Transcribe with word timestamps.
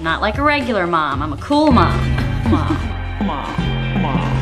Not 0.00 0.20
like 0.20 0.36
a 0.36 0.42
regular 0.42 0.86
mom. 0.86 1.22
I'm 1.22 1.32
a 1.32 1.38
cool 1.38 1.72
mom. 1.72 1.98
Mom. 2.50 3.26
Mom. 3.26 4.02
Mom. 4.02 4.36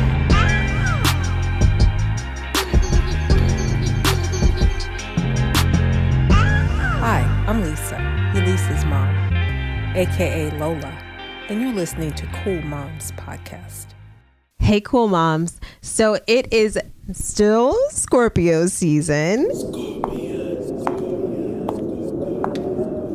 Hi, 6.99 7.21
I'm 7.47 7.63
Lisa, 7.63 7.95
Elisa's 8.35 8.83
mom, 8.83 9.15
aka 9.95 10.51
Lola, 10.59 10.97
and 11.47 11.61
you're 11.61 11.71
listening 11.71 12.11
to 12.15 12.27
Cool 12.43 12.61
Moms 12.61 13.13
Podcast. 13.13 13.85
Hey, 14.59 14.81
cool 14.81 15.07
moms. 15.07 15.61
So 15.81 16.19
it 16.27 16.51
is 16.51 16.77
still 17.13 17.77
Scorpio 17.91 18.65
season. 18.67 19.49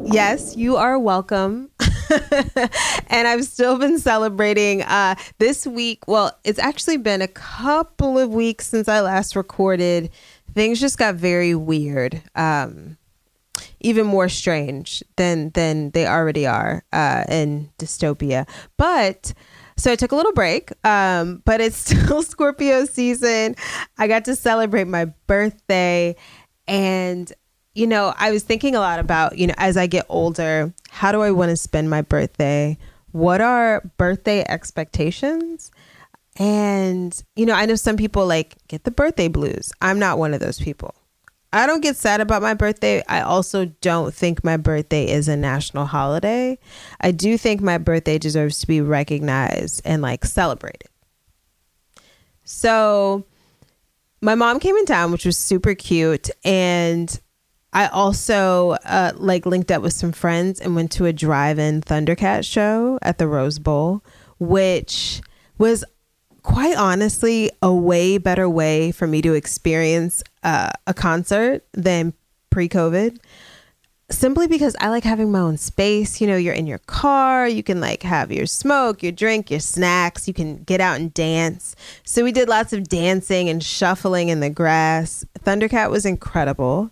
Yes, 0.07 0.57
you 0.57 0.77
are 0.77 0.99
welcome. 0.99 1.71
and 3.09 3.29
I've 3.29 3.45
still 3.45 3.79
been 3.79 3.99
celebrating 3.99 4.83
uh, 4.83 5.15
this 5.39 5.67
week. 5.67 6.07
Well, 6.07 6.37
it's 6.45 6.59
actually 6.59 6.97
been 6.97 7.23
a 7.23 7.29
couple 7.29 8.19
of 8.19 8.31
weeks 8.31 8.67
since 8.67 8.89
I 8.89 9.01
last 9.01 9.37
recorded. 9.37 10.11
Things 10.55 10.81
just 10.81 10.99
got 10.99 11.15
very 11.15 11.55
weird. 11.55 12.23
Um, 12.35 12.97
even 13.81 14.07
more 14.07 14.29
strange 14.29 15.03
than 15.17 15.51
than 15.51 15.91
they 15.91 16.07
already 16.07 16.47
are 16.47 16.85
uh, 16.93 17.25
in 17.29 17.71
dystopia. 17.79 18.49
But 18.77 19.33
so 19.77 19.91
I 19.91 19.97
took 19.97 20.13
a 20.13 20.17
little 20.17 20.33
break, 20.33 20.73
um, 20.85 21.43
but 21.45 21.61
it's 21.61 21.77
still 21.91 22.23
Scorpio 22.23 22.85
season. 22.85 23.57
I 23.99 24.09
got 24.09 24.25
to 24.27 24.37
celebrate 24.37 24.87
my 24.87 25.07
birthday, 25.27 26.17
and 26.67 27.33
you 27.75 27.87
know, 27.87 28.15
I 28.19 28.31
was 28.31 28.43
thinking 28.43 28.75
a 28.75 28.81
lot 28.81 28.99
about 28.99 29.39
you 29.39 29.47
know 29.47 29.55
as 29.57 29.77
I 29.77 29.87
get 29.87 30.07
older, 30.09 30.73
how 30.91 31.13
do 31.13 31.23
I 31.23 31.31
want 31.31 31.51
to 31.51 31.57
spend 31.57 31.91
my 31.91 32.03
birthday? 32.03 32.79
What 33.13 33.41
are 33.41 33.83
birthday 33.97 34.45
expectations? 34.49 35.71
And 36.37 37.21
you 37.37 37.47
know, 37.47 37.55
I 37.55 37.67
know 37.67 37.75
some 37.77 37.97
people 37.97 38.27
like 38.27 38.57
get 38.69 38.85
the 38.85 38.91
birthday 38.91 39.29
blues. 39.29 39.73
I'm 39.81 39.99
not 39.99 40.19
one 40.19 40.35
of 40.35 40.41
those 40.41 40.61
people. 40.61 40.95
I 41.53 41.67
don't 41.67 41.81
get 41.81 41.97
sad 41.97 42.21
about 42.21 42.43
my 42.43 42.55
birthday. 42.55 43.03
I 43.09 43.23
also 43.23 43.65
don't 43.81 44.15
think 44.15 44.45
my 44.45 44.57
birthday 44.57 45.11
is 45.11 45.27
a 45.27 45.37
national 45.37 45.87
holiday. 45.87 46.59
I 47.01 47.11
do 47.11 47.37
think 47.37 47.61
my 47.61 47.77
birthday 47.77 48.19
deserves 48.19 48.61
to 48.61 48.69
be 48.69 48.81
recognized 48.81 49.83
and 49.85 50.01
like 50.01 50.25
celebrated. 50.25 50.89
So, 52.45 53.25
my 54.21 54.35
mom 54.35 54.61
came 54.61 54.77
in 54.77 54.87
town, 54.87 55.13
which 55.13 55.25
was 55.25 55.37
super 55.37 55.75
cute, 55.75 56.31
and 56.45 57.21
I 57.73 57.87
also 57.87 58.71
uh, 58.85 59.13
like 59.15 59.47
linked 59.47 59.71
up 59.71 59.83
with 59.83 59.93
some 59.93 60.13
friends 60.13 60.61
and 60.61 60.75
went 60.75 60.91
to 60.93 61.07
a 61.07 61.13
drive-in 61.13 61.83
Thundercat 61.83 62.45
show 62.45 62.99
at 63.01 63.19
the 63.19 63.29
Rose 63.29 63.59
Bowl, 63.59 64.03
which 64.39 65.21
was 65.59 65.85
quite 66.43 66.77
honestly 66.77 67.51
a 67.63 67.73
way 67.73 68.19
better 68.19 68.49
way 68.49 68.91
for 68.91 69.07
me 69.07 69.23
to 69.23 69.35
experience 69.35 70.23
uh, 70.43 70.71
a 70.87 70.95
concert 70.95 71.65
than 71.73 72.13
pre-covid. 72.51 73.19
Simply 74.11 74.49
because 74.49 74.75
i 74.81 74.89
like 74.89 75.05
having 75.05 75.31
my 75.31 75.39
own 75.39 75.57
space 75.57 76.21
you 76.21 76.27
know 76.27 76.37
you're 76.37 76.53
in 76.53 76.67
your 76.67 76.79
car 76.79 77.47
you 77.47 77.63
can 77.63 77.81
like 77.81 78.03
have 78.03 78.33
your 78.33 78.45
smoke 78.45 79.05
your 79.05 79.13
drink 79.13 79.53
your 79.53 79.61
snacks 79.61 80.27
you 80.27 80.35
can 80.35 80.65
get 80.65 80.81
out 80.81 80.99
and 80.99 81.15
dance. 81.15 81.77
So 82.05 82.25
we 82.25 82.33
did 82.33 82.49
lots 82.49 82.73
of 82.73 82.89
dancing 82.89 83.49
and 83.49 83.63
shuffling 83.63 84.29
in 84.29 84.41
the 84.41 84.51
grass. 84.51 85.25
Thundercat 85.45 85.91
was 85.91 86.05
incredible 86.05 86.91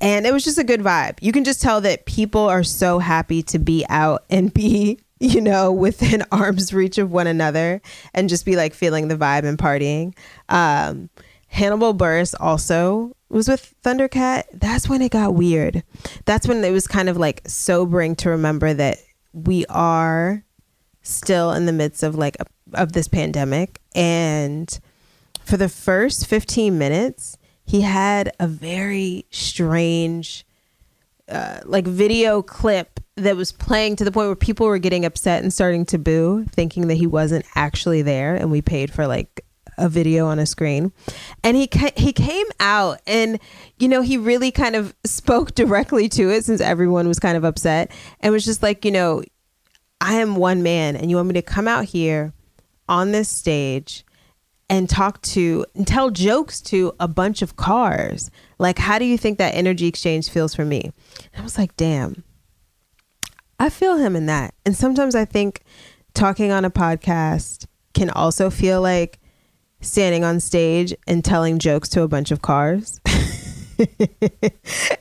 and 0.00 0.26
it 0.26 0.32
was 0.32 0.44
just 0.44 0.58
a 0.58 0.64
good 0.64 0.80
vibe 0.80 1.18
you 1.20 1.32
can 1.32 1.44
just 1.44 1.60
tell 1.60 1.80
that 1.80 2.06
people 2.06 2.42
are 2.42 2.62
so 2.62 2.98
happy 2.98 3.42
to 3.42 3.58
be 3.58 3.84
out 3.88 4.24
and 4.30 4.52
be 4.54 4.98
you 5.20 5.40
know, 5.40 5.70
within 5.70 6.24
arm's 6.32 6.72
reach 6.72 6.98
of 6.98 7.12
one 7.12 7.26
another 7.26 7.80
and 8.14 8.28
just 8.28 8.44
be 8.44 8.56
like 8.56 8.74
feeling 8.74 9.08
the 9.08 9.16
vibe 9.16 9.44
and 9.44 9.58
partying. 9.58 10.14
Um, 10.48 11.10
Hannibal 11.48 11.94
Buress 11.94 12.34
also 12.40 13.14
was 13.28 13.46
with 13.46 13.74
Thundercat. 13.84 14.44
That's 14.52 14.88
when 14.88 15.02
it 15.02 15.12
got 15.12 15.34
weird. 15.34 15.84
That's 16.24 16.48
when 16.48 16.64
it 16.64 16.72
was 16.72 16.86
kind 16.86 17.08
of 17.08 17.18
like 17.18 17.42
sobering 17.46 18.16
to 18.16 18.30
remember 18.30 18.72
that 18.72 18.98
we 19.32 19.66
are 19.66 20.42
still 21.02 21.52
in 21.52 21.66
the 21.66 21.72
midst 21.72 22.02
of 22.02 22.14
like 22.14 22.36
a, 22.40 22.46
of 22.72 22.92
this 22.92 23.08
pandemic 23.08 23.80
and 23.94 24.80
for 25.44 25.56
the 25.56 25.68
first 25.68 26.26
15 26.26 26.78
minutes 26.78 27.36
he 27.70 27.82
had 27.82 28.32
a 28.40 28.48
very 28.48 29.24
strange 29.30 30.44
uh, 31.28 31.60
like 31.64 31.86
video 31.86 32.42
clip 32.42 32.98
that 33.14 33.36
was 33.36 33.52
playing 33.52 33.94
to 33.94 34.04
the 34.04 34.10
point 34.10 34.26
where 34.26 34.34
people 34.34 34.66
were 34.66 34.78
getting 34.78 35.04
upset 35.04 35.44
and 35.44 35.52
starting 35.52 35.86
to 35.86 35.96
boo, 35.96 36.44
thinking 36.50 36.88
that 36.88 36.96
he 36.96 37.06
wasn't 37.06 37.44
actually 37.54 38.02
there, 38.02 38.34
and 38.34 38.50
we 38.50 38.60
paid 38.60 38.92
for 38.92 39.06
like 39.06 39.44
a 39.78 39.88
video 39.88 40.26
on 40.26 40.40
a 40.40 40.46
screen. 40.46 40.90
And 41.44 41.56
he 41.56 41.68
ca- 41.68 41.92
he 41.96 42.12
came 42.12 42.46
out, 42.58 43.02
and 43.06 43.38
you 43.78 43.86
know 43.86 44.02
he 44.02 44.16
really 44.16 44.50
kind 44.50 44.74
of 44.74 44.92
spoke 45.04 45.54
directly 45.54 46.08
to 46.08 46.28
it 46.28 46.44
since 46.44 46.60
everyone 46.60 47.06
was 47.06 47.20
kind 47.20 47.36
of 47.36 47.44
upset, 47.44 47.92
and 48.18 48.32
was 48.32 48.44
just 48.44 48.64
like, 48.64 48.84
you 48.84 48.90
know, 48.90 49.22
I 50.00 50.14
am 50.14 50.34
one 50.34 50.64
man, 50.64 50.96
and 50.96 51.08
you 51.08 51.14
want 51.14 51.28
me 51.28 51.34
to 51.34 51.42
come 51.42 51.68
out 51.68 51.84
here 51.84 52.32
on 52.88 53.12
this 53.12 53.28
stage 53.28 54.04
and 54.70 54.88
talk 54.88 55.20
to 55.20 55.66
and 55.74 55.86
tell 55.86 56.10
jokes 56.10 56.62
to 56.62 56.94
a 56.98 57.08
bunch 57.08 57.42
of 57.42 57.56
cars. 57.56 58.30
Like, 58.58 58.78
how 58.78 58.98
do 58.98 59.04
you 59.04 59.18
think 59.18 59.36
that 59.36 59.54
energy 59.54 59.86
exchange 59.86 60.30
feels 60.30 60.54
for 60.54 60.64
me? 60.64 60.92
And 61.34 61.40
I 61.40 61.42
was 61.42 61.58
like, 61.58 61.76
damn 61.76 62.24
I 63.60 63.68
feel 63.68 63.98
him 63.98 64.16
in 64.16 64.24
that. 64.24 64.54
And 64.64 64.74
sometimes 64.74 65.14
I 65.14 65.26
think 65.26 65.60
talking 66.14 66.50
on 66.50 66.64
a 66.64 66.70
podcast 66.70 67.66
can 67.92 68.08
also 68.08 68.48
feel 68.48 68.80
like 68.80 69.20
standing 69.82 70.24
on 70.24 70.40
stage 70.40 70.94
and 71.06 71.22
telling 71.22 71.58
jokes 71.58 71.90
to 71.90 72.00
a 72.00 72.08
bunch 72.08 72.30
of 72.30 72.40
cars. 72.40 73.02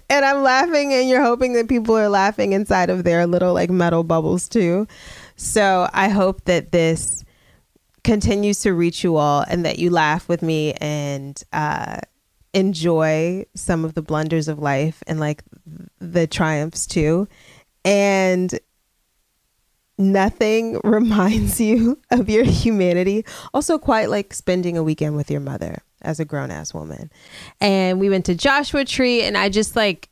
and 0.09 0.25
I'm 0.25 0.44
laughing, 0.44 0.94
and 0.94 1.07
you're 1.07 1.24
hoping 1.24 1.53
that 1.53 1.69
people 1.69 1.96
are 1.96 2.09
laughing 2.09 2.51
inside 2.51 2.90
of 2.90 3.06
their 3.06 3.25
little 3.25 3.53
like 3.53 3.69
metal 3.69 4.03
bubbles 4.03 4.50
too. 4.50 4.88
So 5.38 5.90
I 5.94 6.09
hope 6.09 6.44
that 6.44 6.74
this 6.74 7.24
continues 8.09 8.62
to 8.62 8.74
reach 8.74 9.03
you 9.03 9.18
all 9.18 9.46
and 9.47 9.64
that 9.64 9.78
you 9.78 9.92
laugh 9.92 10.28
with 10.28 10.42
me 10.42 10.74
and 10.81 11.44
uh, 11.53 12.00
enjoy 12.56 13.46
some 13.53 13.86
of 13.86 13.94
the 13.94 14.02
blunders 14.02 14.47
of 14.47 14.58
life 14.58 15.03
and 15.06 15.20
like 15.20 15.44
the 16.00 16.25
triumphs 16.25 16.88
too 16.88 17.28
and 17.86 18.59
nothing 20.00 20.81
reminds 20.84 21.62
you 21.62 22.00
of 22.09 22.28
your 22.31 22.46
humanity. 22.46 23.25
Also, 23.53 23.78
quite 23.78 24.09
like 24.09 24.34
spending 24.34 24.75
a 24.75 24.81
weekend 24.81 25.16
with 25.16 25.30
your 25.30 25.42
mother 25.42 25.78
as 26.02 26.19
a 26.19 26.25
grown 26.25 26.50
ass 26.50 26.74
woman. 26.74 27.12
And 27.62 28.00
we 28.00 28.09
went 28.09 28.25
to 28.25 28.34
Joshua 28.34 28.86
Tree, 28.86 29.22
and 29.22 29.38
I 29.38 29.50
just 29.50 29.75
like, 29.75 30.09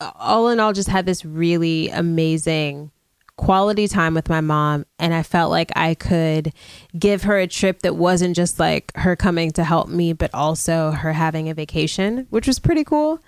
all 0.00 0.48
in 0.48 0.60
all, 0.60 0.72
just 0.72 0.88
had 0.88 1.04
this 1.04 1.26
really 1.26 1.90
amazing 1.90 2.90
quality 3.36 3.88
time 3.88 4.14
with 4.14 4.28
my 4.28 4.40
mom. 4.40 4.86
And 4.98 5.12
I 5.12 5.22
felt 5.22 5.50
like 5.50 5.72
I 5.76 5.94
could 5.94 6.52
give 6.98 7.24
her 7.24 7.38
a 7.38 7.46
trip 7.46 7.82
that 7.82 7.96
wasn't 7.96 8.36
just 8.36 8.58
like 8.58 8.92
her 8.96 9.16
coming 9.16 9.50
to 9.52 9.64
help 9.64 9.88
me, 9.88 10.12
but 10.12 10.32
also 10.34 10.92
her 10.92 11.12
having 11.12 11.48
a 11.48 11.54
vacation, 11.54 12.26
which 12.30 12.46
was 12.46 12.58
pretty 12.58 12.84
cool. 12.84 13.20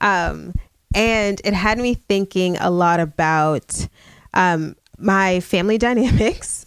Um, 0.00 0.54
and 0.94 1.40
it 1.44 1.54
had 1.54 1.78
me 1.78 1.94
thinking 1.94 2.56
a 2.58 2.70
lot 2.70 3.00
about 3.00 3.86
um, 4.34 4.76
my 4.98 5.40
family 5.40 5.78
dynamics. 5.86 6.66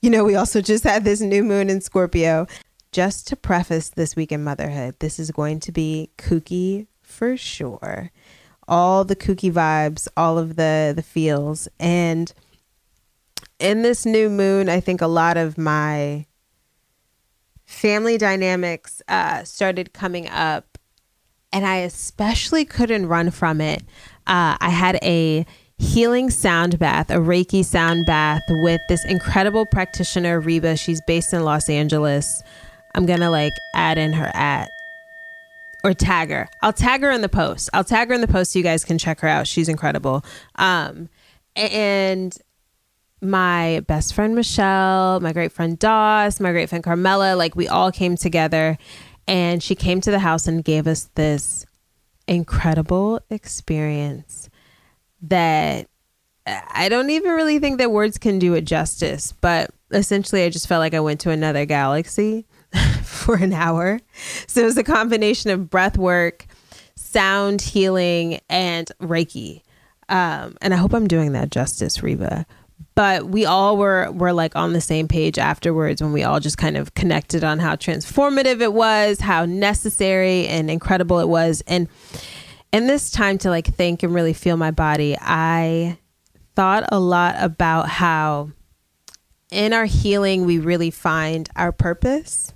you 0.00 0.10
know, 0.10 0.24
we 0.24 0.34
also 0.34 0.60
just 0.60 0.84
had 0.84 1.04
this 1.04 1.20
new 1.20 1.42
moon 1.42 1.70
in 1.70 1.80
Scorpio. 1.80 2.46
Just 2.92 3.28
to 3.28 3.36
preface 3.36 3.90
this 3.90 4.16
week 4.16 4.32
in 4.32 4.42
motherhood, 4.42 4.96
this 4.98 5.20
is 5.20 5.30
going 5.30 5.60
to 5.60 5.70
be 5.70 6.10
kooky 6.18 6.88
for 7.02 7.36
sure. 7.36 8.10
All 8.70 9.04
the 9.04 9.16
kooky 9.16 9.52
vibes, 9.52 10.08
all 10.16 10.38
of 10.38 10.56
the 10.56 10.94
the 10.96 11.02
feels, 11.02 11.68
and 11.78 12.32
in 13.58 13.82
this 13.82 14.06
new 14.06 14.30
moon, 14.30 14.70
I 14.70 14.80
think 14.80 15.02
a 15.02 15.06
lot 15.06 15.36
of 15.36 15.58
my 15.58 16.24
family 17.66 18.16
dynamics 18.16 19.02
uh, 19.06 19.44
started 19.44 19.92
coming 19.92 20.28
up 20.28 20.78
and 21.52 21.66
I 21.66 21.76
especially 21.78 22.64
couldn't 22.64 23.06
run 23.06 23.30
from 23.30 23.60
it. 23.60 23.82
Uh, 24.26 24.56
I 24.60 24.70
had 24.70 24.98
a 25.02 25.44
healing 25.78 26.30
sound 26.30 26.78
bath, 26.78 27.10
a 27.10 27.16
Reiki 27.16 27.64
sound 27.64 28.06
bath 28.06 28.42
with 28.48 28.80
this 28.88 29.04
incredible 29.04 29.66
practitioner, 29.66 30.40
Reba. 30.40 30.76
She's 30.76 31.00
based 31.06 31.32
in 31.32 31.44
Los 31.44 31.68
Angeles. 31.68 32.42
I'm 32.94 33.06
to 33.20 33.30
like 33.30 33.52
add 33.74 33.98
in 33.98 34.12
her 34.12 34.30
at 34.34 34.70
or 35.84 35.94
tag 35.94 36.30
her. 36.30 36.48
I'll 36.62 36.72
tag 36.72 37.02
her 37.02 37.10
in 37.10 37.20
the 37.20 37.28
post. 37.28 37.70
I'll 37.72 37.84
tag 37.84 38.08
her 38.08 38.14
in 38.14 38.20
the 38.20 38.28
post 38.28 38.52
so 38.52 38.58
you 38.58 38.62
guys 38.62 38.84
can 38.84 38.98
check 38.98 39.20
her 39.20 39.28
out. 39.28 39.46
She's 39.46 39.68
incredible. 39.68 40.24
Um, 40.56 41.08
and 41.56 42.36
my 43.22 43.82
best 43.86 44.14
friend 44.14 44.34
Michelle, 44.34 45.20
my 45.20 45.32
great 45.32 45.52
friend 45.52 45.78
Doss, 45.78 46.40
my 46.40 46.52
great 46.52 46.68
friend 46.68 46.82
Carmela, 46.82 47.34
like 47.34 47.54
we 47.54 47.68
all 47.68 47.92
came 47.92 48.16
together 48.16 48.78
and 49.26 49.62
she 49.62 49.74
came 49.74 50.00
to 50.00 50.10
the 50.10 50.18
house 50.18 50.46
and 50.46 50.64
gave 50.64 50.86
us 50.86 51.10
this 51.14 51.66
incredible 52.26 53.20
experience 53.30 54.48
that 55.22 55.88
I 56.46 56.88
don't 56.88 57.10
even 57.10 57.32
really 57.32 57.58
think 57.58 57.78
that 57.78 57.90
words 57.90 58.18
can 58.18 58.38
do 58.38 58.54
it 58.54 58.62
justice, 58.62 59.32
but 59.40 59.70
essentially, 59.90 60.42
I 60.44 60.50
just 60.50 60.66
felt 60.66 60.80
like 60.80 60.94
I 60.94 61.00
went 61.00 61.20
to 61.20 61.30
another 61.30 61.64
galaxy 61.66 62.46
for 63.02 63.36
an 63.36 63.52
hour. 63.52 64.00
So 64.46 64.62
it 64.62 64.64
was 64.64 64.78
a 64.78 64.84
combination 64.84 65.50
of 65.50 65.70
breath 65.70 65.98
work, 65.98 66.46
sound 66.96 67.60
healing, 67.60 68.40
and 68.48 68.90
Reiki. 69.00 69.62
Um, 70.08 70.56
and 70.60 70.74
I 70.74 70.76
hope 70.76 70.92
I'm 70.92 71.08
doing 71.08 71.32
that 71.32 71.50
justice, 71.50 72.02
Reba. 72.02 72.46
But 72.94 73.26
we 73.26 73.44
all 73.44 73.76
were 73.76 74.10
were 74.10 74.32
like 74.32 74.56
on 74.56 74.72
the 74.72 74.80
same 74.80 75.06
page 75.06 75.38
afterwards 75.38 76.02
when 76.02 76.12
we 76.12 76.24
all 76.24 76.40
just 76.40 76.58
kind 76.58 76.76
of 76.76 76.94
connected 76.94 77.44
on 77.44 77.58
how 77.58 77.76
transformative 77.76 78.60
it 78.60 78.72
was, 78.72 79.20
how 79.20 79.44
necessary 79.44 80.46
and 80.48 80.70
incredible 80.70 81.20
it 81.20 81.28
was, 81.28 81.62
and 81.66 81.88
in 82.72 82.86
this 82.86 83.10
time 83.10 83.38
to 83.38 83.50
like 83.50 83.66
think 83.66 84.02
and 84.02 84.14
really 84.14 84.32
feel 84.32 84.56
my 84.56 84.70
body, 84.70 85.16
I 85.20 85.98
thought 86.54 86.84
a 86.90 87.00
lot 87.00 87.36
about 87.38 87.88
how 87.88 88.50
in 89.50 89.72
our 89.72 89.86
healing 89.86 90.46
we 90.46 90.58
really 90.58 90.90
find 90.90 91.48
our 91.56 91.72
purpose 91.72 92.52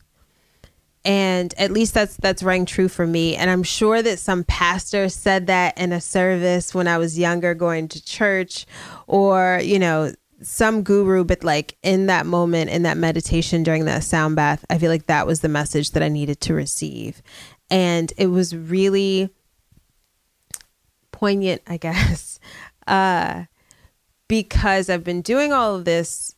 and 1.04 1.52
at 1.58 1.70
least 1.70 1.94
that's 1.94 2.16
that's 2.16 2.42
rang 2.42 2.64
true 2.64 2.88
for 2.88 3.06
me. 3.06 3.36
And 3.36 3.50
i'm 3.50 3.62
sure 3.62 4.02
that 4.02 4.18
some 4.18 4.44
pastor 4.44 5.08
said 5.08 5.46
that 5.46 5.76
in 5.78 5.92
a 5.92 6.00
service 6.00 6.74
when 6.74 6.88
i 6.88 6.98
was 6.98 7.18
younger 7.18 7.54
going 7.54 7.88
to 7.88 8.04
church 8.04 8.66
or 9.06 9.60
you 9.62 9.78
know 9.78 10.12
some 10.42 10.82
guru 10.82 11.24
but 11.24 11.42
like 11.44 11.76
in 11.82 12.06
that 12.06 12.26
moment 12.26 12.70
in 12.70 12.82
that 12.82 12.96
meditation 12.96 13.62
during 13.62 13.84
that 13.86 14.04
sound 14.04 14.36
bath 14.36 14.64
i 14.68 14.76
feel 14.76 14.90
like 14.90 15.06
that 15.06 15.26
was 15.26 15.40
the 15.40 15.48
message 15.48 15.92
that 15.92 16.02
i 16.02 16.08
needed 16.08 16.40
to 16.40 16.54
receive. 16.54 17.22
And 17.70 18.12
it 18.18 18.26
was 18.26 18.54
really 18.54 19.30
poignant 21.12 21.62
i 21.66 21.76
guess 21.86 22.38
uh 22.86 23.44
because 24.28 24.88
i've 24.90 25.04
been 25.04 25.22
doing 25.22 25.52
all 25.52 25.74
of 25.76 25.84
this 25.84 26.34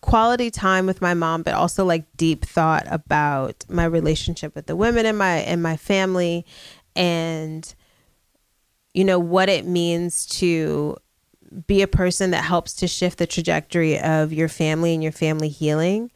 quality 0.00 0.50
time 0.50 0.86
with 0.86 1.00
my 1.00 1.14
mom 1.14 1.42
but 1.42 1.54
also 1.54 1.84
like 1.84 2.04
deep 2.16 2.44
thought 2.44 2.84
about 2.88 3.64
my 3.68 3.84
relationship 3.84 4.54
with 4.54 4.66
the 4.66 4.76
women 4.76 5.06
in 5.06 5.16
my 5.16 5.38
in 5.38 5.60
my 5.60 5.76
family 5.76 6.44
and 6.94 7.74
you 8.94 9.04
know 9.04 9.18
what 9.18 9.48
it 9.48 9.66
means 9.66 10.26
to 10.26 10.96
be 11.66 11.82
a 11.82 11.88
person 11.88 12.30
that 12.30 12.44
helps 12.44 12.74
to 12.74 12.86
shift 12.86 13.18
the 13.18 13.26
trajectory 13.26 13.98
of 13.98 14.32
your 14.32 14.48
family 14.48 14.92
and 14.94 15.02
your 15.02 15.12
family 15.12 15.48
healing 15.48 16.10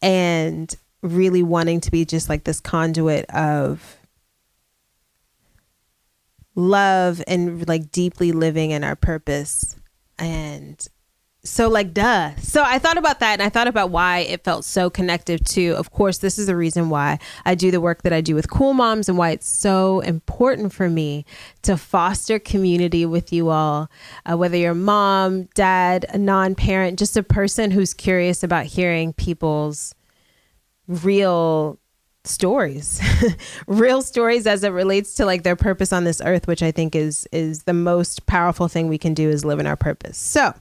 and 0.00 0.74
really 1.02 1.42
wanting 1.42 1.80
to 1.80 1.90
be 1.90 2.04
just 2.04 2.28
like 2.28 2.44
this 2.44 2.60
conduit 2.60 3.24
of 3.30 3.96
love 6.54 7.22
and 7.28 7.68
like 7.68 7.90
deeply 7.92 8.32
living 8.32 8.70
in 8.70 8.82
our 8.82 8.96
purpose 8.96 9.76
and 10.18 10.88
so 11.44 11.68
like 11.68 11.94
duh. 11.94 12.34
So 12.36 12.62
i 12.64 12.78
thought 12.78 12.98
about 12.98 13.20
that 13.20 13.34
and 13.34 13.42
i 13.42 13.48
thought 13.48 13.68
about 13.68 13.90
why 13.90 14.20
it 14.20 14.44
felt 14.44 14.64
so 14.64 14.90
connective 14.90 15.42
to 15.44 15.70
of 15.72 15.90
course 15.90 16.18
this 16.18 16.38
is 16.38 16.46
the 16.46 16.56
reason 16.56 16.90
why 16.90 17.18
i 17.44 17.54
do 17.54 17.70
the 17.70 17.80
work 17.80 18.02
that 18.02 18.12
i 18.12 18.20
do 18.20 18.34
with 18.34 18.50
cool 18.50 18.74
moms 18.74 19.08
and 19.08 19.16
why 19.16 19.30
it's 19.30 19.48
so 19.48 20.00
important 20.00 20.72
for 20.72 20.90
me 20.90 21.24
to 21.62 21.76
foster 21.76 22.38
community 22.38 23.06
with 23.06 23.32
you 23.32 23.48
all 23.50 23.90
uh, 24.26 24.36
whether 24.36 24.56
you're 24.56 24.74
mom 24.74 25.44
dad 25.54 26.04
a 26.10 26.18
non-parent 26.18 26.98
just 26.98 27.16
a 27.16 27.22
person 27.22 27.70
who's 27.70 27.94
curious 27.94 28.42
about 28.42 28.66
hearing 28.66 29.12
people's 29.12 29.94
real 30.88 31.78
stories. 32.24 33.00
Real 33.66 34.02
stories 34.02 34.46
as 34.46 34.62
it 34.62 34.70
relates 34.70 35.14
to 35.14 35.24
like 35.24 35.42
their 35.42 35.56
purpose 35.56 35.92
on 35.92 36.04
this 36.04 36.20
earth 36.24 36.46
which 36.46 36.62
i 36.62 36.70
think 36.70 36.94
is 36.94 37.26
is 37.32 37.62
the 37.62 37.72
most 37.72 38.26
powerful 38.26 38.68
thing 38.68 38.88
we 38.88 38.98
can 38.98 39.14
do 39.14 39.28
is 39.30 39.44
live 39.44 39.58
in 39.58 39.66
our 39.66 39.76
purpose. 39.76 40.18
So 40.18 40.52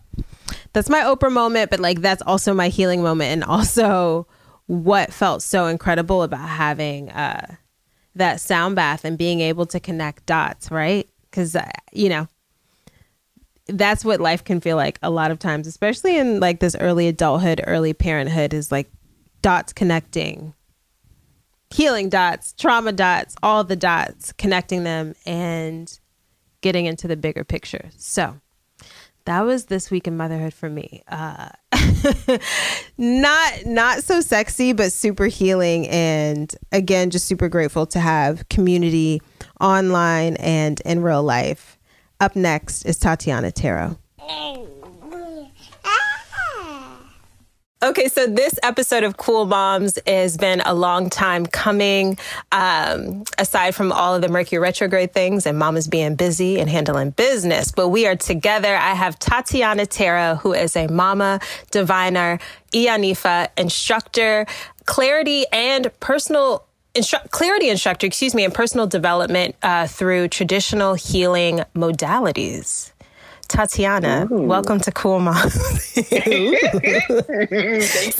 that's 0.74 0.90
my 0.90 1.02
Oprah 1.02 1.32
moment, 1.32 1.70
but 1.70 1.80
like 1.80 2.02
that's 2.02 2.22
also 2.24 2.54
my 2.54 2.70
healing 2.70 3.02
moment 3.02 3.32
and 3.32 3.44
also 3.44 4.28
what 4.68 5.14
felt 5.14 5.42
so 5.42 5.68
incredible 5.68 6.24
about 6.24 6.48
having 6.48 7.10
uh 7.12 7.56
that 8.16 8.42
sound 8.42 8.76
bath 8.76 9.06
and 9.06 9.18
being 9.18 9.42
able 9.42 9.66
to 9.66 9.80
connect 9.80 10.26
dots, 10.26 10.72
right? 10.72 11.08
Cuz 11.32 11.56
uh, 11.56 11.70
you 11.92 12.10
know, 12.10 12.28
that's 13.68 14.06
what 14.06 14.20
life 14.20 14.44
can 14.44 14.60
feel 14.60 14.78
like 14.78 15.00
a 15.02 15.10
lot 15.10 15.32
of 15.32 15.40
times, 15.40 15.68
especially 15.68 16.18
in 16.18 16.40
like 16.40 16.60
this 16.60 16.76
early 16.80 17.08
adulthood, 17.08 17.62
early 17.66 17.94
parenthood 17.94 18.54
is 18.54 18.72
like 18.72 18.90
dots 19.42 19.74
connecting. 19.74 20.54
Healing 21.70 22.08
dots, 22.10 22.54
trauma 22.54 22.94
dots, 22.94 23.36
all 23.44 23.64
the 23.64 23.76
dots, 23.76 24.32
connecting 24.34 24.86
them 24.86 25.16
and 25.26 26.00
getting 26.62 26.86
into 26.86 27.08
the 27.08 27.18
bigger 27.18 27.44
picture. 27.44 27.90
So, 27.98 28.40
that 29.28 29.42
was 29.42 29.66
this 29.66 29.92
week 29.92 30.08
in 30.08 30.16
motherhood 30.16 30.54
for 30.54 30.70
me. 30.70 31.04
Uh, 31.08 31.50
not 32.98 33.54
not 33.66 34.04
so 34.04 34.22
sexy, 34.22 34.72
but 34.72 34.92
super 34.94 35.26
healing, 35.26 35.88
and 35.90 36.56
again, 36.72 37.10
just 37.10 37.26
super 37.28 37.50
grateful 37.50 37.86
to 37.88 38.00
have 38.00 38.48
community 38.50 39.22
online 39.60 40.38
and 40.38 40.80
in 40.82 41.02
real 41.02 41.24
life. 41.24 41.78
Up 42.20 42.36
next 42.36 42.84
is 42.84 42.98
Tatianna 42.98 43.54
Tarot. 43.54 43.98
Okay, 47.84 48.08
so 48.08 48.26
this 48.26 48.58
episode 48.64 49.04
of 49.04 49.18
Cool 49.18 49.46
Moms 49.46 50.00
has 50.08 50.36
been 50.36 50.62
a 50.62 50.74
long 50.74 51.12
time 51.12 51.46
coming. 51.46 52.18
Um, 52.52 53.24
aside 53.38 53.76
from 53.76 53.92
all 53.92 54.16
of 54.16 54.24
the 54.24 54.30
Mercury 54.30 54.58
retrograde 54.58 55.14
things 55.14 55.46
and 55.46 55.60
mamas 55.60 55.88
being 55.88 56.16
busy 56.16 56.60
and 56.60 56.68
handling 56.68 57.12
business, 57.12 57.72
but 57.72 57.90
we 57.90 58.08
are 58.08 58.16
together. 58.16 58.76
I 58.76 58.96
have 58.96 59.20
Tatianna 59.20 59.88
Tarot, 59.88 60.38
who 60.38 60.54
is 60.54 60.76
a 60.76 60.88
mama 60.88 61.40
diviner, 61.70 62.40
Iyanifa 62.72 63.50
instructor, 63.58 64.48
clarity 64.86 65.46
and 65.52 65.92
personal 66.00 66.64
Instru- 66.96 67.30
clarity 67.30 67.70
instructor, 67.70 68.08
excuse 68.08 68.34
me, 68.34 68.44
and 68.44 68.52
personal 68.52 68.88
development 68.88 69.56
uh, 69.62 69.86
through 69.86 70.30
traditional 70.30 70.96
healing 70.96 71.62
modalities. 71.76 72.92
Tatianna, 73.48 74.30
Ooh. 74.32 74.44
welcome 74.44 74.80
to 74.82 74.92
Cool 74.92 75.20
Mom. 75.22 75.50
See, 75.50 76.06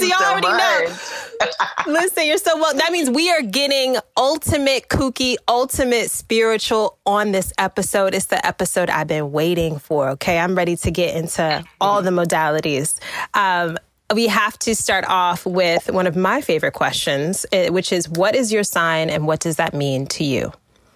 you 0.08 0.14
already 0.20 0.48
know. 0.48 0.96
Listen, 1.88 2.26
you're 2.26 2.38
so 2.38 2.58
well. 2.58 2.74
That 2.74 2.92
means 2.92 3.10
we 3.10 3.30
are 3.32 3.42
getting 3.42 3.98
ultimate 4.16 4.90
kooky, 4.90 5.36
ultimate 5.48 6.10
spiritual 6.12 6.98
on 7.06 7.32
this 7.32 7.54
episode. 7.58 8.14
It's 8.14 8.26
the 8.26 8.46
episode 8.46 8.90
I've 8.90 9.08
been 9.08 9.32
waiting 9.32 9.80
for. 9.80 10.10
Okay, 10.10 10.40
I'm 10.40 10.56
ready 10.56 10.76
to 10.78 10.92
get 10.92 11.16
into 11.16 11.64
all 11.80 12.02
the 12.02 12.10
modalities. 12.12 13.00
Um, 13.34 13.78
we 14.14 14.28
have 14.28 14.58
to 14.60 14.74
start 14.76 15.06
off 15.08 15.46
with 15.46 15.92
one 15.92 16.08
of 16.08 16.16
my 16.16 16.42
favorite 16.42 16.74
questions, 16.74 17.46
eh, 17.52 17.70
which 17.70 17.92
is 17.92 18.08
what 18.10 18.36
is 18.36 18.54
your 18.54 18.64
sign 18.64 19.10
and 19.10 19.28
what 19.28 19.40
does 19.42 19.58
that 19.58 19.74
mean 19.74 20.08
to 20.08 20.24
you? 20.24 20.52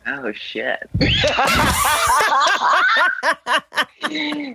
Oh 0.08 0.32
shit. 0.32 0.90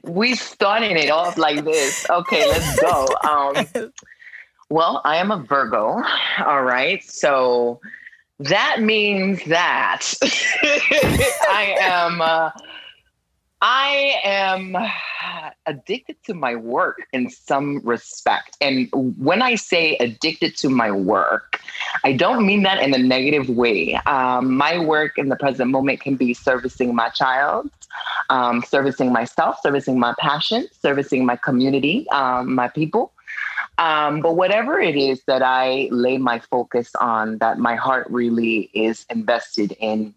we 0.04 0.34
starting 0.34 0.96
it 0.96 1.10
off 1.10 1.38
like 1.38 1.64
this. 1.64 2.04
Okay, 2.10 2.48
let's 2.48 2.80
go. 2.80 3.06
Um, 3.28 3.92
well, 4.68 5.00
I 5.04 5.18
am 5.18 5.30
a 5.30 5.38
Virgo. 5.38 6.02
All 6.44 6.64
right. 6.64 7.02
So 7.04 7.80
that 8.40 8.80
means 8.80 9.44
that 9.44 10.02
I 10.22 11.76
am 11.80 12.20
uh, 12.20 12.50
I 13.62 14.20
am 14.22 14.76
addicted 15.66 16.16
to 16.24 16.34
my 16.34 16.54
work 16.56 16.98
in 17.12 17.30
some 17.30 17.80
respect. 17.84 18.56
And 18.60 18.88
when 19.18 19.40
I 19.40 19.54
say 19.54 19.96
addicted 19.96 20.56
to 20.58 20.68
my 20.68 20.90
work, 20.90 21.60
I 22.04 22.12
don't 22.12 22.44
mean 22.44 22.62
that 22.64 22.82
in 22.82 22.94
a 22.94 22.98
negative 22.98 23.48
way. 23.48 23.94
Um, 24.06 24.56
my 24.56 24.78
work 24.78 25.16
in 25.16 25.30
the 25.30 25.36
present 25.36 25.70
moment 25.70 26.00
can 26.00 26.16
be 26.16 26.34
servicing 26.34 26.94
my 26.94 27.08
child, 27.08 27.70
um, 28.28 28.62
servicing 28.68 29.10
myself, 29.12 29.58
servicing 29.62 29.98
my 29.98 30.14
passion, 30.18 30.68
servicing 30.80 31.24
my 31.24 31.36
community, 31.36 32.06
um, 32.10 32.54
my 32.54 32.68
people. 32.68 33.12
Um, 33.78 34.20
but 34.20 34.36
whatever 34.36 34.78
it 34.78 34.96
is 34.96 35.22
that 35.26 35.42
I 35.42 35.88
lay 35.90 36.18
my 36.18 36.40
focus 36.40 36.94
on, 36.98 37.38
that 37.38 37.58
my 37.58 37.74
heart 37.74 38.06
really 38.10 38.70
is 38.72 39.04
invested 39.10 39.76
in 39.80 40.14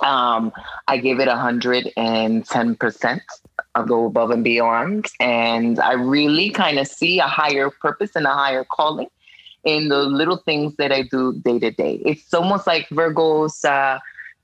um, 0.00 0.52
I 0.88 0.98
give 0.98 1.20
it 1.20 1.28
110%. 1.28 3.20
I'll 3.74 3.86
go 3.86 4.06
above 4.06 4.30
and 4.30 4.44
beyond. 4.44 5.06
And 5.20 5.78
I 5.80 5.92
really 5.92 6.50
kind 6.50 6.78
of 6.78 6.86
see 6.86 7.18
a 7.18 7.26
higher 7.26 7.70
purpose 7.70 8.10
and 8.14 8.26
a 8.26 8.32
higher 8.32 8.64
calling 8.64 9.08
in 9.64 9.88
the 9.88 10.02
little 10.02 10.38
things 10.38 10.76
that 10.76 10.92
I 10.92 11.02
do 11.02 11.34
day 11.44 11.58
to 11.60 11.70
day. 11.70 12.02
It's 12.04 12.34
almost 12.34 12.66
like 12.66 12.88
Virgos 12.88 13.64
uh, 13.64 14.00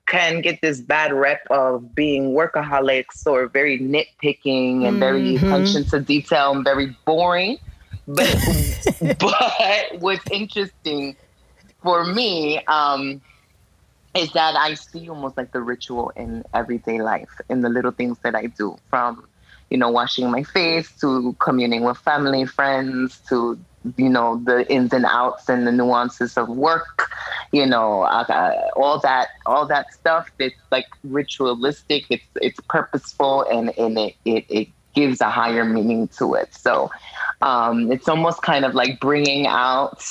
can 0.07 0.41
get 0.41 0.61
this 0.63 0.81
bad 0.81 1.13
rep 1.13 1.47
of 1.51 1.95
being 1.95 2.31
workaholics 2.31 3.27
or 3.27 3.49
very 3.49 3.79
nitpicking 3.79 4.87
and 4.87 4.99
very 4.99 5.35
mm-hmm. 5.35 5.47
attention 5.47 5.85
to 5.87 6.01
detail 6.01 6.53
and 6.53 6.65
very 6.65 6.97
boring. 7.05 7.59
But, 8.07 8.35
but 9.19 10.01
what's 10.01 10.25
interesting 10.31 11.17
for 11.83 12.05
me, 12.05 12.65
um, 12.65 13.21
is 14.19 14.33
that 14.33 14.57
I 14.57 14.75
see 14.75 15.09
almost 15.09 15.37
like 15.37 15.53
the 15.53 15.61
ritual 15.61 16.11
in 16.17 16.45
everyday 16.53 17.01
life, 17.01 17.31
in 17.49 17.63
the 17.63 17.69
little 17.69 17.93
things 17.93 18.19
that 18.25 18.35
I 18.35 18.47
do, 18.47 18.77
from 18.91 19.27
you 19.71 19.79
know 19.79 19.91
washing 19.91 20.31
my 20.31 20.43
face 20.43 20.91
to 21.01 21.35
communing 21.39 21.85
with 21.85 21.99
family, 21.99 22.45
friends, 22.45 23.21
to 23.29 23.59
you 23.97 24.09
know 24.09 24.41
the 24.45 24.71
ins 24.71 24.93
and 24.93 25.05
outs 25.07 25.49
and 25.49 25.67
the 25.67 25.73
nuances 25.73 26.37
of 26.37 26.49
work 26.49 27.09
you 27.53 27.65
know 27.65 28.03
uh, 28.03 28.71
all 28.77 28.99
that 29.01 29.29
all 29.47 29.67
that 29.67 29.93
stuff. 29.93 30.31
It's 30.39 30.57
like 30.71 30.87
ritualistic. 31.03 32.05
It's 32.11 32.25
it's 32.37 32.61
purposeful 32.69 33.43
and 33.51 33.77
and 33.79 33.99
it 33.99 34.15
it, 34.25 34.45
it 34.49 34.69
gives 34.95 35.21
a 35.21 35.31
higher 35.31 35.65
meaning 35.65 36.09
to 36.19 36.35
it. 36.35 36.55
So 36.55 36.91
um 37.41 37.91
it's 37.93 38.09
almost 38.09 38.43
kind 38.43 38.65
of 38.65 38.75
like 38.75 39.01
bringing 39.01 39.47
out 39.47 40.03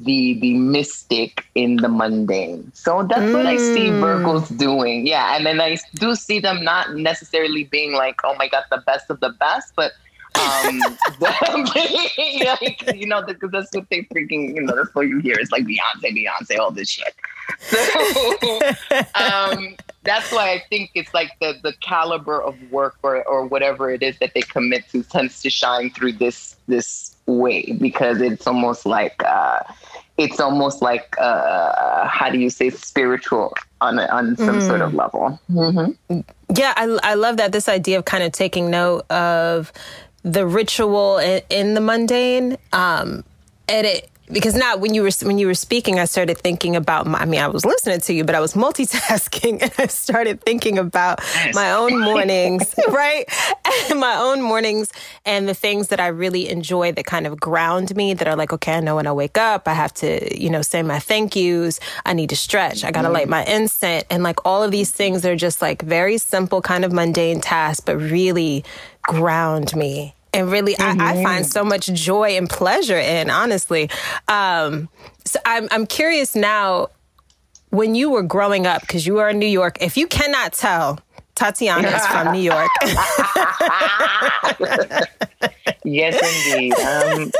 the 0.00 0.38
the 0.40 0.54
mystic 0.54 1.44
in 1.54 1.76
the 1.76 1.88
mundane. 1.88 2.70
So 2.74 3.06
that's 3.08 3.20
mm. 3.20 3.34
what 3.34 3.46
I 3.46 3.56
see 3.56 3.88
mm. 3.88 4.00
Virgos 4.00 4.56
doing. 4.56 5.06
Yeah, 5.06 5.36
and 5.36 5.44
then 5.44 5.60
I 5.60 5.76
do 5.94 6.14
see 6.14 6.40
them 6.40 6.64
not 6.64 6.94
necessarily 6.94 7.64
being 7.64 7.92
like, 7.92 8.20
oh 8.24 8.34
my 8.36 8.48
god, 8.48 8.64
the 8.70 8.82
best 8.86 9.10
of 9.10 9.20
the 9.20 9.30
best, 9.30 9.72
but 9.76 9.92
um, 10.38 10.80
like, 11.20 12.94
you 12.94 13.06
know, 13.06 13.22
because 13.22 13.50
that's 13.50 13.74
what 13.74 13.88
they 13.90 14.02
freaking, 14.02 14.54
you 14.54 14.62
know, 14.62 14.76
that's 14.76 14.94
what 14.94 15.08
you 15.08 15.18
hear. 15.18 15.36
It's 15.38 15.50
like 15.50 15.64
Beyonce, 15.64 16.16
Beyonce, 16.16 16.58
all 16.58 16.70
this 16.70 16.88
shit. 16.88 17.14
So 17.58 17.78
um, 19.14 19.76
that's 20.04 20.30
why 20.32 20.52
I 20.52 20.62
think 20.70 20.92
it's 20.94 21.12
like 21.12 21.32
the 21.40 21.58
the 21.62 21.72
caliber 21.80 22.40
of 22.40 22.56
work 22.70 22.96
or 23.02 23.24
or 23.24 23.44
whatever 23.44 23.90
it 23.90 24.02
is 24.02 24.18
that 24.20 24.34
they 24.34 24.42
commit 24.42 24.88
to 24.90 25.02
tends 25.02 25.42
to 25.42 25.50
shine 25.50 25.90
through 25.90 26.12
this 26.12 26.56
this 26.68 27.16
way 27.26 27.72
because 27.72 28.20
it's 28.20 28.46
almost 28.46 28.86
like 28.86 29.20
uh, 29.24 29.60
it's 30.20 30.38
almost 30.38 30.82
like 30.82 31.16
uh, 31.18 32.06
how 32.06 32.28
do 32.28 32.38
you 32.38 32.50
say 32.50 32.68
spiritual 32.68 33.54
on 33.80 33.98
on 33.98 34.36
some 34.36 34.58
mm. 34.58 34.66
sort 34.66 34.82
of 34.82 34.92
level. 34.92 35.40
Mm-hmm. 35.50 36.20
Yeah, 36.54 36.74
I 36.76 36.98
I 37.02 37.14
love 37.14 37.38
that 37.38 37.52
this 37.52 37.68
idea 37.68 37.98
of 37.98 38.04
kind 38.04 38.22
of 38.22 38.32
taking 38.32 38.70
note 38.70 39.10
of 39.10 39.72
the 40.22 40.46
ritual 40.46 41.16
in, 41.16 41.40
in 41.48 41.74
the 41.74 41.80
mundane. 41.80 42.58
Um, 42.74 43.24
and 43.66 43.86
it 43.86 44.10
because 44.32 44.54
now 44.54 44.76
when 44.76 44.94
you 44.94 45.02
were 45.02 45.10
when 45.22 45.38
you 45.38 45.46
were 45.46 45.54
speaking, 45.54 45.98
I 45.98 46.04
started 46.04 46.38
thinking 46.38 46.76
about. 46.76 47.06
My, 47.06 47.20
I 47.20 47.24
mean, 47.24 47.40
I 47.40 47.48
was 47.48 47.64
listening 47.64 48.00
to 48.00 48.12
you, 48.12 48.24
but 48.24 48.34
I 48.34 48.40
was 48.40 48.54
multitasking, 48.64 49.62
and 49.62 49.72
I 49.78 49.86
started 49.86 50.40
thinking 50.40 50.78
about 50.78 51.20
my 51.52 51.72
own 51.72 52.00
mornings, 52.00 52.74
right? 52.88 53.24
And 53.90 54.00
my 54.00 54.16
own 54.16 54.42
mornings 54.42 54.90
and 55.24 55.48
the 55.48 55.54
things 55.54 55.88
that 55.88 56.00
I 56.00 56.08
really 56.08 56.48
enjoy 56.48 56.92
that 56.92 57.06
kind 57.06 57.26
of 57.26 57.40
ground 57.40 57.94
me. 57.96 58.14
That 58.14 58.28
are 58.28 58.36
like, 58.36 58.52
okay, 58.52 58.74
I 58.74 58.80
know 58.80 58.96
when 58.96 59.06
I 59.06 59.12
wake 59.12 59.38
up, 59.38 59.66
I 59.68 59.74
have 59.74 59.92
to, 59.94 60.38
you 60.38 60.50
know, 60.50 60.62
say 60.62 60.82
my 60.82 60.98
thank 60.98 61.36
yous. 61.36 61.80
I 62.06 62.12
need 62.12 62.30
to 62.30 62.36
stretch. 62.36 62.84
I 62.84 62.90
got 62.90 63.02
to 63.02 63.08
mm. 63.08 63.14
light 63.14 63.28
my 63.28 63.44
incense, 63.44 64.04
and 64.10 64.22
like 64.22 64.44
all 64.44 64.62
of 64.62 64.70
these 64.70 64.90
things 64.90 65.24
are 65.24 65.36
just 65.36 65.62
like 65.62 65.82
very 65.82 66.18
simple, 66.18 66.62
kind 66.62 66.84
of 66.84 66.92
mundane 66.92 67.40
tasks, 67.40 67.80
but 67.80 67.96
really 67.96 68.64
ground 69.02 69.74
me 69.74 70.14
and 70.32 70.50
really 70.50 70.74
mm-hmm. 70.74 71.00
I, 71.00 71.18
I, 71.18 71.22
find 71.22 71.46
so 71.46 71.64
much 71.64 71.86
joy 71.86 72.36
and 72.36 72.48
pleasure 72.48 72.98
in 72.98 73.30
honestly. 73.30 73.90
Um, 74.28 74.88
so 75.24 75.38
I'm, 75.44 75.68
I'm 75.70 75.86
curious 75.86 76.34
now 76.34 76.88
when 77.70 77.94
you 77.94 78.10
were 78.10 78.22
growing 78.22 78.66
up 78.66 78.82
because 78.82 79.06
you 79.06 79.18
are 79.18 79.30
in 79.30 79.38
new 79.38 79.46
york 79.46 79.78
if 79.80 79.96
you 79.96 80.08
cannot 80.08 80.52
tell 80.52 80.98
tatianna 81.36 81.94
is 81.94 82.04
from 82.06 82.32
new 82.32 82.40
york. 82.40 82.68
Yes 85.84 86.52
indeed. 86.52 86.74
I'm 86.78 87.32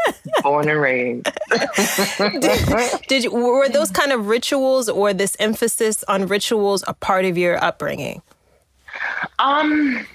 born 0.43 0.69
and 0.69 0.81
raised. 0.81 1.29
Did, 2.41 3.01
did 3.09 3.25
you, 3.25 3.33
were 3.33 3.69
those 3.69 3.91
kind 3.91 4.13
of 4.13 4.29
rituals 4.29 4.89
or 4.89 5.13
this 5.13 5.37
emphasis 5.39 6.05
on 6.05 6.27
rituals 6.27 6.85
a 6.87 6.95
part 6.95 7.25
of 7.25 7.37
your 7.37 7.63
upbringing? 7.63 8.23
Um 9.39 10.07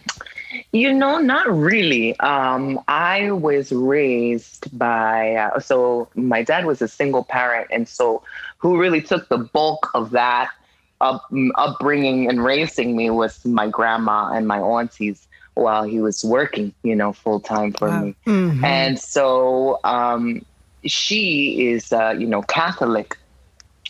you 0.76 0.92
know, 0.94 1.20
not 1.20 1.48
really. 1.50 2.20
Um, 2.20 2.82
I 2.90 3.32
was 3.32 3.72
raised 3.72 4.78
by, 4.78 5.36
uh, 5.36 5.60
so 5.62 6.10
my 6.16 6.44
dad 6.44 6.66
was 6.66 6.82
a 6.82 6.90
single 6.90 7.24
parent. 7.24 7.68
And 7.72 7.88
so, 7.88 8.24
who 8.58 8.78
really 8.78 9.02
took 9.02 9.30
the 9.30 9.38
bulk 9.38 9.90
of 9.94 10.12
that 10.12 10.52
up, 11.00 11.24
upbringing 11.56 12.28
and 12.28 12.44
raising 12.44 12.98
me 12.98 13.10
was 13.10 13.46
my 13.46 13.70
grandma 13.70 14.34
and 14.34 14.50
my 14.50 14.60
aunties 14.60 15.28
while 15.54 15.84
he 15.84 16.02
was 16.02 16.26
working, 16.26 16.74
you 16.84 16.96
know, 16.96 17.14
full 17.14 17.40
time 17.40 17.72
for 17.72 17.88
wow. 17.88 18.04
me. 18.04 18.16
Mm-hmm. 18.28 18.66
And 18.66 19.00
so, 19.00 19.80
um, 19.86 20.46
she 20.84 21.70
is, 21.70 21.94
uh, 21.94 22.16
you 22.20 22.28
know, 22.28 22.42
Catholic 22.42 23.18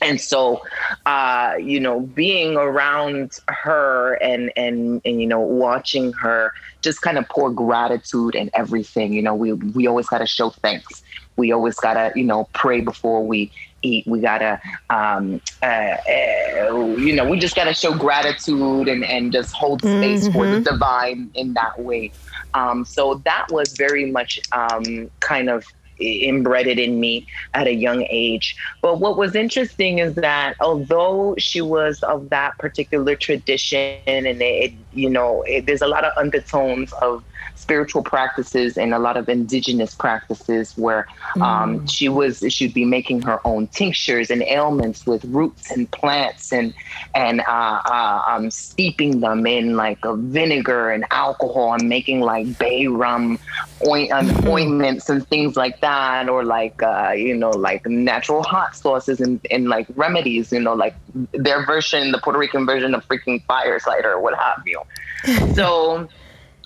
and 0.05 0.21
so 0.21 0.61
uh, 1.05 1.55
you 1.59 1.79
know 1.79 2.01
being 2.01 2.55
around 2.55 3.39
her 3.47 4.13
and 4.21 4.51
and 4.55 5.01
and 5.03 5.19
you 5.19 5.27
know 5.27 5.39
watching 5.39 6.13
her 6.13 6.53
just 6.81 7.01
kind 7.01 7.17
of 7.17 7.27
pour 7.27 7.51
gratitude 7.51 8.35
and 8.35 8.49
everything 8.53 9.11
you 9.13 9.21
know 9.21 9.33
we 9.33 9.53
we 9.53 9.87
always 9.87 10.07
got 10.07 10.19
to 10.19 10.27
show 10.27 10.51
thanks 10.51 11.03
we 11.35 11.51
always 11.51 11.75
got 11.75 11.95
to 11.95 12.11
you 12.17 12.23
know 12.23 12.47
pray 12.53 12.81
before 12.81 13.25
we 13.25 13.51
eat 13.81 14.05
we 14.07 14.19
got 14.19 14.37
to 14.39 14.61
um, 14.89 15.41
uh, 15.61 15.65
uh, 15.65 16.95
you 16.97 17.13
know 17.15 17.27
we 17.27 17.39
just 17.39 17.55
got 17.55 17.65
to 17.65 17.73
show 17.73 17.93
gratitude 17.97 18.87
and 18.87 19.03
and 19.03 19.31
just 19.31 19.53
hold 19.53 19.81
space 19.81 20.25
mm-hmm. 20.25 20.33
for 20.33 20.45
the 20.45 20.57
mm-hmm. 20.57 20.63
divine 20.63 21.31
in 21.33 21.53
that 21.53 21.79
way 21.79 22.11
um, 22.53 22.85
so 22.85 23.15
that 23.25 23.47
was 23.49 23.75
very 23.75 24.09
much 24.11 24.39
um, 24.51 25.09
kind 25.19 25.49
of 25.49 25.65
embedded 25.99 26.79
in 26.79 26.99
me 26.99 27.27
at 27.53 27.67
a 27.67 27.73
young 27.73 28.05
age. 28.09 28.55
But 28.81 28.99
what 28.99 29.17
was 29.17 29.35
interesting 29.35 29.99
is 29.99 30.15
that 30.15 30.55
although 30.59 31.35
she 31.37 31.61
was 31.61 32.01
of 32.03 32.29
that 32.29 32.57
particular 32.57 33.15
tradition 33.15 33.99
and 34.05 34.41
it, 34.41 34.73
you 34.93 35.09
know, 35.09 35.43
it, 35.47 35.65
there's 35.65 35.81
a 35.81 35.87
lot 35.87 36.03
of 36.03 36.11
undertones 36.17 36.91
of 37.01 37.23
spiritual 37.65 38.03
practices 38.03 38.77
and 38.77 38.93
a 38.93 38.99
lot 38.99 39.17
of 39.17 39.27
indigenous 39.27 39.95
practices 39.95 40.77
where 40.77 41.07
um, 41.41 41.79
mm. 41.79 41.91
she 41.91 42.07
was 42.07 42.43
she'd 42.47 42.75
be 42.75 42.85
making 42.85 43.23
her 43.23 43.39
own 43.43 43.65
tinctures 43.69 44.29
and 44.29 44.43
ailments 44.43 45.07
with 45.07 45.25
roots 45.25 45.71
and 45.71 45.89
plants 45.89 46.53
and 46.53 46.75
and 47.15 47.41
uh, 47.41 47.81
uh, 47.85 48.21
um, 48.27 48.51
steeping 48.51 49.19
them 49.19 49.47
in 49.47 49.75
like 49.75 49.97
a 50.03 50.15
vinegar 50.15 50.91
and 50.91 51.05
alcohol 51.09 51.73
and 51.73 51.89
making 51.89 52.21
like 52.21 52.45
bay 52.59 52.85
rum 52.85 53.39
oint- 53.81 54.11
um, 54.11 54.27
mm-hmm. 54.27 54.47
ointments 54.47 55.09
and 55.09 55.27
things 55.27 55.55
like 55.55 55.81
that 55.81 56.29
or 56.29 56.45
like 56.45 56.83
uh, 56.83 57.13
you 57.17 57.35
know 57.35 57.49
like 57.49 57.83
natural 57.87 58.43
hot 58.43 58.75
sauces 58.75 59.19
and, 59.19 59.39
and 59.49 59.69
like 59.69 59.87
remedies 59.95 60.51
you 60.51 60.59
know 60.59 60.75
like 60.75 60.95
their 61.33 61.65
version 61.65 62.11
the 62.11 62.19
Puerto 62.19 62.37
Rican 62.37 62.63
version 62.63 62.93
of 62.93 63.03
freaking 63.07 63.43
fire 63.45 63.79
cider 63.79 64.11
or 64.11 64.21
what 64.21 64.37
have 64.37 64.61
you 64.67 64.79
so 65.55 66.07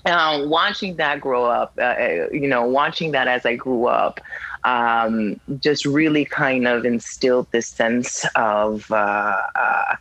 um, 0.06 0.48
watching 0.48 0.96
that 0.96 1.20
grow 1.20 1.44
up, 1.44 1.72
uh, 1.78 1.82
uh, 1.82 2.28
you 2.32 2.48
know, 2.48 2.64
watching 2.64 3.12
that 3.12 3.28
as 3.28 3.44
I 3.44 3.56
grew 3.56 3.86
up, 3.86 4.20
um, 4.64 5.40
just 5.58 5.84
really 5.84 6.24
kind 6.24 6.66
of 6.66 6.84
instilled 6.84 7.46
this 7.50 7.68
sense 7.68 8.26
of, 8.34 8.90
uh, 8.90 9.36
uh, 9.54 9.96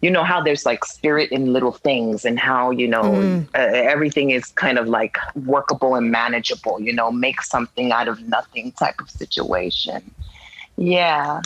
you 0.00 0.10
know, 0.10 0.24
how 0.24 0.42
there's 0.42 0.66
like 0.66 0.84
spirit 0.84 1.30
in 1.30 1.52
little 1.52 1.72
things 1.72 2.24
and 2.24 2.38
how, 2.38 2.70
you 2.70 2.88
know, 2.88 3.02
mm. 3.02 3.48
everything 3.54 4.30
is 4.30 4.46
kind 4.46 4.78
of 4.78 4.88
like 4.88 5.16
workable 5.44 5.94
and 5.94 6.10
manageable, 6.10 6.80
you 6.80 6.92
know, 6.92 7.12
make 7.12 7.40
something 7.42 7.92
out 7.92 8.08
of 8.08 8.20
nothing 8.28 8.72
type 8.72 9.00
of 9.00 9.08
situation. 9.10 10.02
Yeah. 10.76 11.40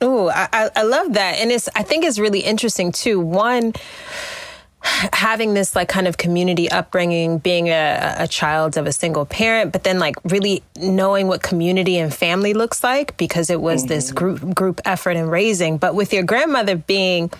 Oh, 0.00 0.28
I, 0.28 0.70
I 0.76 0.82
love 0.82 1.14
that. 1.14 1.38
And 1.38 1.50
it's, 1.50 1.68
I 1.74 1.82
think 1.82 2.04
it's 2.04 2.18
really 2.18 2.40
interesting 2.40 2.92
too. 2.92 3.18
One, 3.18 3.72
having 4.80 5.54
this 5.54 5.74
like 5.74 5.88
kind 5.88 6.06
of 6.06 6.16
community 6.16 6.70
upbringing, 6.70 7.38
being 7.38 7.68
a, 7.68 8.14
a, 8.18 8.28
child 8.28 8.76
of 8.76 8.86
a 8.86 8.92
single 8.92 9.26
parent, 9.26 9.72
but 9.72 9.84
then 9.84 9.98
like 9.98 10.16
really 10.24 10.62
knowing 10.76 11.26
what 11.26 11.42
community 11.42 11.98
and 11.98 12.14
family 12.14 12.54
looks 12.54 12.84
like 12.84 13.16
because 13.16 13.50
it 13.50 13.60
was 13.60 13.82
mm-hmm. 13.82 13.88
this 13.88 14.12
group 14.12 14.54
group 14.54 14.80
effort 14.84 15.16
and 15.16 15.30
raising. 15.30 15.78
But 15.78 15.94
with 15.94 16.12
your 16.12 16.22
grandmother 16.22 16.76
being 16.76 17.30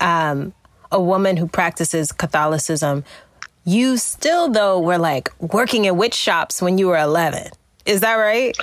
um, 0.00 0.52
a 0.90 1.00
woman 1.00 1.36
who 1.36 1.46
practices 1.46 2.10
Catholicism, 2.12 3.04
you 3.64 3.96
still 3.96 4.48
though 4.48 4.80
were 4.80 4.98
like 4.98 5.30
working 5.40 5.84
in 5.84 5.96
witch 5.96 6.14
shops 6.14 6.60
when 6.60 6.78
you 6.78 6.88
were 6.88 6.98
eleven. 6.98 7.48
Is 7.86 8.00
that 8.00 8.14
right? 8.14 8.56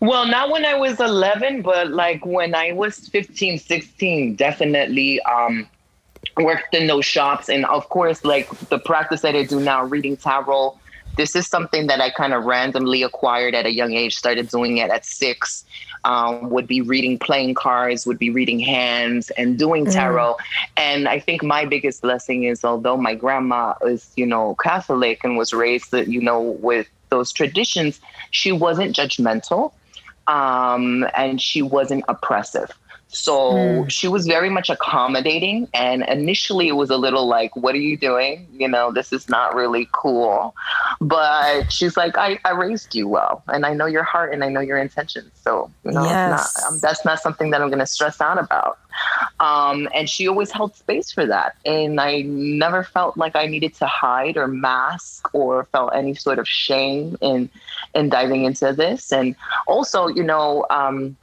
Well, 0.00 0.26
not 0.26 0.50
when 0.50 0.64
I 0.64 0.74
was 0.74 0.98
11, 0.98 1.60
but 1.60 1.90
like 1.90 2.24
when 2.24 2.54
I 2.54 2.72
was 2.72 3.06
15, 3.08 3.58
16, 3.58 4.34
definitely. 4.34 5.20
Um, 5.22 5.68
worked 6.36 6.74
in 6.74 6.86
those 6.86 7.04
shops. 7.04 7.48
And 7.48 7.64
of 7.66 7.88
course, 7.88 8.24
like 8.24 8.48
the 8.68 8.78
practice 8.78 9.22
that 9.22 9.34
I 9.34 9.44
do 9.44 9.60
now, 9.60 9.84
reading 9.84 10.16
tarot, 10.16 10.78
this 11.16 11.36
is 11.36 11.46
something 11.46 11.86
that 11.86 12.00
I 12.00 12.10
kind 12.10 12.32
of 12.32 12.44
randomly 12.44 13.02
acquired 13.02 13.54
at 13.54 13.66
a 13.66 13.72
young 13.72 13.92
age, 13.94 14.16
started 14.16 14.48
doing 14.48 14.78
it 14.78 14.90
at 14.90 15.04
six. 15.04 15.64
Um, 16.06 16.50
would 16.50 16.66
be 16.66 16.82
reading 16.82 17.18
playing 17.18 17.54
cards, 17.54 18.06
would 18.06 18.18
be 18.18 18.28
reading 18.28 18.60
hands 18.60 19.30
and 19.38 19.58
doing 19.58 19.86
mm. 19.86 19.92
tarot. 19.92 20.34
Mm. 20.34 20.38
And 20.76 21.08
I 21.08 21.18
think 21.18 21.42
my 21.42 21.64
biggest 21.64 22.02
blessing 22.02 22.42
is 22.42 22.62
although 22.62 22.98
my 22.98 23.14
grandma 23.14 23.72
is, 23.86 24.12
you 24.14 24.26
know, 24.26 24.54
Catholic 24.62 25.24
and 25.24 25.38
was 25.38 25.54
raised, 25.54 25.94
you 25.94 26.20
know, 26.20 26.42
with 26.42 26.88
those 27.08 27.32
traditions, 27.32 28.00
she 28.32 28.52
wasn't 28.52 28.94
judgmental 28.94 29.72
um, 30.26 31.06
and 31.16 31.40
she 31.40 31.62
wasn't 31.62 32.04
oppressive. 32.08 32.70
So 33.14 33.52
mm. 33.52 33.90
she 33.90 34.08
was 34.08 34.26
very 34.26 34.50
much 34.50 34.68
accommodating. 34.68 35.68
And 35.72 36.02
initially, 36.08 36.68
it 36.68 36.72
was 36.72 36.90
a 36.90 36.96
little 36.96 37.26
like, 37.26 37.54
What 37.56 37.74
are 37.74 37.80
you 37.80 37.96
doing? 37.96 38.46
You 38.52 38.68
know, 38.68 38.92
this 38.92 39.12
is 39.12 39.28
not 39.28 39.54
really 39.54 39.88
cool. 39.92 40.54
But 41.00 41.72
she's 41.72 41.96
like, 41.96 42.18
I, 42.18 42.38
I 42.44 42.50
raised 42.50 42.94
you 42.94 43.08
well, 43.08 43.42
and 43.48 43.64
I 43.64 43.74
know 43.74 43.86
your 43.86 44.02
heart 44.02 44.32
and 44.32 44.42
I 44.42 44.48
know 44.48 44.60
your 44.60 44.78
intentions. 44.78 45.30
So, 45.42 45.70
you 45.84 45.92
know, 45.92 46.04
yes. 46.04 46.56
not, 46.60 46.72
um, 46.72 46.78
that's 46.80 47.04
not 47.04 47.20
something 47.20 47.50
that 47.50 47.62
I'm 47.62 47.68
going 47.68 47.78
to 47.78 47.86
stress 47.86 48.20
out 48.20 48.38
about. 48.38 48.78
Um, 49.40 49.88
and 49.94 50.08
she 50.08 50.28
always 50.28 50.50
held 50.50 50.76
space 50.76 51.10
for 51.10 51.26
that. 51.26 51.56
And 51.64 52.00
I 52.00 52.22
never 52.22 52.84
felt 52.84 53.16
like 53.16 53.36
I 53.36 53.46
needed 53.46 53.74
to 53.76 53.86
hide 53.86 54.36
or 54.36 54.46
mask 54.46 55.28
or 55.34 55.64
felt 55.64 55.94
any 55.94 56.14
sort 56.14 56.38
of 56.38 56.48
shame 56.48 57.16
in 57.20 57.50
in 57.94 58.08
diving 58.08 58.44
into 58.44 58.72
this. 58.72 59.12
And 59.12 59.34
also, 59.66 60.08
you 60.08 60.22
know, 60.22 60.64
um, 60.70 61.16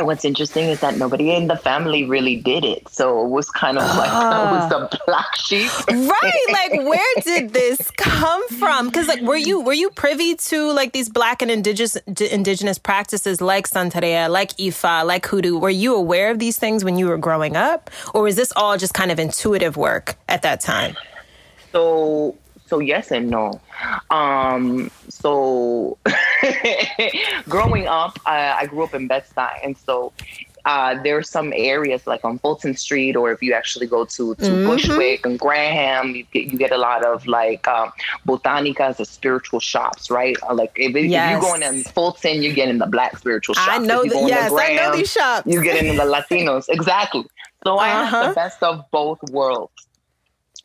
what's 0.00 0.24
interesting 0.24 0.64
is 0.64 0.80
that 0.80 0.96
nobody 0.96 1.34
in 1.34 1.48
the 1.48 1.56
family 1.56 2.04
really 2.04 2.36
did 2.36 2.64
it. 2.64 2.88
So 2.88 3.24
it 3.24 3.30
was 3.30 3.50
kind 3.50 3.78
of 3.78 3.84
like 3.96 4.10
uh, 4.10 4.70
it 4.70 4.80
was 4.80 4.90
the 4.90 5.00
black 5.06 5.36
sheep. 5.36 5.70
right. 5.88 6.34
Like 6.50 6.86
where 6.86 7.14
did 7.22 7.52
this 7.52 7.90
come 7.92 8.46
from? 8.48 8.90
Cuz 8.90 9.06
like 9.06 9.20
were 9.20 9.36
you 9.36 9.60
were 9.60 9.72
you 9.72 9.90
privy 9.90 10.34
to 10.34 10.72
like 10.72 10.92
these 10.92 11.08
black 11.08 11.42
and 11.42 11.50
indigenous 11.50 11.96
indigenous 12.30 12.78
practices 12.78 13.40
like 13.40 13.68
Santeria, 13.68 14.30
like 14.30 14.52
Ifa, 14.56 15.04
like 15.06 15.26
hoodoo? 15.26 15.58
Were 15.58 15.70
you 15.70 15.94
aware 15.94 16.30
of 16.30 16.38
these 16.38 16.56
things 16.56 16.84
when 16.84 16.96
you 16.98 17.06
were 17.06 17.18
growing 17.18 17.56
up 17.56 17.90
or 18.14 18.22
was 18.22 18.36
this 18.36 18.52
all 18.56 18.76
just 18.76 18.94
kind 18.94 19.10
of 19.10 19.18
intuitive 19.18 19.76
work 19.76 20.16
at 20.28 20.42
that 20.42 20.60
time? 20.60 20.96
So 21.72 22.36
so 22.68 22.78
yes 22.78 23.10
and 23.10 23.30
no. 23.30 23.60
Um, 24.10 24.90
so 25.08 25.98
growing 27.48 27.86
up, 27.86 28.18
I 28.26 28.66
grew 28.66 28.84
up 28.84 28.94
in 28.94 29.08
Bed-Stuy, 29.08 29.64
and 29.64 29.76
so 29.76 30.12
uh, 30.68 31.00
there 31.02 31.16
are 31.16 31.22
some 31.22 31.50
areas 31.56 32.06
like 32.06 32.22
on 32.26 32.38
Fulton 32.38 32.76
Street, 32.76 33.16
or 33.16 33.32
if 33.32 33.42
you 33.42 33.54
actually 33.54 33.86
go 33.86 34.04
to, 34.04 34.34
to 34.34 34.42
mm-hmm. 34.42 34.66
Bushwick 34.66 35.24
and 35.24 35.38
Graham, 35.38 36.14
you 36.14 36.24
get 36.24 36.52
you 36.52 36.58
get 36.58 36.72
a 36.72 36.78
lot 36.78 37.04
of 37.04 37.26
like 37.26 37.66
um, 37.66 37.90
botanicas, 38.26 39.00
or 39.00 39.06
spiritual 39.06 39.60
shops, 39.60 40.10
right? 40.10 40.36
Uh, 40.42 40.54
like 40.54 40.72
if, 40.76 40.94
yes. 40.94 41.36
if 41.36 41.42
you 41.42 41.48
going 41.48 41.62
in 41.62 41.84
Fulton, 41.84 42.42
you 42.42 42.52
get 42.52 42.68
in 42.68 42.76
the 42.78 42.86
black 42.86 43.16
spiritual 43.16 43.54
shops. 43.54 43.70
I 43.70 43.78
know 43.78 44.02
that. 44.02 44.28
Yes, 44.28 44.50
Graham, 44.50 44.78
I 44.78 44.82
know 44.82 44.96
these 44.96 45.10
shops. 45.10 45.46
You 45.46 45.62
get 45.62 45.82
in 45.82 45.96
the 45.96 46.02
Latinos, 46.30 46.68
exactly. 46.68 47.24
So 47.64 47.76
uh-huh. 47.76 47.84
I 47.84 47.88
have 47.88 48.10
the 48.10 48.18
uh-huh. 48.18 48.34
best 48.34 48.62
of 48.62 48.84
both 48.90 49.18
worlds 49.30 49.87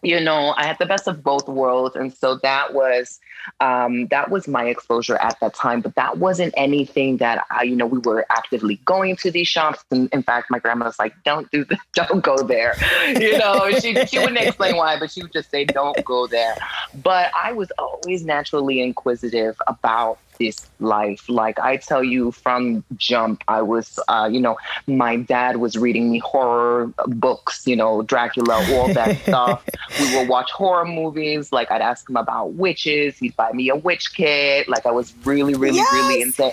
you 0.04 0.20
know 0.20 0.54
i 0.58 0.66
had 0.66 0.78
the 0.80 0.86
best 0.86 1.08
of 1.08 1.24
both 1.24 1.48
worlds 1.48 1.96
and 1.96 2.14
so 2.14 2.36
that 2.36 2.74
was 2.74 3.20
um, 3.60 4.08
that 4.08 4.32
was 4.32 4.48
my 4.48 4.68
exposure 4.68 5.18
at 5.18 5.38
that 5.42 5.54
time 5.54 5.82
but 5.82 5.96
that 5.96 6.18
wasn't 6.18 6.54
anything 6.56 7.18
that 7.18 7.46
i 7.52 7.64
you 7.64 7.76
know 7.76 7.86
we 7.86 8.00
were 8.00 8.26
actively 8.30 8.76
going 8.86 9.16
to 9.18 9.32
these 9.32 9.48
shops. 9.48 9.84
And 9.92 10.10
in 10.14 10.24
fact 10.24 10.50
my 10.50 10.60
grandma 10.60 10.86
was 10.86 11.00
like 11.00 11.14
don't 11.24 11.50
do 11.52 11.66
this 11.66 11.80
don't 11.94 12.24
go 12.24 12.38
there. 12.44 12.76
You 13.08 13.38
know 13.38 13.70
she, 13.80 14.06
she 14.06 14.20
wouldn't 14.20 14.38
explain 14.38 14.78
why 14.78 15.00
but 15.00 15.12
she 15.12 15.22
would 15.22 15.34
just 15.34 15.52
say 15.52 15.66
don't 15.66 16.04
go 16.06 16.28
there. 16.28 16.56
But 17.04 17.32
i 17.36 17.52
was 17.52 17.72
always 17.78 18.24
naturally 18.26 18.82
inquisitive 18.82 19.56
about 19.68 20.20
this 20.44 20.70
life. 20.80 21.30
Like 21.30 21.60
I 21.60 21.78
tell 21.78 22.04
you 22.04 22.32
from 22.32 22.84
jump, 22.98 23.44
I 23.48 23.62
was, 23.62 24.00
uh, 24.08 24.30
you 24.32 24.40
know, 24.40 24.58
my 24.88 25.16
dad 25.18 25.58
was 25.58 25.78
reading 25.78 26.12
me 26.12 26.20
horror 26.20 26.92
books, 27.08 27.66
you 27.66 27.76
know, 27.76 28.02
Dracula, 28.02 28.56
all 28.76 28.94
that 28.94 29.18
stuff. 29.22 29.64
We 30.00 30.16
would 30.18 30.28
watch 30.28 30.52
horror 30.52 30.86
movies. 30.86 31.52
Like 31.52 31.72
I'd 31.72 31.82
ask 31.82 32.10
him 32.10 32.18
about 32.18 32.54
witches. 32.54 33.18
He'd 33.18 33.36
buy 33.36 33.52
me 33.54 33.70
a 33.70 33.76
witch 33.76 34.14
kit. 34.14 34.68
Like 34.68 34.86
I 34.86 34.92
was 34.92 35.14
really, 35.24 35.56
really, 35.56 35.78
yes! 35.78 35.94
really 35.94 36.22
into 36.22 36.52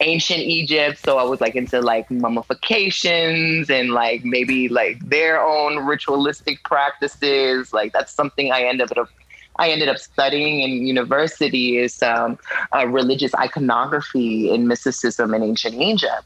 ancient 0.00 0.40
Egypt. 0.40 0.98
So 0.98 1.18
I 1.18 1.24
was 1.24 1.40
like 1.40 1.54
into 1.54 1.80
like 1.80 2.08
mummifications 2.08 3.70
and 3.70 3.90
like 3.90 4.24
maybe 4.24 4.68
like 4.68 4.98
their 5.08 5.40
own 5.40 5.86
ritualistic 5.86 6.62
practices. 6.64 7.72
Like 7.72 7.92
that's 7.92 8.12
something 8.12 8.50
I 8.52 8.62
ended 8.62 8.96
up 8.98 9.08
I 9.60 9.68
ended 9.68 9.88
up 9.88 9.98
studying 9.98 10.62
in 10.62 10.86
university 10.86 11.76
is 11.76 12.02
um, 12.02 12.38
religious 12.86 13.34
iconography 13.34 14.52
and 14.54 14.66
mysticism 14.66 15.34
in 15.34 15.42
ancient 15.42 15.74
Egypt. 15.74 16.24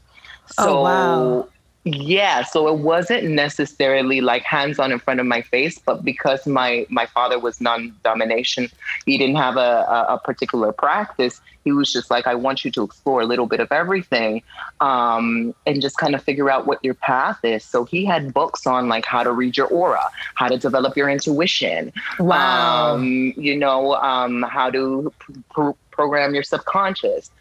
Oh, 0.57 0.63
so, 0.63 0.77
oh, 0.77 0.83
wow. 0.83 1.47
Yeah, 1.87 2.43
so 2.43 2.67
it 2.67 2.79
wasn't 2.79 3.25
necessarily 3.25 4.19
like 4.19 4.41
hands 4.41 4.79
on 4.79 4.91
in 4.91 4.97
front 4.97 5.19
of 5.19 5.27
my 5.27 5.43
face, 5.43 5.77
but 5.77 6.03
because 6.03 6.47
my 6.47 6.87
my 6.89 7.05
father 7.05 7.37
was 7.37 7.61
non-domination, 7.61 8.69
he 9.05 9.19
didn't 9.19 9.35
have 9.35 9.55
a, 9.57 9.85
a, 9.97 10.15
a 10.15 10.19
particular 10.23 10.71
practice. 10.71 11.41
He 11.65 11.71
was 11.71 11.91
just 11.91 12.09
like, 12.09 12.27
I 12.27 12.35
want 12.35 12.63
you 12.63 12.71
to 12.71 12.83
explore 12.83 13.21
a 13.21 13.25
little 13.25 13.47
bit 13.47 13.59
of 13.59 13.71
everything, 13.71 14.43
um, 14.79 15.53
and 15.65 15.81
just 15.81 15.97
kind 15.97 16.15
of 16.15 16.23
figure 16.23 16.49
out 16.49 16.67
what 16.67 16.79
your 16.83 16.93
path 16.93 17.39
is. 17.43 17.65
So 17.65 17.83
he 17.83 18.05
had 18.05 18.33
books 18.33 18.65
on 18.65 18.87
like 18.87 19.05
how 19.05 19.23
to 19.23 19.31
read 19.31 19.57
your 19.57 19.67
aura, 19.67 20.03
how 20.35 20.47
to 20.47 20.57
develop 20.57 20.95
your 20.95 21.09
intuition, 21.09 21.91
wow, 22.19 22.93
um, 22.93 23.33
you 23.35 23.57
know, 23.57 23.95
um, 23.95 24.43
how 24.43 24.69
to 24.69 25.11
pr- 25.49 25.71
program 25.91 26.33
your 26.35 26.43
subconscious, 26.43 27.31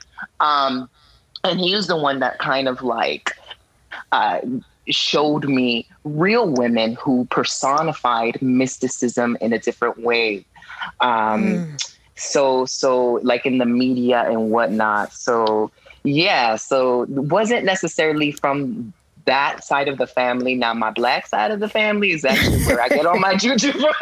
um, 0.40 0.88
and 1.44 1.60
he 1.60 1.74
was 1.74 1.86
the 1.86 1.96
one 1.96 2.20
that 2.20 2.38
kind 2.38 2.66
of 2.66 2.82
like 2.82 3.32
uh, 4.10 4.40
showed 4.88 5.44
me 5.48 5.86
real 6.04 6.48
women 6.48 6.94
who 6.94 7.26
personified 7.26 8.40
mysticism 8.40 9.36
in 9.40 9.52
a 9.52 9.58
different 9.58 9.98
way. 9.98 10.44
Um, 11.00 11.44
mm. 11.44 11.93
So, 12.16 12.64
so 12.66 13.20
like 13.22 13.46
in 13.46 13.58
the 13.58 13.66
media 13.66 14.24
and 14.28 14.50
whatnot. 14.50 15.12
So, 15.12 15.70
yeah. 16.04 16.56
So, 16.56 17.06
wasn't 17.08 17.64
necessarily 17.64 18.32
from 18.32 18.92
that 19.26 19.64
side 19.64 19.88
of 19.88 19.98
the 19.98 20.06
family. 20.06 20.54
Now, 20.54 20.74
my 20.74 20.90
black 20.90 21.26
side 21.26 21.50
of 21.50 21.60
the 21.60 21.68
family 21.68 22.12
is 22.12 22.24
actually 22.24 22.64
where 22.64 22.80
I 22.80 22.88
get 22.88 23.06
all 23.06 23.18
my 23.18 23.36
juju 23.36 23.72
from. 23.72 23.84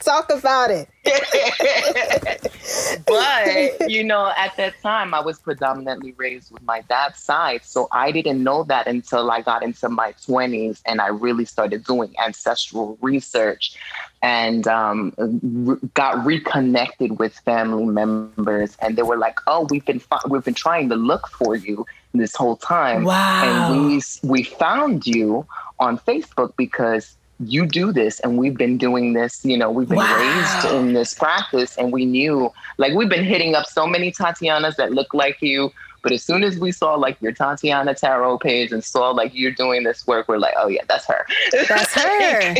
Talk 0.00 0.30
about 0.30 0.70
it. 0.70 0.88
but, 3.06 3.90
you 3.90 4.04
know, 4.04 4.32
at 4.36 4.56
that 4.56 4.74
time, 4.82 5.14
I 5.14 5.20
was 5.20 5.38
predominantly 5.38 6.12
raised 6.16 6.52
with 6.52 6.62
my 6.62 6.82
dad's 6.82 7.18
side. 7.18 7.64
So 7.64 7.88
I 7.92 8.10
didn't 8.10 8.42
know 8.42 8.64
that 8.64 8.86
until 8.86 9.30
I 9.30 9.40
got 9.40 9.62
into 9.62 9.88
my 9.88 10.12
20s 10.12 10.82
and 10.86 11.00
I 11.00 11.08
really 11.08 11.44
started 11.44 11.84
doing 11.84 12.14
ancestral 12.24 12.98
research 13.00 13.76
and 14.22 14.66
um, 14.66 15.12
re- 15.18 15.76
got 15.94 16.24
reconnected 16.24 17.18
with 17.18 17.34
family 17.40 17.84
members. 17.84 18.76
And 18.80 18.96
they 18.96 19.02
were 19.02 19.18
like, 19.18 19.38
oh, 19.46 19.66
we've 19.70 19.84
been, 19.84 20.00
fi- 20.00 20.20
we've 20.28 20.44
been 20.44 20.54
trying 20.54 20.88
to 20.88 20.96
look 20.96 21.28
for 21.28 21.56
you 21.56 21.86
this 22.18 22.34
whole 22.34 22.56
time. 22.56 23.04
Wow. 23.04 23.72
And 23.72 23.86
we 23.86 24.02
we 24.22 24.42
found 24.42 25.06
you 25.06 25.46
on 25.80 25.98
Facebook 25.98 26.54
because 26.56 27.16
you 27.40 27.66
do 27.66 27.92
this 27.92 28.20
and 28.20 28.38
we've 28.38 28.56
been 28.56 28.78
doing 28.78 29.12
this, 29.12 29.44
you 29.44 29.56
know, 29.56 29.70
we've 29.70 29.88
been 29.88 29.98
wow. 29.98 30.62
raised 30.62 30.74
in 30.74 30.92
this 30.92 31.14
practice 31.14 31.76
and 31.76 31.92
we 31.92 32.04
knew 32.04 32.52
like 32.78 32.94
we've 32.94 33.08
been 33.08 33.24
hitting 33.24 33.54
up 33.54 33.66
so 33.66 33.86
many 33.86 34.12
Tatianas 34.12 34.76
that 34.76 34.92
look 34.92 35.12
like 35.12 35.42
you 35.42 35.72
but 36.04 36.12
as 36.12 36.22
soon 36.22 36.44
as 36.44 36.58
we 36.58 36.70
saw 36.70 36.94
like 36.94 37.20
your 37.20 37.32
Tatianna 37.32 37.98
Tarot 37.98 38.38
page 38.38 38.70
and 38.72 38.84
saw 38.84 39.10
like 39.10 39.34
you're 39.34 39.50
doing 39.50 39.82
this 39.82 40.06
work, 40.06 40.28
we're 40.28 40.38
like, 40.38 40.54
oh 40.56 40.68
yeah, 40.68 40.82
that's 40.86 41.06
her. 41.06 41.26
That's 41.50 41.94
her. 41.94 42.54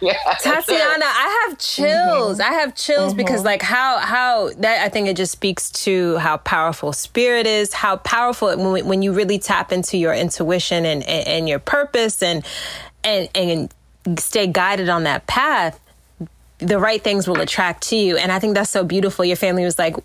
yeah, 0.00 0.14
Tatianna. 0.40 1.02
I 1.02 1.46
have 1.48 1.58
chills. 1.58 2.38
Mm-hmm. 2.38 2.52
I 2.52 2.54
have 2.54 2.74
chills 2.76 3.12
mm-hmm. 3.12 3.18
because 3.18 3.44
like 3.44 3.62
how 3.62 3.98
how 3.98 4.50
that 4.58 4.82
I 4.82 4.88
think 4.88 5.08
it 5.08 5.16
just 5.16 5.32
speaks 5.32 5.70
to 5.84 6.16
how 6.18 6.36
powerful 6.38 6.92
spirit 6.92 7.48
is, 7.48 7.74
how 7.74 7.96
powerful 7.96 8.56
when 8.56 8.86
when 8.86 9.02
you 9.02 9.12
really 9.12 9.40
tap 9.40 9.72
into 9.72 9.98
your 9.98 10.14
intuition 10.14 10.86
and 10.86 11.02
and, 11.02 11.26
and 11.26 11.48
your 11.48 11.58
purpose 11.58 12.22
and 12.22 12.46
and 13.02 13.28
and 13.34 13.74
stay 14.20 14.46
guided 14.46 14.88
on 14.88 15.02
that 15.02 15.26
path 15.26 15.80
the 16.58 16.78
right 16.78 17.02
things 17.02 17.26
will 17.28 17.40
attract 17.40 17.82
to 17.88 17.96
you. 17.96 18.16
And 18.16 18.32
I 18.32 18.38
think 18.38 18.54
that's 18.54 18.70
so 18.70 18.84
beautiful. 18.84 19.24
Your 19.24 19.36
family 19.36 19.64
was 19.64 19.78
like, 19.78 19.96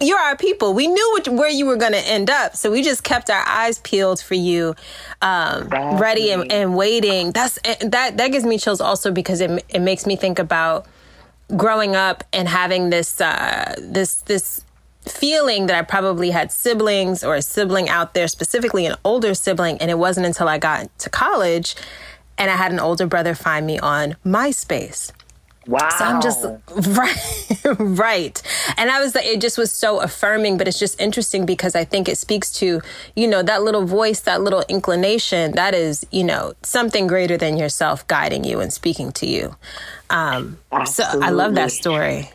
you're 0.00 0.18
our 0.18 0.36
people. 0.36 0.74
We 0.74 0.86
knew 0.86 1.10
what, 1.12 1.28
where 1.28 1.50
you 1.50 1.66
were 1.66 1.76
going 1.76 1.92
to 1.92 2.06
end 2.06 2.30
up. 2.30 2.56
So 2.56 2.70
we 2.70 2.82
just 2.82 3.04
kept 3.04 3.30
our 3.30 3.44
eyes 3.46 3.78
peeled 3.78 4.20
for 4.20 4.34
you, 4.34 4.74
um, 5.22 5.68
ready 5.68 6.30
and, 6.30 6.50
and, 6.50 6.76
waiting. 6.76 7.32
That's 7.32 7.58
that, 7.80 8.16
that 8.16 8.32
gives 8.32 8.44
me 8.44 8.58
chills 8.58 8.80
also 8.80 9.10
because 9.10 9.40
it, 9.40 9.64
it 9.68 9.80
makes 9.80 10.06
me 10.06 10.16
think 10.16 10.38
about 10.38 10.86
growing 11.56 11.94
up 11.94 12.24
and 12.32 12.48
having 12.48 12.90
this, 12.90 13.20
uh, 13.20 13.74
this, 13.78 14.16
this, 14.22 14.62
feeling 15.02 15.66
that 15.66 15.76
I 15.76 15.82
probably 15.82 16.30
had 16.30 16.50
siblings 16.50 17.22
or 17.22 17.36
a 17.36 17.42
sibling 17.42 17.88
out 17.88 18.14
there, 18.14 18.26
specifically 18.26 18.86
an 18.86 18.96
older 19.04 19.34
sibling. 19.34 19.78
And 19.78 19.88
it 19.88 19.98
wasn't 19.98 20.26
until 20.26 20.48
I 20.48 20.58
got 20.58 20.98
to 20.98 21.10
college 21.10 21.76
and 22.38 22.50
I 22.50 22.56
had 22.56 22.72
an 22.72 22.80
older 22.80 23.06
brother 23.06 23.34
find 23.34 23.66
me 23.66 23.78
on 23.78 24.16
MySpace. 24.24 25.12
Wow. 25.66 25.88
So 25.98 26.04
I'm 26.04 26.22
just 26.22 26.44
right, 26.98 27.78
right. 27.78 28.42
And 28.76 28.90
I 28.90 29.00
was 29.00 29.14
like, 29.14 29.26
it 29.26 29.40
just 29.40 29.58
was 29.58 29.72
so 29.72 30.00
affirming, 30.00 30.58
but 30.58 30.68
it's 30.68 30.78
just 30.78 31.00
interesting 31.00 31.44
because 31.44 31.74
I 31.74 31.84
think 31.84 32.08
it 32.08 32.18
speaks 32.18 32.52
to, 32.54 32.80
you 33.16 33.26
know, 33.26 33.42
that 33.42 33.62
little 33.62 33.84
voice, 33.84 34.20
that 34.20 34.42
little 34.42 34.62
inclination, 34.68 35.52
that 35.52 35.74
is, 35.74 36.06
you 36.12 36.24
know, 36.24 36.54
something 36.62 37.06
greater 37.06 37.36
than 37.36 37.56
yourself 37.56 38.06
guiding 38.06 38.44
you 38.44 38.60
and 38.60 38.72
speaking 38.72 39.10
to 39.12 39.26
you. 39.26 39.56
Um, 40.10 40.58
so 40.84 41.02
I 41.04 41.30
love 41.30 41.54
that 41.56 41.72
story. 41.72 42.30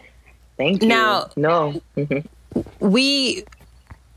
Thank 0.58 0.82
you. 0.82 0.90
Now, 0.90 1.30
no, 1.38 1.82
we 2.80 3.46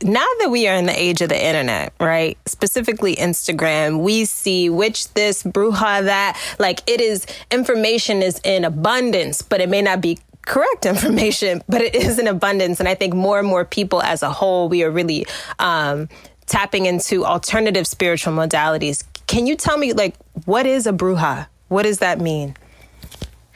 now 0.05 0.27
that 0.40 0.51
we 0.51 0.69
are 0.69 0.77
in 0.77 0.87
the 0.87 0.99
age 0.99 1.23
of 1.23 1.31
the 1.31 1.47
internet, 1.47 1.93
right? 1.99 2.37
Specifically 2.47 3.17
Instagram, 3.17 4.01
we 4.01 4.27
see 4.27 4.69
witch 4.69 5.12
this, 5.14 5.43
bruja 5.43 6.05
that. 6.05 6.38
Like 6.59 6.83
it 6.87 7.01
is 7.01 7.27
information 7.51 8.23
is 8.23 8.40
in 8.45 8.64
abundance, 8.64 9.43
but 9.43 9.61
it 9.61 9.69
may 9.69 9.83
not 9.83 10.01
be 10.01 10.19
correct 10.43 10.87
information, 10.87 11.62
but 11.69 11.81
it 11.81 11.95
is 11.95 12.19
in 12.19 12.27
abundance. 12.27 12.81
And 12.81 12.88
I 12.88 12.95
think 12.95 13.14
more 13.14 13.38
and 13.38 13.49
more 13.49 13.64
people 13.64 14.03
as 14.03 14.23
a 14.23 14.31
whole, 14.31 14.69
we 14.69 14.83
are 14.83 14.90
really 14.90 15.27
um, 15.59 16.09
tapping 16.47 16.87
into 16.87 17.25
alternative 17.25 17.87
spiritual 17.87 18.35
modalities. 18.35 19.05
Can 19.27 19.47
you 19.47 19.57
tell 19.57 19.79
me, 19.79 19.95
like, 19.95 20.14
what 20.45 20.67
is 20.67 20.87
a 20.87 20.93
bruja? 20.93 21.47
What 21.69 21.85
does 21.85 21.99
that 21.99 22.21
mean? 22.21 22.57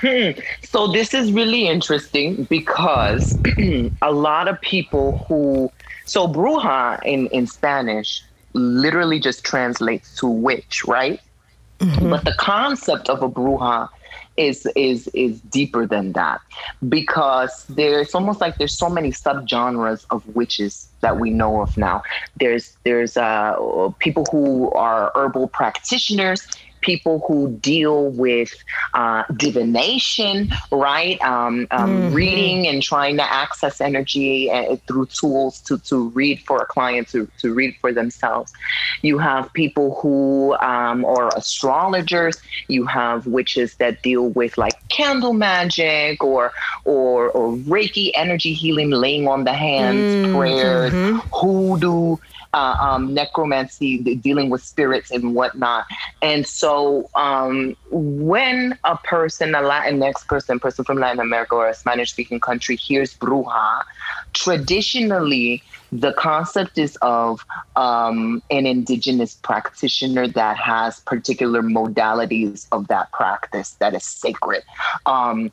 Hmm. 0.01 0.31
So 0.63 0.87
this 0.87 1.13
is 1.13 1.33
really 1.33 1.67
interesting 1.67 2.45
because 2.45 3.37
a 4.03 4.13
lot 4.13 4.49
of 4.49 4.61
people 4.61 5.25
who 5.29 5.71
so 6.09 6.27
bruja 6.27 7.03
in 7.05 7.27
in 7.29 7.47
Spanish 7.47 8.23
literally 8.55 9.21
just 9.21 9.45
translates 9.45 10.17
to 10.17 10.27
witch, 10.27 10.83
right? 10.87 11.21
Mm-hmm. 11.81 12.11
But 12.11 12.25
the 12.25 12.35
concept 12.39 13.09
of 13.09 13.23
a 13.23 13.29
bruja 13.29 13.89
is 14.37 14.67
is 14.77 15.09
is 15.09 15.41
deeper 15.43 15.87
than 15.87 16.13
that 16.13 16.41
because 16.89 17.67
there's 17.69 18.15
almost 18.15 18.41
like 18.41 18.57
there's 18.57 18.77
so 18.77 18.89
many 18.89 19.11
subgenres 19.11 20.07
of 20.11 20.27
witches 20.35 20.89
that 21.01 21.19
we 21.19 21.31
know 21.31 21.61
of 21.61 21.77
now. 21.77 22.03
There's 22.39 22.77
there's 22.85 23.17
uh, 23.17 23.91
people 23.99 24.25
who 24.31 24.71
are 24.73 25.13
herbal 25.15 25.49
practitioners 25.49 26.47
people 26.81 27.25
who 27.27 27.51
deal 27.57 28.11
with 28.11 28.53
uh, 28.95 29.25
divination, 29.37 30.51
right? 30.71 31.21
Um, 31.23 31.67
um, 31.71 31.91
mm-hmm. 31.91 32.15
Reading 32.15 32.67
and 32.67 32.83
trying 32.83 33.17
to 33.17 33.23
access 33.23 33.81
energy 33.81 34.51
uh, 34.51 34.77
through 34.87 35.07
tools 35.07 35.61
to, 35.63 35.79
to 35.79 36.09
read 36.11 36.41
for 36.41 36.59
a 36.59 36.67
client, 36.67 37.09
to, 37.09 37.29
to 37.39 37.53
read 37.53 37.77
for 37.81 37.93
themselves. 37.93 38.53
You 39.03 39.19
have 39.19 39.53
people 39.53 40.01
who 40.01 40.55
um, 40.57 41.05
are 41.05 41.31
astrologers. 41.37 42.39
You 42.69 42.87
have 42.87 43.27
witches 43.27 43.75
that 43.77 44.03
deal 44.03 44.29
with 44.31 44.59
like 44.59 44.77
candle 44.89 45.33
magic 45.33 46.23
or 46.23 46.53
or, 46.85 47.31
or 47.31 47.53
Reiki 47.57 48.11
energy 48.15 48.53
healing, 48.53 48.91
laying 48.91 49.29
on 49.29 49.45
the 49.45 49.53
hands, 49.53 49.99
mm-hmm. 49.99 50.37
prayers, 50.37 51.23
hoodoo 51.33 52.17
uh, 52.55 52.77
um, 52.81 53.15
necromancy, 53.15 53.99
dealing 54.17 54.51
with 54.51 54.63
spirits 54.63 55.11
and 55.11 55.35
whatnot. 55.35 55.85
And 56.23 56.47
so 56.47 57.09
um, 57.15 57.77
when 57.91 58.79
a 58.85 58.97
person, 58.99 59.55
a 59.55 59.59
Latinx 59.59 60.27
person, 60.27 60.59
person 60.59 60.85
from 60.85 60.99
Latin 60.99 61.21
America 61.21 61.55
or 61.55 61.69
a 61.69 61.75
Spanish 61.75 62.13
speaking 62.13 62.41
country 62.41 62.77
hears 62.77 63.15
bruja, 63.15 63.83
traditionally, 64.33 65.63
the 65.93 66.13
concept 66.15 66.79
is 66.79 66.97
of 67.03 67.45
um, 67.77 68.43
an 68.51 68.67
indigenous 68.67 69.35
practitioner 69.35 70.29
that 70.29 70.57
has 70.57 71.01
particular 71.01 71.63
modalities 71.63 72.67
of 72.73 72.89
that 72.89 73.11
practice 73.13 73.77
that 73.81 73.95
is 73.95 74.05
sacred. 74.05 74.63
Um, 75.07 75.51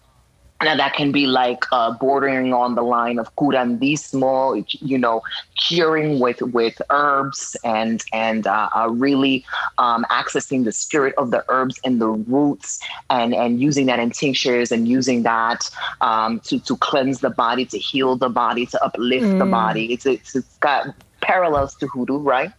now 0.63 0.75
that 0.75 0.93
can 0.93 1.11
be 1.11 1.27
like 1.27 1.65
uh, 1.71 1.91
bordering 1.91 2.53
on 2.53 2.75
the 2.75 2.81
line 2.81 3.19
of 3.19 3.33
curandismo, 3.35 4.65
you 4.69 4.97
know, 4.97 5.21
curing 5.57 6.19
with 6.19 6.41
with 6.41 6.81
herbs 6.89 7.57
and 7.63 8.03
and 8.13 8.47
uh, 8.47 8.69
uh, 8.75 8.89
really 8.89 9.45
um, 9.77 10.05
accessing 10.09 10.63
the 10.63 10.71
spirit 10.71 11.13
of 11.17 11.31
the 11.31 11.43
herbs 11.49 11.79
and 11.83 11.99
the 11.99 12.07
roots, 12.07 12.79
and 13.09 13.33
and 13.33 13.59
using 13.59 13.85
that 13.87 13.99
in 13.99 14.11
tinctures 14.11 14.71
and 14.71 14.87
using 14.87 15.23
that 15.23 15.69
um, 16.01 16.39
to 16.41 16.59
to 16.59 16.77
cleanse 16.77 17.19
the 17.19 17.29
body, 17.29 17.65
to 17.65 17.77
heal 17.77 18.15
the 18.15 18.29
body, 18.29 18.65
to 18.65 18.83
uplift 18.83 19.25
mm. 19.25 19.39
the 19.39 19.45
body. 19.45 19.91
It's, 19.91 20.05
it's 20.05 20.35
it's 20.35 20.57
got 20.57 20.95
parallels 21.25 21.75
to 21.75 21.87
hoodoo, 21.87 22.19
right? 22.19 22.51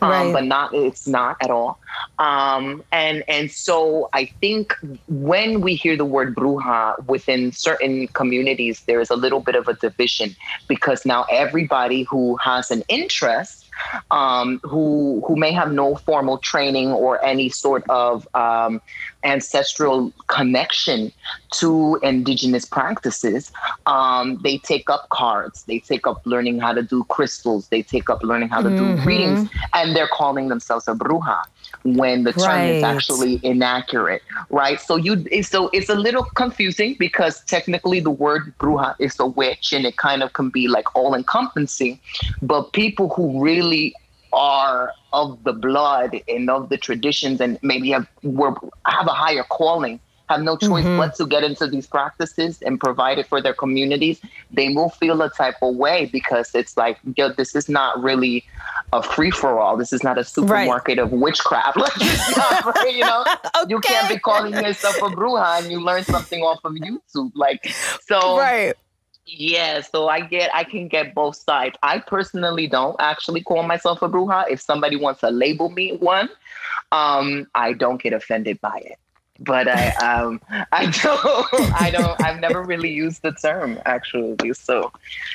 Um, 0.00 0.10
right. 0.10 0.32
But 0.32 0.44
not 0.44 0.74
it's 0.74 1.06
not 1.08 1.36
at 1.40 1.50
all. 1.50 1.78
Um, 2.18 2.84
and 2.92 3.24
and 3.28 3.50
so 3.50 4.08
I 4.12 4.30
think 4.40 4.74
when 5.08 5.60
we 5.60 5.74
hear 5.74 5.96
the 5.96 6.04
word 6.04 6.34
bruja 6.36 7.04
within 7.06 7.52
certain 7.52 8.08
communities, 8.08 8.82
there 8.86 9.00
is 9.00 9.10
a 9.10 9.16
little 9.16 9.40
bit 9.40 9.56
of 9.56 9.68
a 9.68 9.74
division 9.74 10.36
because 10.68 11.04
now 11.04 11.24
everybody 11.30 12.02
who 12.02 12.36
has 12.36 12.70
an 12.70 12.82
interest 12.88 13.68
um, 14.10 14.60
who 14.62 15.22
who 15.26 15.36
may 15.36 15.52
have 15.52 15.72
no 15.72 15.96
formal 15.96 16.38
training 16.38 16.92
or 16.92 17.22
any 17.24 17.48
sort 17.48 17.88
of 17.88 18.26
um, 18.34 18.80
ancestral 19.24 20.12
connection 20.26 21.12
to 21.54 21.98
indigenous 22.02 22.64
practices, 22.64 23.52
um, 23.86 24.38
they 24.42 24.58
take 24.58 24.88
up 24.90 25.08
cards, 25.10 25.64
they 25.64 25.78
take 25.78 26.06
up 26.06 26.20
learning 26.24 26.58
how 26.58 26.72
to 26.72 26.82
do 26.82 27.04
crystals, 27.04 27.68
they 27.68 27.82
take 27.82 28.08
up 28.10 28.22
learning 28.22 28.48
how 28.48 28.62
to 28.62 28.68
mm-hmm. 28.68 28.96
do 28.96 29.02
readings, 29.02 29.48
and 29.74 29.94
they're 29.94 30.08
calling 30.08 30.48
themselves 30.48 30.88
a 30.88 30.94
bruja 30.94 31.42
when 31.84 32.24
the 32.24 32.32
term 32.32 32.44
right. 32.44 32.64
is 32.66 32.82
actually 32.82 33.40
inaccurate, 33.42 34.22
right? 34.50 34.80
So 34.80 34.96
you 34.96 35.42
so 35.42 35.68
it's 35.72 35.88
a 35.88 35.94
little 35.94 36.24
confusing 36.24 36.96
because 36.98 37.44
technically 37.44 38.00
the 38.00 38.10
word 38.10 38.54
bruja 38.58 38.94
is 38.98 39.18
a 39.18 39.26
witch 39.26 39.72
and 39.72 39.84
it 39.84 39.96
kind 39.96 40.22
of 40.22 40.32
can 40.32 40.50
be 40.50 40.68
like 40.68 40.94
all 40.94 41.14
encompassing, 41.14 41.98
but 42.40 42.72
people 42.72 43.08
who 43.10 43.42
really 43.42 43.94
are 44.32 44.92
of 45.12 45.42
the 45.44 45.52
blood 45.52 46.20
and 46.28 46.48
of 46.48 46.68
the 46.70 46.78
traditions 46.78 47.40
and 47.40 47.58
maybe 47.62 47.90
have 47.90 48.06
were 48.22 48.54
have 48.86 49.06
a 49.06 49.12
higher 49.12 49.44
calling 49.44 50.00
have 50.28 50.42
no 50.42 50.56
choice 50.56 50.84
mm-hmm. 50.84 50.98
but 50.98 51.14
to 51.16 51.26
get 51.26 51.44
into 51.44 51.66
these 51.66 51.86
practices 51.86 52.62
and 52.62 52.80
provide 52.80 53.18
it 53.18 53.26
for 53.26 53.40
their 53.40 53.54
communities, 53.54 54.20
they 54.50 54.72
will 54.72 54.90
feel 54.90 55.20
a 55.22 55.30
type 55.30 55.56
of 55.62 55.76
way 55.76 56.06
because 56.06 56.54
it's 56.54 56.76
like, 56.76 56.98
yo, 57.16 57.30
this 57.30 57.54
is 57.54 57.68
not 57.68 58.02
really 58.02 58.44
a 58.92 59.02
free 59.02 59.30
for 59.30 59.58
all. 59.58 59.76
This 59.76 59.92
is 59.92 60.02
not 60.02 60.18
a 60.18 60.24
supermarket 60.24 60.98
right. 60.98 61.04
of 61.04 61.12
witchcraft. 61.12 61.76
Like, 61.82 61.96
you 62.94 63.00
know, 63.00 63.24
okay. 63.62 63.68
you 63.68 63.80
can't 63.80 64.08
be 64.08 64.18
calling 64.18 64.52
yourself 64.52 64.96
a 64.98 65.14
bruja 65.14 65.62
and 65.62 65.72
you 65.72 65.80
learn 65.80 66.04
something 66.04 66.42
off 66.42 66.60
of 66.64 66.74
YouTube. 66.74 67.32
Like, 67.34 67.66
so 68.06 68.38
right. 68.38 68.74
Yeah, 69.24 69.80
so 69.80 70.08
I 70.08 70.20
get 70.20 70.54
I 70.54 70.64
can 70.64 70.88
get 70.88 71.14
both 71.14 71.36
sides. 71.36 71.76
I 71.82 72.00
personally 72.00 72.66
don't 72.66 72.96
actually 72.98 73.42
call 73.42 73.62
myself 73.62 74.02
a 74.02 74.08
bruja. 74.08 74.44
If 74.50 74.60
somebody 74.60 74.96
wants 74.96 75.20
to 75.20 75.30
label 75.30 75.70
me 75.70 75.96
one, 75.96 76.28
um, 76.90 77.46
I 77.54 77.72
don't 77.72 78.02
get 78.02 78.12
offended 78.12 78.60
by 78.60 78.78
it. 78.84 78.98
But 79.44 79.68
I 79.68 79.90
um 79.96 80.40
I 80.72 80.86
don't 80.86 81.80
I 81.80 81.90
don't 81.90 82.20
I've 82.22 82.40
never 82.40 82.62
really 82.62 82.90
used 82.92 83.22
the 83.22 83.32
term 83.32 83.78
actually. 83.86 84.52
So 84.54 84.92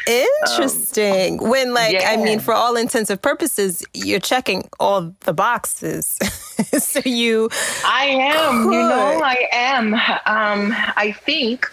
interesting. 0.08 1.39
Um, 1.41 1.50
when 1.50 1.74
like 1.74 1.93
yeah. 1.93 2.12
I 2.12 2.17
mean 2.17 2.39
for 2.39 2.54
all 2.54 2.76
intents 2.76 3.10
and 3.10 3.22
purposes, 3.22 3.84
you're 3.93 4.20
checking 4.20 4.70
all 4.80 5.13
the 5.22 5.34
boxes. 5.34 6.17
so 6.80 7.02
you 7.06 7.50
I 7.86 8.06
am, 8.06 8.63
could. 8.63 8.74
you 8.74 8.80
know, 8.82 9.22
I 9.24 9.48
am. 9.52 9.93
Um 9.93 10.74
I 10.96 11.15
think 11.26 11.72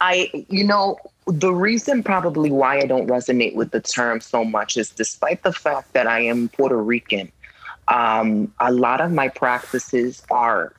I 0.00 0.30
you 0.48 0.64
know 0.64 0.98
the 1.28 1.52
reason 1.52 2.02
probably 2.02 2.50
why 2.50 2.78
I 2.78 2.86
don't 2.86 3.06
resonate 3.06 3.54
with 3.54 3.70
the 3.70 3.80
term 3.80 4.20
so 4.20 4.44
much 4.44 4.76
is 4.76 4.90
despite 4.90 5.42
the 5.42 5.52
fact 5.52 5.92
that 5.92 6.06
I 6.06 6.20
am 6.20 6.48
Puerto 6.48 6.78
Rican, 6.78 7.30
um, 7.88 8.52
a 8.60 8.72
lot 8.72 9.00
of 9.00 9.12
my 9.12 9.28
practices 9.28 10.22
are 10.30 10.72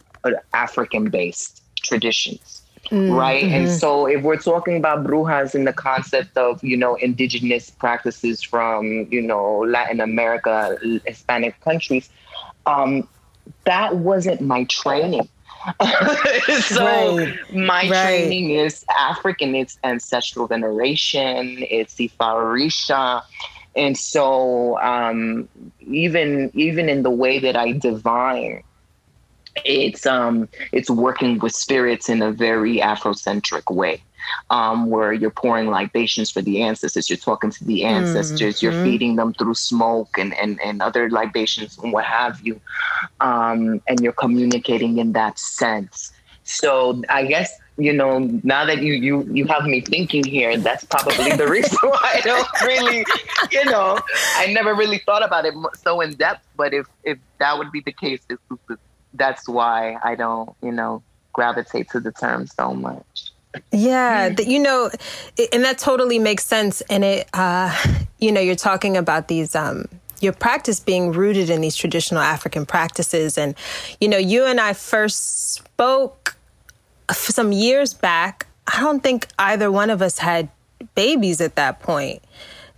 African 0.54 1.10
based 1.10 1.64
traditions. 1.78 2.62
Mm-hmm. 2.92 3.12
Right. 3.14 3.44
And 3.44 3.68
mm-hmm. 3.68 3.78
so 3.78 4.08
if 4.08 4.24
we're 4.24 4.38
talking 4.38 4.78
about 4.78 5.04
brujas 5.04 5.54
in 5.54 5.66
the 5.66 5.74
concept 5.74 6.36
of, 6.38 6.64
you 6.64 6.76
know, 6.76 6.96
indigenous 6.96 7.70
practices 7.70 8.42
from, 8.42 9.08
you 9.12 9.22
know, 9.22 9.60
Latin 9.60 10.00
America, 10.00 10.78
Hispanic 11.06 11.60
countries, 11.62 12.10
um, 12.66 13.08
that 13.66 13.98
wasn't 13.98 14.42
my 14.42 14.64
training. 14.66 15.28
so 16.62 17.18
right. 17.18 17.38
my 17.54 17.82
right. 17.82 17.90
training 17.90 18.52
is 18.52 18.86
African, 18.98 19.56
it's 19.56 19.78
ancestral 19.84 20.48
veneration, 20.48 21.58
it's 21.70 21.96
Ifa 21.96 23.04
And 23.76 23.98
so 23.98 24.80
um, 24.80 25.50
even 25.82 26.50
even 26.54 26.88
in 26.88 27.04
the 27.04 27.10
way 27.10 27.40
that 27.40 27.58
I 27.58 27.74
divine, 27.74 28.64
it's 29.66 30.06
um 30.06 30.48
it's 30.72 30.90
working 30.90 31.40
with 31.40 31.54
spirits 31.54 32.10
in 32.10 32.22
a 32.22 32.32
very 32.32 32.78
Afrocentric 32.78 33.74
way 33.74 34.02
um, 34.50 34.90
where 34.90 35.14
you're 35.14 35.32
pouring 35.32 35.70
libations 35.70 36.30
for 36.30 36.42
the 36.42 36.62
ancestors. 36.62 37.10
You're 37.10 37.18
talking 37.18 37.52
to 37.52 37.64
the 37.66 37.84
ancestors. 37.84 38.58
Mm-hmm. 38.58 38.66
You're 38.66 38.84
feeding 38.84 39.16
them 39.16 39.34
through 39.34 39.56
smoke 39.56 40.18
and, 40.18 40.34
and, 40.36 40.60
and 40.62 40.82
other 40.82 41.10
libations 41.10 41.78
and 41.78 41.94
what 41.94 42.06
have 42.06 42.40
you. 42.42 42.60
Um, 43.22 43.82
and 43.88 44.00
you're 44.02 44.14
communicating 44.14 44.98
in 44.98 45.14
that 45.14 45.40
sense. 45.40 46.12
So 46.44 47.02
I 47.10 47.26
guess 47.26 47.52
you 47.78 47.94
know 47.94 48.20
now 48.44 48.66
that 48.66 48.82
you 48.82 48.94
you 48.94 49.22
you 49.32 49.46
have 49.46 49.66
me 49.66 49.82
thinking 49.82 50.24
here, 50.24 50.58
that's 50.58 50.84
probably 50.84 51.32
the 51.34 51.48
reason 51.48 51.78
why 51.84 52.16
I 52.16 52.22
don't 52.22 52.62
really, 52.62 53.06
you 53.52 53.66
know, 53.66 54.00
I 54.36 54.48
never 54.48 54.74
really 54.74 54.98
thought 55.06 55.24
about 55.24 55.46
it 55.46 55.54
so 55.78 56.02
in 56.02 56.14
depth. 56.14 56.44
But 56.58 56.74
if 56.74 56.88
if 57.04 57.20
that 57.38 57.56
would 57.56 57.72
be 57.72 57.82
the 57.82 57.92
case, 57.92 58.22
that's 59.14 59.48
why 59.48 59.98
I 60.04 60.16
don't 60.16 60.56
you 60.62 60.72
know 60.72 61.04
gravitate 61.34 61.90
to 61.92 62.00
the 62.00 62.12
term 62.12 62.48
so 62.48 62.74
much. 62.74 63.32
Yeah, 63.72 64.30
that 64.30 64.48
you 64.48 64.60
know, 64.60 64.92
and 65.52 65.64
that 65.64 65.80
totally 65.80 66.20
makes 66.20 66.46
sense. 66.46 66.82
And 66.82 67.04
it, 67.04 67.28
uh, 67.34 67.76
you 68.20 68.32
know, 68.32 68.42
you're 68.42 68.56
talking 68.56 68.96
about 68.96 69.28
these 69.28 69.56
um, 69.56 69.86
your 70.22 70.34
practice 70.34 70.80
being 70.80 71.12
rooted 71.12 71.50
in 71.50 71.62
these 71.62 71.76
traditional 71.76 72.22
African 72.22 72.66
practices. 72.66 73.38
And, 73.38 73.56
you 74.00 74.08
know, 74.08 74.18
you 74.18 74.46
and 74.46 74.60
I 74.60 74.74
first 74.74 75.54
spoke 75.54 76.36
some 77.12 77.52
years 77.52 77.94
back. 77.94 78.48
I 78.68 78.80
don't 78.82 79.02
think 79.02 79.28
either 79.40 79.72
one 79.72 79.90
of 79.90 80.02
us 80.02 80.20
had 80.20 80.50
babies 80.96 81.42
at 81.42 81.56
that 81.56 81.80
point. 81.80 82.22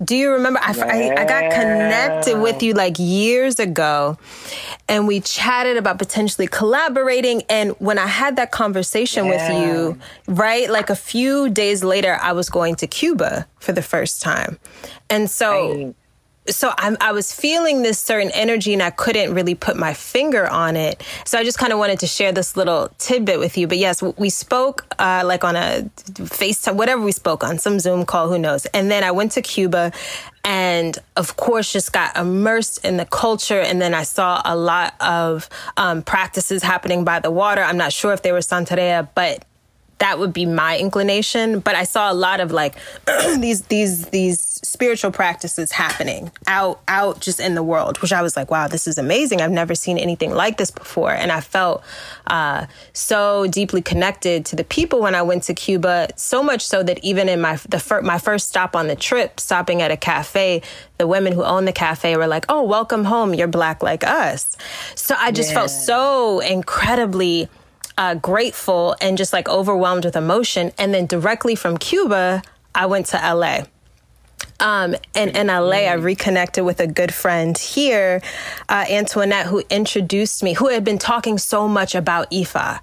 Do 0.04 0.16
you 0.16 0.32
remember? 0.32 0.60
I, 0.62 0.74
I, 0.80 1.22
I, 1.22 1.26
got 1.26 1.52
connected 1.52 2.40
with 2.40 2.64
you 2.64 2.74
like 2.74 2.96
years 2.98 3.60
ago 3.60 4.18
and 4.90 5.08
we 5.08 5.20
chatted 5.20 5.78
about 5.78 6.00
potentially 6.00 6.48
collaborating. 6.48 7.44
And 7.50 7.72
when 7.80 8.00
I 8.00 8.08
had 8.08 8.36
that 8.38 8.52
conversation 8.52 9.26
yeah. 9.26 9.32
with 9.32 9.68
you, 9.68 10.00
right, 10.34 10.70
like 10.70 10.90
a 10.90 10.96
few 10.96 11.50
days 11.50 11.84
later, 11.84 12.18
I 12.22 12.32
was 12.32 12.50
going 12.50 12.76
to 12.78 12.88
Cuba 12.88 13.48
for 13.60 13.74
the 13.74 13.84
first 13.84 14.22
time. 14.22 14.58
And 15.10 15.30
so 15.30 15.94
so 16.48 16.74
I'm, 16.78 16.98
i 17.02 17.12
was 17.12 17.32
feeling 17.32 17.84
this 17.84 18.00
certain 18.00 18.32
energy 18.34 18.74
and 18.74 18.82
I 18.82 18.90
couldn't 18.90 19.34
really 19.34 19.54
put 19.56 19.78
my 19.78 19.94
finger 19.94 20.48
on 20.48 20.76
it. 20.76 21.04
So 21.26 21.38
I 21.38 21.44
just 21.44 21.58
kind 21.58 21.72
of 21.72 21.80
wanted 21.80 22.00
to 22.00 22.08
share 22.08 22.32
this 22.32 22.58
little 22.58 22.90
tidbit 22.98 23.40
with 23.40 23.58
you. 23.58 23.68
But 23.68 23.78
yes, 23.78 24.02
we 24.02 24.30
spoke 24.30 24.86
uh, 24.98 25.22
like 25.26 25.44
on 25.44 25.56
a 25.56 25.90
FaceTime, 26.14 26.76
whatever 26.76 27.02
we 27.02 27.12
spoke 27.12 27.44
on, 27.44 27.60
some 27.60 27.80
Zoom 27.80 28.06
call, 28.06 28.28
who 28.30 28.40
knows. 28.40 28.66
And 28.68 28.90
then 28.90 29.04
I 29.04 29.12
went 29.12 29.34
to 29.34 29.42
Cuba 29.42 29.92
and 30.44 30.98
of 31.16 31.38
course 31.38 31.72
just 31.72 31.94
got 31.94 32.18
immersed 32.18 32.84
in 32.84 32.98
the 32.98 33.06
culture. 33.06 33.60
And 33.60 33.82
then 33.82 33.94
I 33.94 34.04
saw 34.04 34.42
a 34.44 34.56
lot 34.56 34.96
of 35.00 35.48
um, 35.78 36.02
practices 36.02 36.64
happening 36.64 37.04
by 37.04 37.20
the 37.20 37.30
water. 37.32 37.62
I'm 37.62 37.78
not 37.78 37.94
sure 37.94 38.14
if 38.14 38.24
they 38.24 38.32
were 38.32 38.40
Santeria, 38.40 39.08
but 39.14 39.46
that 40.02 40.18
would 40.18 40.34
be 40.34 40.48
my 40.48 40.80
inclination. 40.80 41.60
But 41.60 41.76
I 41.76 41.84
saw 41.84 42.12
a 42.12 42.16
lot 42.16 42.40
of 42.40 42.52
like 42.52 42.76
these 43.38 43.62
these 43.64 44.08
these 44.08 44.42
spiritual 44.64 45.12
practices 45.12 45.72
happening 45.72 46.32
out 46.48 46.82
out 46.88 47.20
just 47.20 47.40
in 47.40 47.54
the 47.54 47.62
world, 47.62 48.02
which 48.02 48.12
I 48.12 48.24
was 48.24 48.36
like, 48.36 48.50
wow, 48.50 48.68
this 48.68 48.88
is 48.88 48.98
amazing. 48.98 49.42
I've 49.42 49.52
never 49.52 49.76
seen 49.76 50.00
anything 50.00 50.32
like 50.32 50.58
this 50.58 50.72
before, 50.72 51.12
and 51.12 51.32
I 51.32 51.40
felt 51.40 51.84
uh, 52.26 52.66
so 52.94 53.46
deeply 53.48 53.84
connected 53.84 54.44
to 54.48 54.56
the 54.56 54.64
people 54.64 55.02
when 55.02 55.14
I 55.14 55.22
went 55.22 55.44
to 55.44 55.54
Cuba. 55.54 56.10
So 56.16 56.42
much 56.42 56.66
so 56.66 56.82
that 56.82 57.04
even 57.04 57.30
in 57.30 57.40
my 57.40 57.58
the 57.70 57.80
fir- 57.80 58.02
my 58.02 58.18
first 58.18 58.50
stop 58.50 58.76
on 58.76 58.88
the 58.88 58.96
trip, 58.96 59.40
stopping 59.40 59.84
at 59.84 59.92
a 59.92 59.98
cafe, 59.98 60.64
the 60.98 61.06
women 61.06 61.32
who 61.32 61.44
own 61.44 61.66
the 61.66 61.74
cafe 61.74 62.18
were 62.18 62.28
like, 62.28 62.46
"Oh, 62.50 62.64
welcome 62.64 63.06
home. 63.06 63.36
You're 63.36 63.48
black 63.48 63.84
like 63.84 64.04
us." 64.04 64.58
So 64.96 65.14
I 65.16 65.32
just 65.32 65.52
yeah. 65.52 65.60
felt 65.60 65.70
so 65.70 66.40
incredibly 66.40 67.50
uh, 68.02 68.16
grateful 68.16 68.96
and 69.00 69.16
just 69.16 69.32
like 69.32 69.48
overwhelmed 69.48 70.06
with 70.06 70.16
emotion. 70.16 70.72
And 70.80 70.92
then 70.92 71.06
directly 71.06 71.54
from 71.54 71.78
Cuba, 71.78 72.42
I 72.74 72.88
went 72.88 73.06
to 73.08 73.18
LA. 73.18 73.66
Um, 74.60 74.96
and 75.14 75.38
in 75.38 75.48
LA, 75.48 75.86
I 75.86 75.94
reconnected 75.94 76.66
with 76.66 76.80
a 76.80 76.88
good 76.88 77.14
friend 77.14 77.56
here, 77.56 78.24
uh, 78.70 78.86
Antoinette, 78.90 79.46
who 79.46 79.62
introduced 79.70 80.42
me, 80.42 80.54
who 80.54 80.70
had 80.70 80.84
been 80.84 80.98
talking 80.98 81.38
so 81.38 81.68
much 81.68 81.94
about 81.94 82.32
Ifa. 82.32 82.80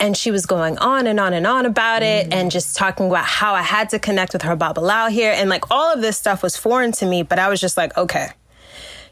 And 0.00 0.16
she 0.16 0.30
was 0.30 0.46
going 0.46 0.78
on 0.78 1.06
and 1.06 1.20
on 1.20 1.34
and 1.34 1.46
on 1.46 1.66
about 1.66 2.02
it 2.02 2.32
and 2.32 2.50
just 2.50 2.74
talking 2.74 3.06
about 3.06 3.26
how 3.26 3.54
I 3.54 3.62
had 3.62 3.90
to 3.90 3.98
connect 3.98 4.32
with 4.32 4.42
her 4.42 4.56
Babalawo 4.56 5.10
here. 5.10 5.32
And 5.36 5.50
like 5.50 5.70
all 5.70 5.92
of 5.92 6.00
this 6.00 6.16
stuff 6.16 6.42
was 6.42 6.56
foreign 6.56 6.92
to 6.92 7.06
me, 7.06 7.22
but 7.22 7.38
I 7.38 7.50
was 7.50 7.60
just 7.60 7.76
like, 7.76 7.94
okay, 7.98 8.28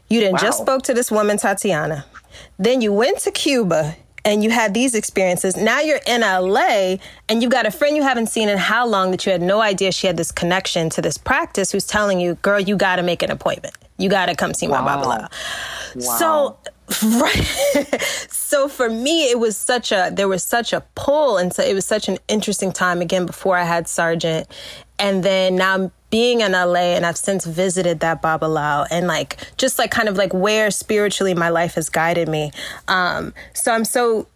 you 0.09 0.19
didn't 0.19 0.33
wow. 0.33 0.39
just 0.41 0.57
spoke 0.57 0.81
to 0.83 0.95
this 0.95 1.11
woman, 1.11 1.37
Tatianna. 1.37 2.05
Then 2.57 2.81
you 2.81 2.91
went 2.91 3.19
to 3.19 3.31
Cuba 3.31 3.95
and 4.25 4.43
you 4.43 4.49
had 4.49 4.73
these 4.73 4.95
experiences. 4.95 5.57
Now 5.57 5.81
you're 5.81 5.99
in 6.07 6.21
LA 6.21 6.97
and 7.27 7.41
you've 7.41 7.51
got 7.51 7.65
a 7.65 7.71
friend 7.71 7.95
you 7.95 8.03
haven't 8.03 8.27
seen 8.27 8.49
in 8.49 8.57
how 8.57 8.87
long 8.87 9.11
that 9.11 9.25
you 9.25 9.31
had 9.31 9.41
no 9.41 9.61
idea 9.61 9.91
she 9.91 10.07
had 10.07 10.17
this 10.17 10.31
connection 10.31 10.89
to 10.91 11.01
this 11.01 11.17
practice 11.17 11.71
who's 11.71 11.85
telling 11.85 12.19
you, 12.19 12.35
girl, 12.35 12.59
you 12.59 12.75
got 12.77 12.97
to 12.97 13.03
make 13.03 13.21
an 13.21 13.31
appointment. 13.31 13.75
You 13.97 14.09
got 14.09 14.27
to 14.27 14.35
come 14.35 14.53
see 14.53 14.67
wow. 14.67 14.81
my 14.81 14.95
Babalawo. 14.95 15.29
Wow. 15.95 16.17
So, 16.17 16.57
right. 17.03 18.01
so 18.29 18.67
for 18.67 18.89
me, 18.89 19.29
it 19.29 19.39
was 19.39 19.57
such 19.57 19.91
a, 19.91 20.11
there 20.11 20.27
was 20.27 20.43
such 20.43 20.73
a 20.73 20.81
pull. 20.95 21.37
And 21.37 21.53
so 21.53 21.63
it 21.63 21.73
was 21.73 21.85
such 21.85 22.07
an 22.07 22.17
interesting 22.27 22.71
time 22.71 23.01
again 23.01 23.25
before 23.25 23.57
I 23.57 23.63
had 23.63 23.87
Sergeant. 23.87 24.47
And 24.99 25.23
then 25.23 25.55
now 25.55 25.91
being 26.09 26.41
in 26.41 26.51
LA 26.51 26.93
and 26.95 27.05
I've 27.05 27.17
since 27.17 27.43
visited 27.45 28.01
that 28.01 28.21
Babalawo 28.21 28.85
and 28.91 29.07
like 29.07 29.37
just 29.57 29.79
like 29.79 29.89
kind 29.89 30.07
of 30.07 30.15
like 30.15 30.31
where 30.31 30.69
spiritually 30.69 31.33
my 31.33 31.49
life 31.49 31.73
has 31.73 31.89
guided 31.89 32.27
me. 32.27 32.51
Um, 32.87 33.33
so 33.53 33.73
I'm 33.73 33.83
so 33.83 34.27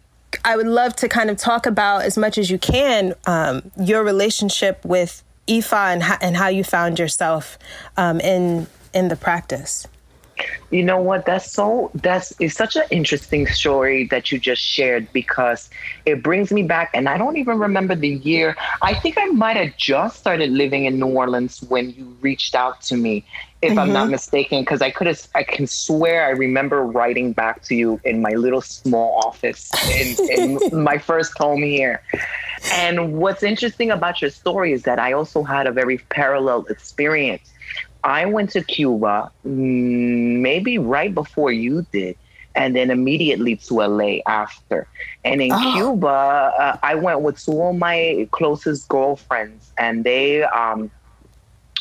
I 0.44 0.56
would 0.56 0.66
love 0.66 0.96
to 0.96 1.08
kind 1.08 1.30
of 1.30 1.36
talk 1.36 1.66
about 1.66 2.02
as 2.02 2.18
much 2.18 2.36
as 2.36 2.50
you 2.50 2.58
can 2.58 3.14
um, 3.26 3.70
your 3.78 4.02
relationship 4.02 4.84
with 4.84 5.22
Ifa 5.46 5.92
and 5.92 6.02
how, 6.02 6.18
and 6.20 6.36
how 6.36 6.48
you 6.48 6.64
found 6.64 6.98
yourself 6.98 7.58
um, 7.96 8.20
in 8.20 8.66
in 8.92 9.06
the 9.06 9.16
practice. 9.16 9.86
You 10.70 10.82
know 10.82 11.00
what? 11.00 11.26
That's 11.26 11.50
so 11.50 11.90
that's 11.94 12.32
it's 12.38 12.54
such 12.54 12.76
an 12.76 12.84
interesting 12.90 13.46
story 13.46 14.06
that 14.08 14.30
you 14.30 14.38
just 14.38 14.62
shared 14.62 15.12
because 15.12 15.70
it 16.06 16.22
brings 16.22 16.52
me 16.52 16.62
back 16.62 16.90
and 16.94 17.08
I 17.08 17.16
don't 17.18 17.36
even 17.36 17.58
remember 17.58 17.94
the 17.94 18.08
year. 18.08 18.56
I 18.82 18.94
think 18.94 19.16
I 19.18 19.26
might 19.26 19.56
have 19.56 19.76
just 19.76 20.18
started 20.18 20.50
living 20.50 20.84
in 20.84 20.98
New 20.98 21.06
Orleans 21.06 21.62
when 21.62 21.90
you 21.90 22.16
reached 22.20 22.54
out 22.54 22.80
to 22.82 22.96
me, 22.96 23.24
if 23.62 23.70
mm-hmm. 23.70 23.78
I'm 23.78 23.92
not 23.92 24.02
mm-hmm. 24.04 24.12
mistaken, 24.12 24.60
because 24.60 24.82
I 24.82 24.90
could 24.90 25.06
have 25.06 25.26
I 25.34 25.42
can 25.42 25.66
swear 25.66 26.26
I 26.26 26.30
remember 26.30 26.84
writing 26.84 27.32
back 27.32 27.62
to 27.64 27.74
you 27.74 28.00
in 28.04 28.20
my 28.20 28.32
little 28.32 28.60
small 28.62 29.20
office 29.26 29.70
in, 29.90 30.58
in 30.72 30.82
my 30.84 30.98
first 30.98 31.36
home 31.38 31.62
here. 31.62 32.02
And 32.72 33.14
what's 33.14 33.42
interesting 33.42 33.90
about 33.90 34.20
your 34.20 34.30
story 34.30 34.72
is 34.72 34.82
that 34.82 34.98
I 34.98 35.12
also 35.12 35.42
had 35.42 35.66
a 35.66 35.72
very 35.72 35.98
parallel 35.98 36.66
experience 36.66 37.52
I 38.04 38.26
went 38.26 38.50
to 38.50 38.62
Cuba 38.62 39.30
mm, 39.46 40.40
maybe 40.40 40.78
right 40.78 41.12
before 41.12 41.52
you 41.52 41.86
did, 41.92 42.16
and 42.54 42.74
then 42.74 42.90
immediately 42.90 43.56
to 43.56 43.74
LA 43.74 44.18
after. 44.26 44.86
And 45.24 45.40
in 45.40 45.52
oh. 45.52 45.72
Cuba, 45.74 46.06
uh, 46.06 46.78
I 46.82 46.94
went 46.94 47.20
with 47.20 47.42
two 47.42 47.60
of 47.60 47.76
my 47.76 48.28
closest 48.30 48.88
girlfriends, 48.88 49.72
and 49.78 50.04
they 50.04 50.42
um, 50.44 50.90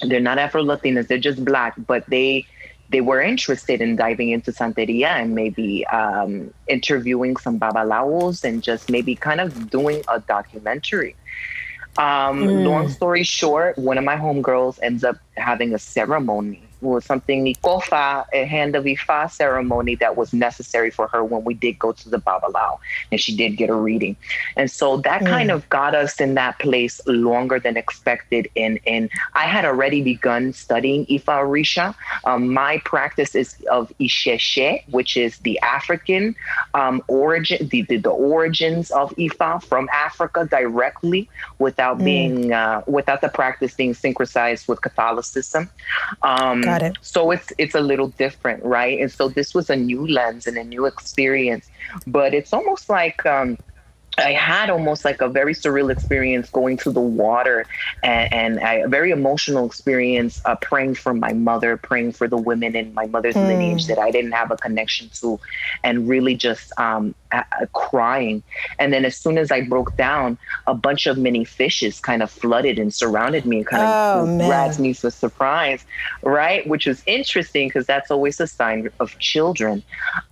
they're 0.01 0.19
not 0.19 0.37
Afro 0.37 0.63
Latinas, 0.63 1.07
they're 1.07 1.17
just 1.17 1.43
black, 1.43 1.73
but 1.87 2.05
they 2.07 2.45
they 2.89 3.01
were 3.01 3.21
interested 3.21 3.81
in 3.81 3.95
diving 3.95 4.29
into 4.29 4.51
Santeria 4.51 5.07
and 5.07 5.35
maybe 5.35 5.85
um, 5.87 6.53
interviewing 6.67 7.35
some 7.35 7.59
babalawos 7.59 8.43
and 8.43 8.63
just 8.63 8.89
maybe 8.89 9.13
kind 9.13 9.41
of 9.41 9.69
doing 9.69 10.01
a 10.07 10.19
documentary. 10.21 11.15
Um, 11.97 12.43
mm. 12.43 12.65
Long 12.65 12.89
story 12.89 13.23
short, 13.23 13.77
one 13.77 13.97
of 13.97 14.03
my 14.03 14.15
homegirls 14.15 14.79
ends 14.83 15.03
up 15.03 15.17
having 15.35 15.73
a 15.73 15.79
ceremony 15.79 16.66
was 16.81 17.05
something 17.05 17.45
Nikofa, 17.45 18.25
a 18.33 18.45
hand 18.45 18.75
of 18.75 18.85
Ifa 18.85 19.31
ceremony 19.31 19.95
that 19.95 20.15
was 20.15 20.33
necessary 20.33 20.91
for 20.91 21.07
her 21.07 21.23
when 21.23 21.43
we 21.43 21.53
did 21.53 21.79
go 21.79 21.91
to 21.91 22.09
the 22.09 22.19
Babalawo 22.19 22.79
and 23.11 23.19
she 23.19 23.35
did 23.35 23.57
get 23.57 23.69
a 23.69 23.75
reading. 23.75 24.15
And 24.55 24.69
so 24.69 24.97
that 24.97 25.21
mm. 25.21 25.27
kind 25.27 25.51
of 25.51 25.67
got 25.69 25.95
us 25.95 26.21
in 26.21 26.35
that 26.35 26.59
place 26.59 27.01
longer 27.07 27.59
than 27.59 27.77
expected. 27.77 28.49
And, 28.55 28.79
and 28.85 29.09
I 29.33 29.45
had 29.45 29.65
already 29.65 30.01
begun 30.01 30.53
studying 30.53 31.05
Ifa 31.07 31.43
Orisha. 31.43 31.95
Um, 32.25 32.53
my 32.53 32.79
practice 32.85 33.35
is 33.35 33.55
of 33.71 33.91
Isheshe, 33.99 34.87
which 34.89 35.17
is 35.17 35.39
the 35.39 35.59
African 35.59 36.35
um, 36.73 37.01
origin, 37.07 37.67
the, 37.69 37.81
the, 37.83 37.97
the, 37.97 38.09
origins 38.09 38.91
of 38.91 39.11
Ifa 39.15 39.63
from 39.63 39.89
Africa 39.93 40.47
directly 40.49 41.29
without 41.59 41.99
mm. 41.99 42.05
being, 42.05 42.53
uh, 42.53 42.81
without 42.87 43.21
the 43.21 43.29
practice 43.29 43.73
being 43.73 43.93
synchronized 43.93 44.67
with 44.67 44.81
Catholicism. 44.81 45.69
Um, 46.21 46.66
Got 46.67 46.83
it. 46.83 46.97
So 47.01 47.31
it's 47.31 47.51
it's 47.57 47.75
a 47.75 47.79
little 47.79 48.09
different, 48.09 48.63
right? 48.63 48.99
And 48.99 49.11
so 49.11 49.29
this 49.29 49.53
was 49.53 49.69
a 49.69 49.75
new 49.75 50.05
lens 50.07 50.47
and 50.47 50.57
a 50.57 50.63
new 50.63 50.85
experience, 50.85 51.69
but 52.05 52.33
it's 52.33 52.53
almost 52.53 52.89
like 52.89 53.25
um, 53.25 53.57
I 54.17 54.33
had 54.33 54.69
almost 54.69 55.05
like 55.05 55.21
a 55.21 55.29
very 55.29 55.53
surreal 55.53 55.91
experience 55.91 56.49
going 56.49 56.77
to 56.77 56.91
the 56.91 57.01
water 57.01 57.65
and, 58.01 58.33
and 58.33 58.59
I, 58.59 58.73
a 58.75 58.87
very 58.87 59.11
emotional 59.11 59.65
experience 59.65 60.41
uh, 60.45 60.55
praying 60.55 60.95
for 60.95 61.13
my 61.13 61.33
mother, 61.33 61.77
praying 61.77 62.13
for 62.13 62.27
the 62.27 62.37
women 62.37 62.75
in 62.75 62.93
my 62.93 63.05
mother's 63.05 63.35
mm. 63.35 63.47
lineage 63.47 63.85
that 63.87 63.99
I 63.99 64.09
didn't 64.09 64.31
have 64.31 64.49
a 64.49 64.57
connection 64.57 65.09
to, 65.21 65.39
and 65.83 66.09
really 66.09 66.35
just 66.35 66.71
um, 66.79 67.13
crying. 67.73 68.41
And 68.79 68.91
then 68.91 69.05
as 69.05 69.15
soon 69.15 69.37
as 69.37 69.51
I 69.51 69.61
broke 69.61 69.95
down, 69.97 70.37
a 70.65 70.73
bunch 70.73 71.05
of 71.05 71.17
mini 71.17 71.45
fishes 71.45 71.99
kind 71.99 72.23
of 72.23 72.31
flooded 72.31 72.79
and 72.79 72.93
surrounded 72.93 73.45
me 73.45 73.57
and 73.57 73.67
kind 73.67 73.83
of 73.83 74.29
oh, 74.29 74.47
grabbed 74.47 74.79
me 74.79 74.93
for 74.93 75.11
surprise, 75.11 75.85
right? 76.23 76.67
Which 76.67 76.87
was 76.87 77.03
interesting 77.05 77.67
because 77.67 77.85
that's 77.85 78.09
always 78.09 78.39
a 78.39 78.47
sign 78.47 78.89
of 78.99 79.17
children. 79.19 79.83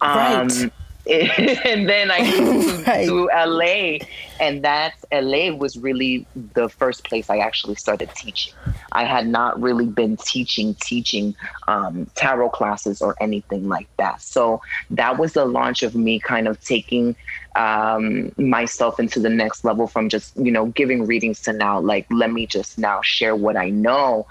Um, 0.02 0.48
right 0.48 0.72
and 1.10 1.88
then 1.88 2.10
I 2.10 2.22
moved 2.40 2.88
right. 2.88 3.06
to 3.06 3.30
LA, 3.36 3.98
and 4.40 4.64
that 4.64 4.94
LA 5.12 5.52
was 5.56 5.78
really 5.78 6.26
the 6.54 6.68
first 6.68 7.04
place 7.04 7.30
I 7.30 7.38
actually 7.38 7.76
started 7.76 8.10
teaching. 8.16 8.54
I 8.92 9.04
had 9.04 9.28
not 9.28 9.62
really 9.62 9.86
been 9.86 10.18
teaching, 10.18 10.74
teaching 10.76 11.36
um, 11.68 12.10
tarot 12.16 12.50
classes 12.50 13.04
or 13.04 13.16
anything 13.22 13.70
like 13.70 13.88
that. 13.98 14.22
So 14.22 14.62
that 14.90 15.20
was 15.20 15.34
the 15.34 15.46
launch 15.46 15.84
of 15.84 15.94
me 15.94 16.20
kind 16.20 16.48
of 16.48 16.60
taking 16.64 17.16
um, 17.56 18.32
myself 18.38 19.00
into 19.00 19.20
the 19.20 19.30
next 19.30 19.64
level 19.64 19.88
from 19.88 20.10
just, 20.10 20.36
you 20.38 20.52
know, 20.52 20.68
giving 20.68 21.06
readings 21.06 21.42
to 21.44 21.54
now, 21.54 21.80
like, 21.80 22.06
let 22.12 22.32
me 22.32 22.46
just 22.46 22.78
now 22.78 23.02
share 23.02 23.36
what 23.36 23.56
I 23.56 23.70
know. 23.70 24.28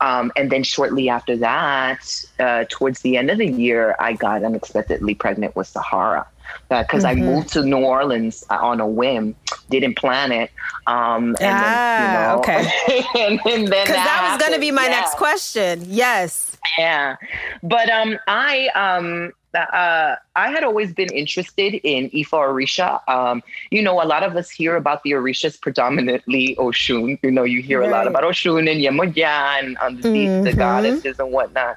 Um, 0.00 0.32
and 0.36 0.50
then 0.50 0.62
shortly 0.62 1.08
after 1.08 1.36
that, 1.38 2.24
uh, 2.38 2.64
towards 2.68 3.00
the 3.00 3.16
end 3.16 3.30
of 3.30 3.38
the 3.38 3.46
year, 3.46 3.96
I 3.98 4.14
got 4.14 4.42
unexpectedly 4.42 5.14
pregnant 5.14 5.56
with 5.56 5.68
Sahara 5.68 6.26
because 6.68 7.04
uh, 7.04 7.08
mm-hmm. 7.08 7.22
I 7.22 7.24
moved 7.24 7.48
to 7.54 7.62
New 7.62 7.78
Orleans 7.78 8.44
uh, 8.50 8.58
on 8.60 8.80
a 8.80 8.86
whim, 8.86 9.34
didn't 9.70 9.96
plan 9.96 10.32
it. 10.32 10.50
Um, 10.86 11.36
and 11.40 11.54
ah, 11.54 11.60
then, 11.98 12.02
you 12.02 12.18
know, 12.18 12.38
okay. 12.38 13.04
and, 13.26 13.40
and 13.46 13.68
then 13.68 13.84
because 13.84 13.96
that, 13.96 14.04
that 14.04 14.30
was 14.32 14.40
going 14.40 14.54
to 14.54 14.60
be 14.60 14.70
my 14.70 14.84
yeah. 14.84 14.90
next 14.90 15.14
question. 15.14 15.82
Yes. 15.86 16.56
Yeah, 16.78 17.16
but 17.62 17.90
um, 17.90 18.18
I 18.26 18.68
um, 18.68 19.32
uh, 19.54 20.16
I 20.36 20.50
had 20.50 20.64
always 20.64 20.92
been 20.92 21.12
interested 21.12 21.74
in 21.74 22.10
Ifa 22.10 22.30
Orisha. 22.30 23.00
Um, 23.08 23.42
you 23.70 23.82
know, 23.82 24.02
a 24.02 24.06
lot 24.06 24.22
of 24.22 24.36
us 24.36 24.50
hear 24.50 24.76
about 24.76 25.02
the 25.02 25.12
Orishas 25.12 25.60
predominantly 25.60 26.56
Oshun. 26.56 27.18
You 27.22 27.30
know, 27.30 27.44
you 27.44 27.62
hear 27.62 27.80
right. 27.80 27.88
a 27.88 27.92
lot 27.92 28.06
about 28.06 28.24
Oshun 28.24 28.70
and 28.70 28.80
Yemoja 28.80 29.58
and 29.58 29.76
underneath 29.78 30.28
mm-hmm. 30.28 30.44
the 30.44 30.52
goddesses 30.52 31.18
and 31.18 31.30
whatnot. 31.30 31.76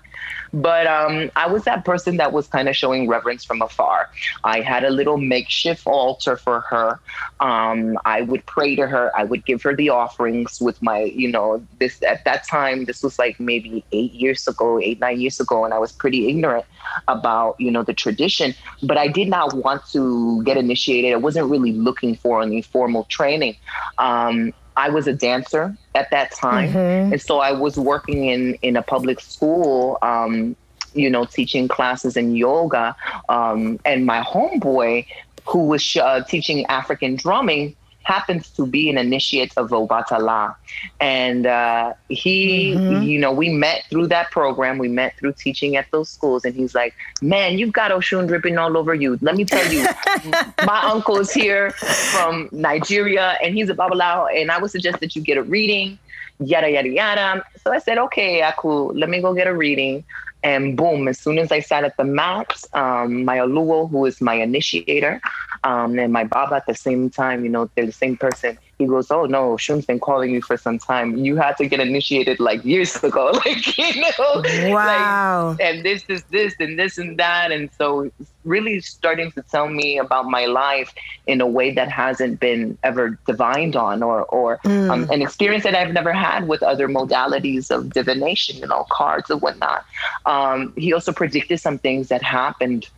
But 0.57 0.87
um, 0.87 1.29
I 1.35 1.47
was 1.47 1.65
that 1.65 1.85
person 1.85 2.17
that 2.17 2.33
was 2.33 2.47
kind 2.47 2.67
of 2.67 2.75
showing 2.75 3.07
reverence 3.07 3.45
from 3.45 3.61
afar. 3.61 4.09
I 4.43 4.61
had 4.61 4.83
a 4.83 4.89
little 4.89 5.17
makeshift 5.17 5.85
altar 5.85 6.35
for 6.35 6.61
her. 6.61 6.99
Um, 7.39 7.97
I 8.05 8.21
would 8.21 8.43
pray 8.47 8.75
to 8.75 8.87
her. 8.87 9.11
I 9.15 9.23
would 9.23 9.45
give 9.45 9.61
her 9.61 9.75
the 9.75 9.89
offerings 9.89 10.59
with 10.59 10.81
my, 10.81 11.03
you 11.03 11.31
know, 11.31 11.63
this 11.77 12.01
at 12.01 12.25
that 12.25 12.47
time, 12.47 12.85
this 12.85 13.03
was 13.03 13.19
like 13.19 13.39
maybe 13.39 13.85
eight 13.91 14.13
years 14.13 14.47
ago, 14.47 14.79
eight, 14.79 14.99
nine 14.99 15.21
years 15.21 15.39
ago, 15.39 15.63
and 15.63 15.75
I 15.75 15.77
was 15.77 15.91
pretty 15.91 16.27
ignorant 16.27 16.65
about, 17.07 17.55
you 17.59 17.69
know, 17.69 17.83
the 17.83 17.93
tradition. 17.93 18.55
But 18.81 18.97
I 18.97 19.07
did 19.07 19.27
not 19.27 19.53
want 19.53 19.85
to 19.91 20.43
get 20.43 20.57
initiated. 20.57 21.13
I 21.13 21.17
wasn't 21.17 21.51
really 21.51 21.73
looking 21.73 22.15
for 22.15 22.41
any 22.41 22.63
formal 22.63 23.03
training. 23.03 23.57
Um, 23.99 24.53
I 24.77 24.89
was 24.89 25.07
a 25.07 25.13
dancer 25.13 25.75
at 25.95 26.09
that 26.11 26.31
time, 26.31 26.69
mm-hmm. 26.69 27.13
and 27.13 27.21
so 27.21 27.39
I 27.39 27.51
was 27.51 27.77
working 27.77 28.27
in 28.27 28.53
in 28.61 28.77
a 28.77 28.81
public 28.81 29.19
school. 29.19 29.97
Um, 30.01 30.55
you 30.93 31.09
know, 31.09 31.25
teaching 31.25 31.67
classes 31.67 32.15
in 32.17 32.35
yoga, 32.35 32.95
um, 33.29 33.79
and 33.85 34.05
my 34.05 34.21
homeboy, 34.21 35.05
who 35.45 35.67
was 35.67 35.95
uh, 35.95 36.23
teaching 36.23 36.65
African 36.67 37.15
drumming, 37.15 37.75
happens 38.07 38.49
to 38.51 38.65
be 38.65 38.89
an 38.89 38.97
initiate 38.97 39.51
of 39.57 39.69
Obatala. 39.71 40.55
And 41.01 41.45
uh, 41.45 41.93
he, 42.07 42.73
mm-hmm. 42.73 43.03
you 43.03 43.19
know, 43.19 43.33
we 43.33 43.49
met 43.49 43.83
through 43.89 44.07
that 44.07 44.31
program. 44.31 44.77
We 44.77 44.87
met 44.87 45.17
through 45.17 45.33
teaching 45.33 45.75
at 45.75 45.91
those 45.91 46.09
schools. 46.09 46.45
And 46.45 46.55
he's 46.55 46.73
like, 46.73 46.95
man, 47.21 47.57
you've 47.57 47.73
got 47.73 47.91
Oshun 47.91 48.25
dripping 48.27 48.57
all 48.57 48.77
over 48.77 48.93
you. 48.95 49.19
Let 49.21 49.35
me 49.35 49.43
tell 49.43 49.69
you, 49.71 49.85
my 50.65 50.81
uncle 50.83 51.17
is 51.17 51.33
here 51.33 51.71
from 51.71 52.47
Nigeria 52.53 53.37
and 53.43 53.53
he's 53.53 53.69
a 53.69 53.75
Babalawo. 53.75 54.33
And 54.33 54.51
I 54.51 54.57
would 54.57 54.71
suggest 54.71 55.01
that 55.01 55.13
you 55.13 55.21
get 55.21 55.37
a 55.37 55.43
reading, 55.43 55.99
yada, 56.39 56.71
yada, 56.71 56.89
yada. 56.89 57.43
So 57.61 57.73
I 57.73 57.79
said, 57.79 57.97
okay, 57.97 58.41
Aku, 58.41 58.93
let 58.93 59.09
me 59.09 59.21
go 59.21 59.33
get 59.33 59.47
a 59.47 59.53
reading. 59.53 60.05
And 60.43 60.77
boom, 60.77 61.09
as 61.09 61.19
soon 61.19 61.39
as 61.39 61.51
I 61.51 61.59
sat 61.59 61.83
at 61.83 61.97
the 61.97 62.05
mat, 62.05 62.63
um, 62.71 63.25
my 63.25 63.37
Oluo, 63.39 63.89
who 63.89 64.05
is 64.05 64.21
my 64.21 64.35
initiator, 64.35 65.19
um, 65.63 65.97
and 65.99 66.13
my 66.13 66.23
Baba 66.23 66.55
at 66.55 66.65
the 66.65 66.75
same 66.75 67.09
time, 67.09 67.43
you 67.43 67.49
know, 67.49 67.69
they're 67.75 67.85
the 67.85 67.91
same 67.91 68.17
person. 68.17 68.57
He 68.77 68.85
goes, 68.85 69.09
Oh 69.09 69.25
no, 69.25 69.57
Shun's 69.57 69.85
been 69.85 69.99
calling 69.99 70.31
you 70.31 70.41
for 70.41 70.55
some 70.55 70.77
time. 70.77 71.17
You 71.17 71.35
had 71.35 71.57
to 71.57 71.67
get 71.67 71.79
initiated 71.79 72.39
like 72.39 72.63
years 72.63 72.95
ago. 73.03 73.31
like, 73.45 73.77
you 73.77 74.01
know, 74.01 74.43
wow. 74.73 75.49
Like, 75.49 75.61
and 75.61 75.83
this 75.83 76.03
is 76.07 76.23
this 76.25 76.53
and 76.59 76.77
this 76.77 76.97
and 76.97 77.17
that. 77.17 77.51
And 77.51 77.69
so 77.77 78.11
really 78.45 78.79
starting 78.81 79.31
to 79.31 79.41
tell 79.41 79.67
me 79.67 79.97
about 79.97 80.25
my 80.25 80.45
life 80.45 80.93
in 81.25 81.41
a 81.41 81.47
way 81.47 81.71
that 81.71 81.89
hasn't 81.89 82.39
been 82.39 82.77
ever 82.83 83.19
divined 83.25 83.75
on 83.75 84.03
or 84.03 84.23
or 84.25 84.59
mm. 84.59 84.89
um, 84.89 85.09
an 85.09 85.21
experience 85.21 85.63
that 85.63 85.75
I've 85.75 85.93
never 85.93 86.13
had 86.13 86.47
with 86.47 86.61
other 86.61 86.87
modalities 86.87 87.71
of 87.71 87.91
divination, 87.91 88.57
you 88.57 88.67
know, 88.67 88.85
cards 88.91 89.29
and 89.29 89.41
whatnot. 89.41 89.85
Um, 90.25 90.73
he 90.77 90.93
also 90.93 91.11
predicted 91.11 91.59
some 91.59 91.79
things 91.79 92.09
that 92.09 92.21
happened 92.21 92.89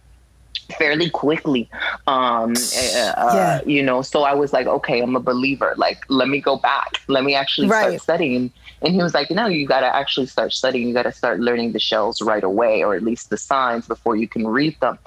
fairly 0.78 1.10
quickly. 1.10 1.70
Um 2.08 2.54
uh, 2.54 3.32
yeah. 3.34 3.62
you 3.66 3.84
know 3.84 4.02
so 4.02 4.24
i 4.24 4.34
was 4.34 4.54
like 4.54 4.68
okay 4.68 5.02
i'm 5.02 5.16
a 5.16 5.20
believer. 5.20 5.74
Like 5.78 6.04
let 6.10 6.28
me 6.28 6.40
go 6.40 6.58
back. 6.58 6.98
Let 7.08 7.24
me 7.24 7.36
actually 7.36 7.68
right. 7.68 7.88
start 7.88 8.02
studying. 8.02 8.52
And 8.82 8.94
he 8.94 9.02
was 9.02 9.14
like 9.14 9.30
no 9.32 9.48
you 9.48 9.68
got 9.68 9.82
to 9.82 9.96
actually 9.96 10.28
start 10.28 10.54
studying. 10.54 10.88
You 10.88 10.94
got 10.94 11.04
to 11.04 11.12
start 11.12 11.40
learning 11.40 11.74
the 11.74 11.80
shells 11.80 12.22
right 12.22 12.44
away 12.44 12.84
or 12.84 12.96
at 12.96 13.04
least 13.04 13.30
the 13.30 13.38
signs 13.38 13.88
before 13.88 14.16
you 14.16 14.28
can 14.28 14.48
read 14.48 14.80
them 14.80 14.98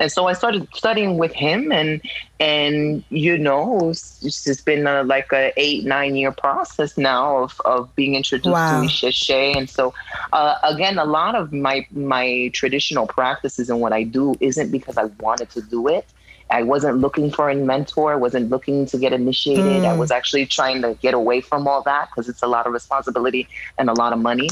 and 0.00 0.12
so 0.12 0.26
I 0.26 0.32
started 0.32 0.68
studying 0.74 1.18
with 1.18 1.32
him, 1.32 1.72
and 1.72 2.00
and 2.38 3.02
you 3.10 3.36
know, 3.36 3.90
it's 3.90 4.44
just 4.44 4.64
been 4.64 4.86
a, 4.86 5.02
like 5.02 5.32
a 5.32 5.52
eight 5.56 5.84
nine 5.84 6.14
year 6.14 6.30
process 6.30 6.96
now 6.96 7.38
of 7.38 7.60
of 7.64 7.94
being 7.96 8.14
introduced 8.14 8.52
wow. 8.52 8.80
to 8.80 8.86
Isheshe. 8.86 9.56
And 9.56 9.68
so, 9.68 9.92
uh, 10.32 10.56
again, 10.62 10.98
a 10.98 11.04
lot 11.04 11.34
of 11.34 11.52
my 11.52 11.86
my 11.90 12.50
traditional 12.54 13.06
practices 13.06 13.70
and 13.70 13.80
what 13.80 13.92
I 13.92 14.04
do 14.04 14.34
isn't 14.40 14.70
because 14.70 14.96
I 14.96 15.04
wanted 15.20 15.50
to 15.50 15.62
do 15.62 15.88
it. 15.88 16.06
I 16.50 16.62
wasn't 16.62 16.98
looking 16.98 17.30
for 17.30 17.50
a 17.50 17.54
mentor. 17.54 18.12
I 18.12 18.16
wasn't 18.16 18.50
looking 18.50 18.86
to 18.86 18.98
get 18.98 19.12
initiated. 19.12 19.82
Mm. 19.82 19.84
I 19.84 19.96
was 19.96 20.10
actually 20.10 20.46
trying 20.46 20.82
to 20.82 20.94
get 21.00 21.14
away 21.14 21.40
from 21.40 21.68
all 21.68 21.82
that 21.82 22.08
because 22.10 22.28
it's 22.28 22.42
a 22.42 22.46
lot 22.46 22.66
of 22.66 22.72
responsibility 22.72 23.48
and 23.78 23.90
a 23.90 23.94
lot 23.94 24.12
of 24.12 24.18
money. 24.18 24.48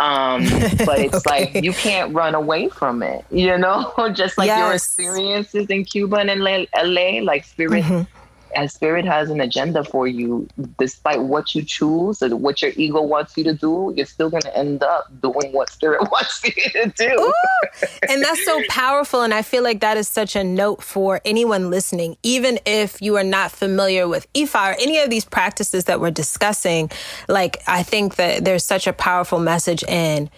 Um, 0.00 0.44
but 0.84 0.98
it's 0.98 1.26
okay. 1.26 1.52
like 1.52 1.64
you 1.64 1.72
can't 1.72 2.14
run 2.14 2.34
away 2.34 2.68
from 2.68 3.02
it, 3.02 3.24
you 3.30 3.56
know, 3.56 3.92
just 4.12 4.38
like 4.38 4.48
yes. 4.48 4.58
your 4.58 4.74
experiences 4.74 5.66
in 5.68 5.84
Cuba 5.84 6.16
and 6.16 6.30
in 6.30 6.66
LA, 6.74 7.20
like 7.22 7.44
spirit. 7.44 7.84
Mm-hmm 7.84 8.17
as 8.58 8.74
spirit 8.74 9.04
has 9.04 9.30
an 9.30 9.40
agenda 9.40 9.84
for 9.84 10.06
you. 10.06 10.48
Despite 10.78 11.20
what 11.22 11.54
you 11.54 11.62
choose 11.62 12.22
or 12.22 12.34
what 12.36 12.60
your 12.62 12.72
ego 12.76 13.02
wants 13.02 13.36
you 13.36 13.44
to 13.44 13.54
do 13.54 13.92
you're 13.96 14.06
still 14.06 14.30
going 14.30 14.42
to 14.42 14.56
end 14.56 14.82
up 14.82 15.06
doing 15.20 15.52
what 15.52 15.70
spirit 15.70 16.02
wants 16.10 16.42
you 16.44 16.50
to 16.72 16.92
do. 16.96 17.16
Ooh, 17.20 17.86
and 18.08 18.22
that's 18.22 18.44
so 18.44 18.60
powerful 18.68 19.22
and 19.22 19.34
i 19.34 19.42
feel 19.42 19.62
like 19.62 19.80
that 19.80 19.96
is 19.96 20.08
such 20.08 20.36
a 20.36 20.44
note 20.44 20.82
for 20.82 21.20
anyone 21.24 21.70
listening 21.70 22.16
even 22.22 22.58
if 22.64 23.00
you 23.02 23.16
are 23.16 23.24
not 23.24 23.50
familiar 23.50 24.08
with 24.08 24.30
ifa 24.32 24.72
or 24.72 24.80
any 24.80 24.98
of 24.98 25.10
these 25.10 25.24
practices 25.24 25.84
that 25.84 26.00
we're 26.00 26.10
discussing 26.10 26.90
like 27.28 27.58
i 27.66 27.82
think 27.82 28.16
that 28.16 28.44
there's 28.44 28.64
such 28.64 28.86
a 28.86 28.92
powerful 28.92 29.38
message 29.38 29.82
in 29.84 30.30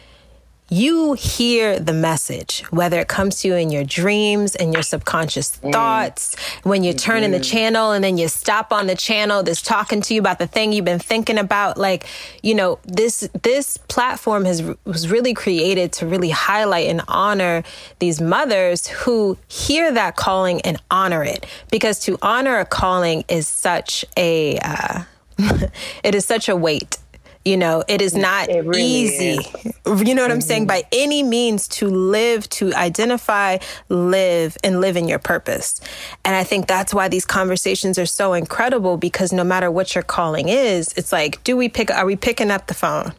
you 0.71 1.15
hear 1.15 1.81
the 1.81 1.93
message, 1.93 2.63
whether 2.71 3.01
it 3.01 3.09
comes 3.09 3.41
to 3.41 3.49
you 3.49 3.55
in 3.57 3.71
your 3.71 3.83
dreams 3.83 4.55
and 4.55 4.73
your 4.73 4.85
subconscious 4.85 5.59
mm. 5.59 5.73
thoughts, 5.73 6.37
when 6.63 6.85
you 6.85 6.93
turn 6.93 7.25
in 7.25 7.33
the 7.33 7.39
mm-hmm. 7.39 7.43
channel 7.43 7.91
and 7.91 8.05
then 8.05 8.17
you 8.17 8.29
stop 8.29 8.73
on 8.73 8.87
the 8.87 8.95
channel 8.95 9.43
that's 9.43 9.63
talking 9.63 10.01
to 10.01 10.15
you 10.15 10.21
about 10.21 10.39
the 10.39 10.47
thing 10.47 10.73
you've 10.73 10.85
been 10.85 11.01
thinking 11.01 11.39
about. 11.39 11.77
Like, 11.77 12.07
you 12.43 12.55
know, 12.55 12.79
this 12.85 13.29
this 13.43 13.79
platform 13.79 14.45
has 14.45 14.63
was 14.85 15.11
really 15.11 15.35
created 15.35 15.93
to 15.95 16.07
really 16.07 16.31
highlight 16.31 16.87
and 16.87 17.03
honor 17.09 17.65
these 17.99 18.21
mothers 18.21 18.87
who 18.87 19.37
hear 19.49 19.91
that 19.91 20.15
calling 20.15 20.61
and 20.61 20.81
honor 20.89 21.25
it. 21.25 21.47
Because 21.73 21.99
to 22.01 22.17
honor 22.23 22.59
a 22.61 22.65
calling 22.65 23.25
is 23.29 23.49
such 23.49 24.05
a 24.17 24.59
uh, 24.59 25.03
it 26.05 26.15
is 26.15 26.25
such 26.25 26.49
a 26.49 26.55
weight 26.55 26.97
you 27.45 27.57
know, 27.57 27.83
it 27.89 28.03
is 28.03 28.15
not 28.15 28.51
it 28.51 28.65
really 28.65 28.83
easy. 28.83 29.31
Is. 29.31 29.55
You 29.55 30.15
know 30.15 30.23
what 30.23 30.29
mm-hmm. 30.29 30.33
I'm 30.33 30.41
saying? 30.41 30.63
Mm-hmm. 30.63 30.83
By 30.83 30.83
any 30.93 31.23
means 31.23 31.67
to 31.69 31.89
live, 31.89 32.49
to 32.51 32.73
identify, 32.75 33.59
live, 33.89 34.59
and 34.63 34.81
live 34.81 34.97
in 34.97 35.09
your 35.09 35.19
purpose. 35.19 35.81
And 36.25 36.37
I 36.37 36.45
think 36.45 36.67
that's 36.67 36.93
why 36.93 37.09
these 37.09 37.25
conversations 37.25 37.99
are 37.99 38.07
so 38.07 38.35
incredible 38.35 38.99
because 38.99 39.33
no 39.33 39.45
matter 39.45 39.71
what 39.71 39.95
your 39.95 40.05
calling 40.05 40.49
is, 40.49 40.93
it's 40.97 41.13
like, 41.13 41.43
do 41.45 41.57
we 41.57 41.69
pick, 41.69 41.91
are 41.91 42.05
we 42.05 42.17
picking 42.17 42.51
up 42.51 42.67
the 42.67 42.75
phone? 42.75 43.13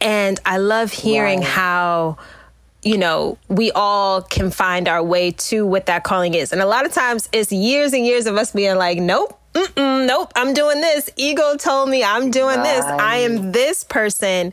And 0.00 0.38
I 0.46 0.58
love 0.58 0.92
hearing 0.92 1.40
wow. 1.40 1.46
how 1.46 2.18
you 2.82 2.96
know, 2.96 3.36
we 3.48 3.70
all 3.72 4.22
can 4.22 4.50
find 4.50 4.88
our 4.88 5.02
way 5.02 5.32
to 5.32 5.66
what 5.66 5.86
that 5.86 6.02
calling 6.02 6.34
is. 6.34 6.52
And 6.52 6.62
a 6.62 6.66
lot 6.66 6.86
of 6.86 6.92
times 6.92 7.28
it's 7.32 7.52
years 7.52 7.92
and 7.92 8.06
years 8.06 8.26
of 8.26 8.36
us 8.36 8.52
being 8.52 8.76
like, 8.76 8.98
nope, 8.98 9.38
Mm-mm, 9.54 10.06
nope, 10.06 10.32
I'm 10.36 10.54
doing 10.54 10.80
this. 10.80 11.10
Ego 11.16 11.56
told 11.56 11.88
me 11.88 12.04
I'm 12.04 12.30
doing 12.30 12.58
right. 12.58 12.64
this. 12.64 12.84
I 12.84 13.16
am 13.18 13.52
this 13.52 13.84
person. 13.84 14.52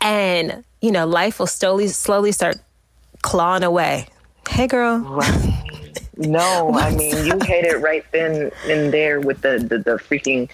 And, 0.00 0.64
you 0.80 0.90
know, 0.90 1.06
life 1.06 1.38
will 1.38 1.46
slowly, 1.46 1.88
slowly 1.88 2.32
start 2.32 2.56
clawing 3.22 3.62
away. 3.62 4.08
Hey, 4.48 4.66
girl. 4.66 4.98
Right. 4.98 6.08
No, 6.16 6.72
I 6.74 6.94
mean, 6.94 7.24
you 7.24 7.38
hit 7.44 7.64
it 7.64 7.80
right 7.80 8.04
then 8.12 8.50
and 8.68 8.92
there 8.92 9.20
with 9.20 9.42
the, 9.42 9.58
the, 9.58 9.78
the 9.78 9.92
freaking 9.92 10.50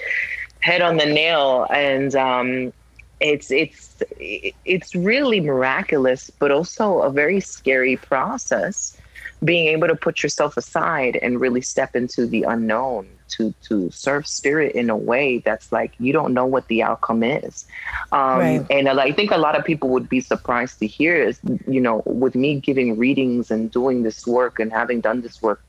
head 0.60 0.82
on 0.82 0.98
the 0.98 1.06
nail. 1.06 1.66
And, 1.70 2.14
um, 2.14 2.72
it's 3.20 3.50
it's 3.50 3.96
it's 4.20 4.94
really 4.94 5.40
miraculous 5.40 6.30
but 6.30 6.50
also 6.50 7.00
a 7.00 7.10
very 7.10 7.40
scary 7.40 7.96
process 7.96 8.96
being 9.44 9.68
able 9.68 9.88
to 9.88 9.94
put 9.94 10.22
yourself 10.22 10.56
aside 10.56 11.16
and 11.16 11.40
really 11.40 11.60
step 11.60 11.94
into 11.94 12.26
the 12.26 12.42
unknown 12.42 13.08
to 13.28 13.54
to 13.62 13.90
serve 13.90 14.26
spirit 14.26 14.74
in 14.74 14.90
a 14.90 14.96
way 14.96 15.38
that's 15.38 15.70
like 15.70 15.92
you 15.98 16.12
don't 16.12 16.32
know 16.32 16.46
what 16.46 16.66
the 16.68 16.82
outcome 16.82 17.22
is 17.22 17.66
um, 18.12 18.38
right. 18.38 18.66
and 18.70 18.88
i 18.88 19.12
think 19.12 19.30
a 19.30 19.36
lot 19.36 19.56
of 19.56 19.64
people 19.64 19.88
would 19.90 20.08
be 20.08 20.20
surprised 20.20 20.78
to 20.78 20.86
hear 20.86 21.14
is 21.14 21.38
you 21.66 21.80
know 21.80 22.02
with 22.06 22.34
me 22.34 22.58
giving 22.58 22.96
readings 22.96 23.50
and 23.50 23.70
doing 23.70 24.02
this 24.02 24.26
work 24.26 24.58
and 24.58 24.72
having 24.72 25.00
done 25.00 25.20
this 25.20 25.42
work 25.42 25.62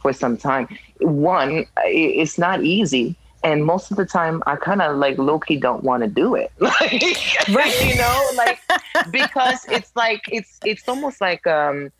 for 0.00 0.12
some 0.12 0.36
time 0.36 0.66
one 1.00 1.66
it's 1.84 2.38
not 2.38 2.62
easy 2.64 3.14
and 3.44 3.64
most 3.64 3.90
of 3.90 3.96
the 3.96 4.06
time 4.06 4.42
I 4.46 4.56
kind 4.56 4.80
of 4.80 4.96
like 4.96 5.18
low-key 5.18 5.56
don't 5.56 5.82
want 5.82 6.02
to 6.02 6.08
do 6.08 6.34
it. 6.34 6.52
like, 6.58 7.02
right. 7.50 7.84
you 7.84 7.96
know, 7.96 8.30
like 8.36 8.60
because 9.10 9.64
it's 9.68 9.90
like 9.96 10.22
it's 10.30 10.60
it's 10.64 10.88
almost 10.88 11.20
like 11.20 11.46
um 11.46 11.90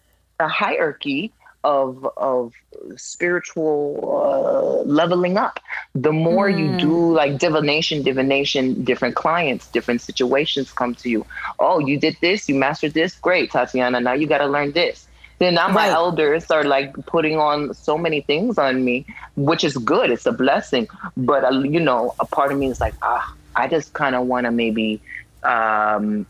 a 0.40 0.48
hierarchy 0.48 1.32
of 1.64 2.06
of 2.16 2.52
spiritual 2.96 4.82
uh, 4.82 4.82
leveling 4.82 5.36
up. 5.38 5.60
The 5.94 6.12
more 6.12 6.50
mm. 6.50 6.58
you 6.58 6.78
do 6.78 7.12
like 7.12 7.38
divination, 7.38 8.02
divination, 8.02 8.84
different 8.84 9.14
clients, 9.14 9.68
different 9.68 10.00
situations 10.00 10.72
come 10.72 10.94
to 10.96 11.08
you. 11.08 11.24
Oh, 11.58 11.78
you 11.78 11.98
did 11.98 12.16
this, 12.20 12.48
you 12.48 12.54
mastered 12.54 12.94
this, 12.94 13.14
great, 13.14 13.52
Tatianna. 13.52 14.02
Now 14.02 14.14
you 14.14 14.26
got 14.26 14.38
to 14.38 14.46
learn 14.46 14.72
this. 14.72 15.06
Then 15.38 15.54
now 15.54 15.68
my 15.68 15.88
elders 15.88 16.50
are 16.50 16.62
like 16.62 16.94
putting 17.06 17.36
on 17.36 17.74
so 17.74 17.98
many 17.98 18.20
things 18.20 18.58
on 18.58 18.84
me, 18.84 19.06
which 19.34 19.64
is 19.64 19.76
good. 19.76 20.10
It's 20.10 20.26
a 20.26 20.32
blessing. 20.32 20.88
But 21.16 21.44
uh, 21.44 21.60
you 21.60 21.80
know, 21.80 22.14
a 22.20 22.26
part 22.26 22.52
of 22.52 22.58
me 22.58 22.68
is 22.68 22.80
like, 22.80 22.94
ah, 23.02 23.34
I 23.56 23.66
just 23.68 23.92
kind 23.92 24.14
of 24.14 24.26
want 24.26 24.46
to 24.46 24.52
maybe 24.52 25.00
um, 25.42 26.26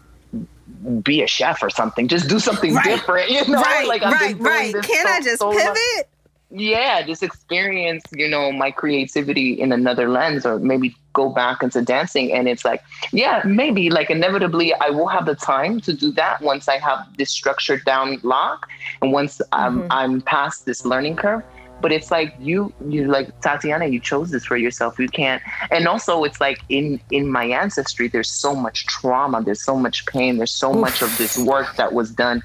be 1.02 1.22
a 1.22 1.26
chef 1.26 1.62
or 1.62 1.70
something. 1.70 2.08
Just 2.08 2.28
do 2.28 2.38
something 2.38 2.74
right. 2.74 2.84
different. 2.84 3.30
You 3.30 3.46
know, 3.46 3.60
right, 3.60 3.86
like 3.86 4.02
I'm 4.02 4.12
right, 4.12 4.38
right. 4.38 4.72
Can 4.72 5.06
so, 5.06 5.12
I 5.12 5.20
just 5.20 5.38
so 5.38 5.52
pivot? 5.52 6.08
yeah, 6.54 7.02
just 7.02 7.22
experience, 7.22 8.04
you 8.12 8.28
know, 8.28 8.52
my 8.52 8.70
creativity 8.70 9.58
in 9.58 9.72
another 9.72 10.08
lens 10.08 10.44
or 10.44 10.58
maybe 10.58 10.94
go 11.14 11.30
back 11.30 11.62
into 11.62 11.82
dancing. 11.82 12.32
And 12.32 12.46
it's 12.46 12.64
like, 12.64 12.82
yeah, 13.10 13.42
maybe 13.44 13.90
like 13.90 14.10
inevitably 14.10 14.74
I 14.74 14.90
will 14.90 15.08
have 15.08 15.24
the 15.24 15.34
time 15.34 15.80
to 15.82 15.92
do 15.94 16.12
that 16.12 16.42
once 16.42 16.68
I 16.68 16.78
have 16.78 17.06
this 17.16 17.30
structure 17.30 17.78
down 17.78 18.18
lock 18.22 18.68
and 19.00 19.12
once 19.12 19.38
mm-hmm. 19.38 19.82
I'm, 19.90 19.92
I'm 19.92 20.20
past 20.20 20.66
this 20.66 20.84
learning 20.84 21.16
curve. 21.16 21.42
But 21.82 21.92
it's 21.92 22.10
like 22.10 22.34
you, 22.38 22.72
you 22.88 23.06
like 23.06 23.28
Tatianna, 23.40 23.92
you 23.92 24.00
chose 24.00 24.30
this 24.30 24.44
for 24.44 24.56
yourself. 24.56 24.98
You 24.98 25.08
can't. 25.08 25.42
And 25.70 25.86
also, 25.86 26.24
it's 26.24 26.40
like 26.40 26.60
in 26.68 27.00
in 27.10 27.30
my 27.30 27.44
ancestry, 27.44 28.08
there's 28.08 28.30
so 28.30 28.54
much 28.54 28.86
trauma, 28.86 29.42
there's 29.42 29.62
so 29.62 29.76
much 29.76 30.06
pain, 30.06 30.38
there's 30.38 30.54
so 30.54 30.70
Oof. 30.70 30.80
much 30.80 31.02
of 31.02 31.16
this 31.18 31.36
work 31.36 31.76
that 31.76 31.92
was 31.92 32.10
done 32.10 32.42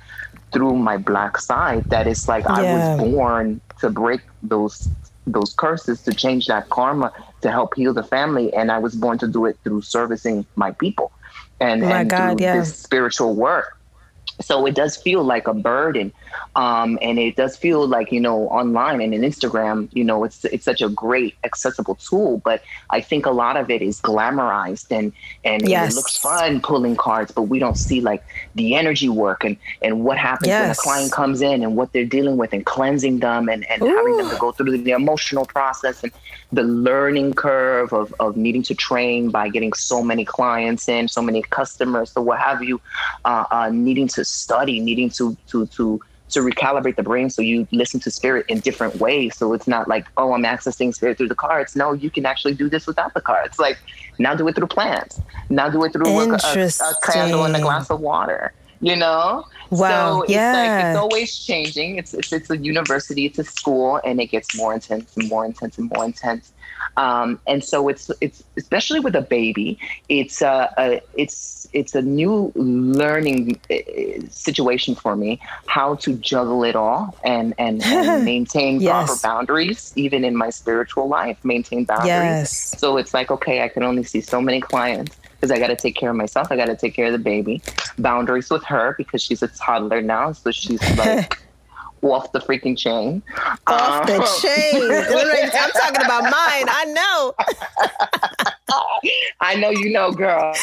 through 0.52 0.76
my 0.76 0.98
black 0.98 1.38
side 1.38 1.84
that 1.86 2.08
it's 2.08 2.28
like 2.28 2.44
yeah. 2.46 2.56
I 2.56 2.62
was 2.74 3.12
born 3.12 3.62
to 3.80 3.90
break 3.90 4.22
those 4.44 4.90
those 5.26 5.54
curses 5.54 6.02
to 6.04 6.14
change 6.14 6.48
that 6.48 6.70
karma 6.70 7.12
to 7.42 7.52
help 7.52 7.76
heal 7.76 7.94
the 7.94 8.04
family 8.04 8.54
and 8.54 8.72
i 8.72 8.78
was 8.78 8.96
born 8.96 9.18
to 9.18 9.28
do 9.28 9.46
it 9.46 9.58
through 9.64 9.82
servicing 9.82 10.46
my 10.56 10.72
people 10.72 11.12
and, 11.60 11.84
oh 11.84 11.90
my 11.90 12.02
and 12.02 12.10
God, 12.10 12.40
yeah. 12.40 12.58
this 12.58 12.78
spiritual 12.78 13.36
work 13.36 13.77
so 14.40 14.66
it 14.66 14.76
does 14.76 14.96
feel 14.96 15.24
like 15.24 15.48
a 15.48 15.54
burden 15.54 16.12
um, 16.56 16.98
and 17.02 17.20
it 17.20 17.36
does 17.36 17.56
feel 17.56 17.88
like 17.88 18.12
you 18.12 18.20
know 18.20 18.48
online 18.50 19.02
and 19.02 19.14
in 19.14 19.22
instagram 19.22 19.88
you 19.94 20.04
know 20.04 20.24
it's 20.24 20.46
it's 20.46 20.66
such 20.66 20.82
a 20.82 20.90
great 20.90 21.36
accessible 21.44 21.96
tool 21.96 22.38
but 22.40 22.62
i 22.90 23.02
think 23.02 23.26
a 23.26 23.32
lot 23.32 23.58
of 23.58 23.70
it 23.70 23.82
is 23.82 24.02
glamorized 24.02 24.88
and 24.92 25.12
and, 25.44 25.68
yes. 25.68 25.94
it 25.94 25.96
looks 25.96 26.18
fun 26.18 26.62
pulling 26.62 26.96
cards 26.96 27.32
but 27.32 27.44
we 27.44 27.60
don't 27.60 27.78
see 27.78 28.02
like 28.02 28.24
the 28.56 28.76
energy 28.76 29.10
work 29.10 29.44
and 29.44 29.58
and 29.82 30.04
what 30.04 30.18
happens 30.18 30.48
yes. 30.48 30.62
when 30.62 30.72
a 30.72 30.76
client 30.76 31.12
comes 31.12 31.42
in 31.42 31.64
and 31.64 31.76
what 31.76 31.92
they're 31.94 32.06
dealing 32.06 32.38
with 32.38 32.54
and 32.54 32.66
cleansing 32.66 33.20
them 33.20 33.50
and, 33.50 33.70
and 33.70 33.82
having 33.82 34.18
them 34.18 34.30
to 34.30 34.38
go 34.38 34.52
through 34.52 34.78
the 34.78 34.92
emotional 34.92 35.46
process 35.46 36.04
and 36.04 36.12
the 36.52 36.64
learning 36.64 37.34
curve 37.34 37.92
of, 37.92 38.14
of 38.20 38.38
needing 38.38 38.64
to 38.64 38.74
train 38.74 39.30
by 39.30 39.50
getting 39.50 39.74
so 39.74 40.02
many 40.02 40.24
clients 40.24 40.88
in 40.88 41.08
so 41.08 41.22
many 41.22 41.42
customers 41.42 42.12
so 42.12 42.22
what 42.22 42.40
have 42.40 42.64
you 42.64 42.80
uh, 43.26 43.46
uh, 43.52 43.70
needing 43.70 44.08
to 44.08 44.24
study, 44.24 44.80
needing 44.80 45.10
to 45.10 45.36
to 45.48 45.66
to 45.68 46.02
to 46.30 46.40
recalibrate 46.42 46.96
the 46.96 47.04
brain 47.04 47.30
so 47.30 47.42
you 47.42 47.68
listen 47.72 48.00
to 48.02 48.12
spirit 48.12 48.46
in 48.50 48.60
different 48.60 48.96
ways. 48.98 49.38
So 49.38 49.54
it's 49.54 49.68
not 49.68 49.88
like, 49.88 50.08
oh, 50.18 50.34
I'm 50.34 50.44
accessing 50.44 50.94
spirit 50.94 51.18
through 51.18 51.30
the 51.30 51.36
cards. 51.36 51.76
No, 51.76 51.94
you 51.94 52.10
can 52.10 52.26
actually 52.26 52.54
do 52.54 52.70
this 52.70 52.86
without 52.86 53.14
the 53.14 53.22
cards. 53.22 53.60
Like 53.60 53.78
now 54.20 54.36
do 54.36 54.48
it 54.48 54.56
through 54.56 54.68
plants. 54.68 55.22
Now 55.50 55.70
do 55.70 55.84
it 55.86 55.94
through 55.94 56.08
a, 56.08 56.34
a, 56.34 56.36
a 56.36 56.94
candle 57.04 57.46
and 57.46 57.56
a 57.56 57.62
glass 57.62 57.90
of 57.90 58.02
water. 58.02 58.54
You 58.82 58.96
know? 58.96 59.46
Wow. 59.70 60.20
So 60.20 60.22
it's 60.24 60.32
yeah. 60.32 60.54
like 60.54 60.86
it's 60.86 60.98
always 60.98 61.38
changing. 61.38 61.98
It's, 61.98 62.14
it's 62.14 62.32
it's 62.32 62.50
a 62.50 62.58
university, 62.58 63.26
it's 63.26 63.40
a 63.40 63.44
school, 63.44 64.00
and 64.04 64.20
it 64.20 64.28
gets 64.28 64.56
more 64.56 64.74
intense 64.74 65.16
and 65.18 65.30
more 65.30 65.46
intense 65.46 65.78
and 65.78 65.92
more 65.94 66.06
intense. 66.06 66.52
Um, 66.96 67.40
and 67.48 67.64
so 67.64 67.90
it's 67.90 68.10
it's 68.22 68.44
especially 68.58 69.00
with 69.00 69.16
a 69.16 69.22
baby, 69.22 69.80
it's 70.10 70.42
a, 70.42 70.74
a 70.78 71.02
it's 71.16 71.58
it's 71.74 71.96
a 71.96 72.02
new 72.02 72.52
learning 72.56 73.60
uh, 73.70 73.76
situation 74.30 74.96
for 74.96 75.16
me 75.16 75.40
how 75.66 75.96
to 75.96 76.14
juggle 76.16 76.64
it 76.64 76.76
all 76.76 77.16
and 77.24 77.54
and, 77.58 77.84
and 77.84 78.26
maintain 78.34 78.80
yes. 78.80 79.06
proper 79.06 79.22
boundaries 79.22 79.94
even 79.96 80.24
in 80.24 80.36
my 80.36 80.50
spiritual 80.50 81.08
life 81.08 81.38
maintain 81.44 81.84
boundaries 81.84 82.10
yes. 82.10 82.80
so 82.80 82.98
it's 82.98 83.14
like 83.14 83.30
okay 83.32 83.64
i 83.64 83.68
can 83.68 83.84
only 83.84 84.04
see 84.04 84.22
so 84.22 84.42
many 84.42 84.62
clients 84.62 85.16
because 85.40 85.52
I 85.52 85.60
got 85.60 85.68
to 85.68 85.76
take 85.76 85.96
care 85.96 86.10
of 86.10 86.16
myself. 86.16 86.52
I 86.52 86.56
got 86.56 86.66
to 86.66 86.76
take 86.76 86.96
care 86.96 87.06
of 87.06 87.12
the 87.12 87.20
baby. 87.20 87.62
Boundaries 87.98 88.50
with 88.50 88.64
her 88.66 88.96
because 88.98 89.22
she's 89.22 89.44
a 89.44 89.48
toddler 89.48 90.02
now, 90.02 90.32
so 90.32 90.52
she's 90.52 90.82
like 90.98 91.40
off 92.02 92.32
the 92.32 92.40
freaking 92.40 92.78
chain. 92.78 93.22
Off 93.68 94.08
the 94.08 94.16
um, 94.16 94.28
chain. 94.42 95.52
I'm 95.54 95.72
talking 95.72 96.06
about 96.06 96.24
mine. 96.24 96.66
I 96.70 96.86
know. 96.86 97.34
I 99.40 99.56
know 99.56 99.70
you 99.70 99.92
know, 99.92 100.12
girl. 100.12 100.54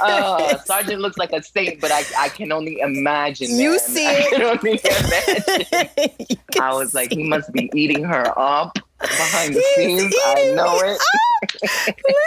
Uh, 0.00 0.58
Sergeant 0.58 1.00
looks 1.00 1.16
like 1.16 1.32
a 1.32 1.42
saint, 1.42 1.80
but 1.80 1.90
I, 1.90 2.04
I 2.18 2.28
can 2.28 2.52
only 2.52 2.80
imagine. 2.80 3.56
You 3.56 3.70
man. 3.70 3.78
see 3.78 4.06
I 4.06 4.28
can 4.30 4.42
only 4.42 4.80
imagine. 4.84 6.38
I 6.60 6.74
was 6.74 6.92
like, 6.94 7.12
he 7.12 7.22
must 7.22 7.52
be 7.52 7.70
eating 7.74 8.04
her 8.04 8.38
up 8.38 8.78
behind 9.00 9.54
the 9.54 9.62
scenes. 9.74 10.14
I 10.24 10.52
know 10.54 10.78
it. 10.80 11.00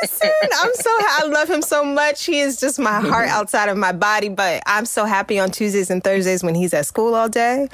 Listen, 0.02 0.30
I'm 0.54 0.74
so 0.74 0.90
I 0.90 1.28
love 1.28 1.50
him 1.50 1.62
so 1.62 1.84
much. 1.84 2.26
He 2.26 2.40
is 2.40 2.60
just 2.60 2.80
my 2.80 3.00
heart 3.02 3.28
outside 3.30 3.70
of 3.70 3.78
my 3.78 3.92
body. 3.92 4.30
But 4.30 4.64
I'm 4.66 4.86
so 4.86 5.06
happy 5.06 5.40
on 5.40 5.52
Tuesdays 5.52 5.90
and 5.90 6.04
Thursdays 6.04 6.44
when 6.44 6.56
he's 6.56 6.74
at 6.74 6.86
school 6.86 7.16
all 7.16 7.30
day. 7.30 7.68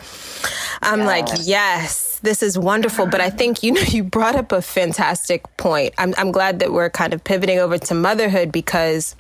I'm 0.81 0.99
yes. 0.99 1.07
like, 1.07 1.27
yes, 1.43 2.19
this 2.23 2.41
is 2.41 2.57
wonderful. 2.57 3.05
But 3.07 3.21
I 3.21 3.29
think 3.29 3.63
you 3.63 3.73
know 3.73 3.81
you 3.81 4.03
brought 4.03 4.35
up 4.35 4.51
a 4.51 4.61
fantastic 4.61 5.43
point. 5.57 5.93
I'm 5.97 6.13
I'm 6.17 6.31
glad 6.31 6.59
that 6.59 6.71
we're 6.71 6.89
kind 6.89 7.13
of 7.13 7.23
pivoting 7.23 7.59
over 7.59 7.77
to 7.77 7.93
motherhood 7.93 8.51
because 8.51 9.15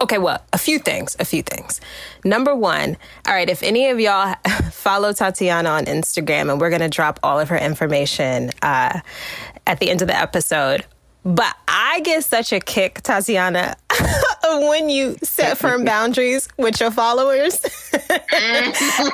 Okay, 0.00 0.18
well, 0.18 0.42
a 0.52 0.58
few 0.58 0.78
things, 0.78 1.16
a 1.18 1.24
few 1.24 1.42
things. 1.42 1.80
Number 2.24 2.54
one, 2.54 2.96
all 3.26 3.34
right, 3.34 3.48
if 3.48 3.62
any 3.62 3.88
of 3.88 4.00
y'all 4.00 4.34
follow 4.72 5.12
Tatianna 5.12 5.70
on 5.70 5.84
Instagram, 5.86 6.50
and 6.50 6.60
we're 6.60 6.70
going 6.70 6.82
to 6.82 6.88
drop 6.88 7.20
all 7.22 7.38
of 7.38 7.48
her 7.48 7.56
information 7.56 8.50
uh, 8.60 9.00
at 9.66 9.80
the 9.80 9.90
end 9.90 10.02
of 10.02 10.08
the 10.08 10.18
episode, 10.18 10.84
but 11.24 11.56
I 11.66 12.00
get 12.00 12.22
such 12.24 12.52
a 12.52 12.60
kick, 12.60 13.02
Tatianna, 13.02 13.74
when 14.68 14.90
you 14.90 15.16
set 15.22 15.56
firm 15.56 15.84
boundaries 15.86 16.48
with 16.58 16.78
your 16.80 16.90
followers 16.90 17.60
mm-hmm. 17.92 19.04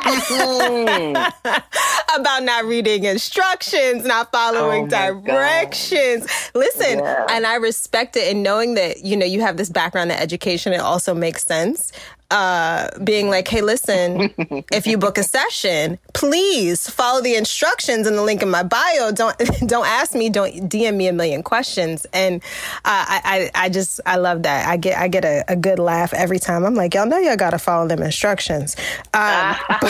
about 2.21 2.43
not 2.43 2.65
reading 2.65 3.05
instructions, 3.05 4.05
not 4.05 4.33
following 4.33 4.85
oh 4.85 4.89
directions. 4.89 6.27
God. 6.27 6.61
Listen, 6.61 6.99
yeah. 6.99 7.27
and 7.31 7.47
I 7.47 7.55
respect 7.57 8.17
it 8.17 8.33
and 8.33 8.43
knowing 8.43 8.75
that, 8.75 9.05
you 9.05 9.17
know, 9.17 9.27
you 9.27 9.41
have 9.43 9.57
this 9.57 9.71
background 9.71 10.11
in 10.11 10.19
education, 10.19 10.73
it 10.73 10.81
also 10.81 11.15
makes 11.15 11.45
sense 11.45 11.93
uh, 12.31 12.89
being 13.03 13.29
like, 13.29 13.49
hey, 13.49 13.61
listen, 13.61 14.33
if 14.73 14.87
you 14.87 14.97
book 14.99 15.19
a 15.19 15.23
session, 15.23 15.99
please 16.15 16.89
follow 16.89 17.21
the 17.21 17.35
instructions 17.35 18.07
in 18.07 18.17
the 18.17 18.23
link 18.23 18.43
in 18.43 18.51
my 18.51 18.63
bio. 18.63 19.11
Don't 19.13 19.37
don't 19.67 19.87
ask 19.87 20.15
me, 20.15 20.31
don't 20.31 20.69
DM 20.69 20.97
me 20.97 21.09
a 21.09 21.13
million 21.13 21.43
questions. 21.43 22.07
And 22.13 22.43
uh, 22.85 23.05
I, 23.09 23.51
I 23.55 23.65
I 23.67 23.69
just 23.69 24.01
I 24.07 24.17
love 24.17 24.45
that. 24.45 24.69
I 24.69 24.77
get 24.77 24.99
I 24.99 25.09
get 25.09 25.25
a, 25.25 25.45
a 25.49 25.57
good 25.57 25.79
laugh 25.79 26.15
every 26.15 26.39
time. 26.39 26.65
I'm 26.65 26.75
like, 26.75 26.95
y'all 26.95 27.07
know 27.07 27.19
y'all 27.19 27.37
gotta 27.37 27.59
follow 27.59 27.89
them 27.89 28.03
instructions. 28.03 28.77
Um, 29.15 29.57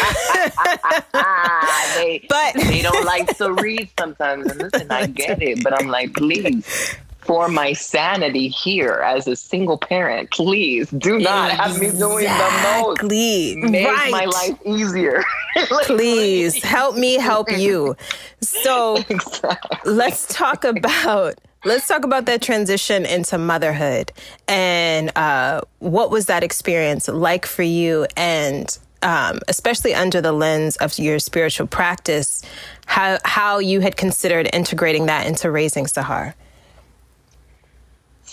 they, 1.94 2.24
but 2.28 2.54
they 2.54 2.82
don't 2.82 3.04
like 3.04 3.36
to 3.36 3.52
read 3.52 3.90
sometimes. 3.98 4.50
And 4.50 4.60
listen, 4.62 4.90
I 4.90 5.06
get 5.06 5.42
it, 5.42 5.62
but 5.62 5.78
I'm 5.78 5.88
like, 5.88 6.14
please 6.14 6.96
for 7.22 7.48
my 7.48 7.72
sanity 7.72 8.48
here 8.48 9.02
as 9.04 9.26
a 9.26 9.36
single 9.36 9.78
parent. 9.78 10.30
Please 10.30 10.90
do 10.90 11.18
not 11.18 11.50
exactly. 11.50 11.86
have 11.86 11.94
me 11.94 11.98
doing 11.98 12.24
the 12.24 12.82
most. 12.82 13.00
Please 13.00 13.56
make 13.56 13.86
right. 13.86 14.10
my 14.10 14.24
life 14.24 14.58
easier. 14.64 15.22
please 15.82 16.62
help 16.62 16.96
me 16.96 17.14
help 17.14 17.50
you. 17.50 17.96
So 18.40 18.96
exactly. 19.08 19.92
let's 19.92 20.26
talk 20.34 20.64
about 20.64 21.34
let's 21.64 21.86
talk 21.86 22.04
about 22.04 22.24
that 22.26 22.40
transition 22.40 23.04
into 23.04 23.36
motherhood 23.36 24.12
and 24.48 25.14
uh, 25.16 25.60
what 25.80 26.10
was 26.10 26.26
that 26.26 26.42
experience 26.42 27.06
like 27.06 27.44
for 27.44 27.62
you 27.62 28.06
and 28.16 28.78
um, 29.02 29.40
especially 29.48 29.94
under 29.94 30.20
the 30.20 30.32
lens 30.32 30.76
of 30.76 30.98
your 30.98 31.18
spiritual 31.18 31.66
practice, 31.66 32.42
how 32.86 33.18
how 33.24 33.58
you 33.58 33.80
had 33.80 33.96
considered 33.96 34.48
integrating 34.52 35.06
that 35.06 35.26
into 35.26 35.50
raising 35.50 35.86
Sahara. 35.86 36.34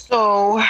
So, 0.10 0.64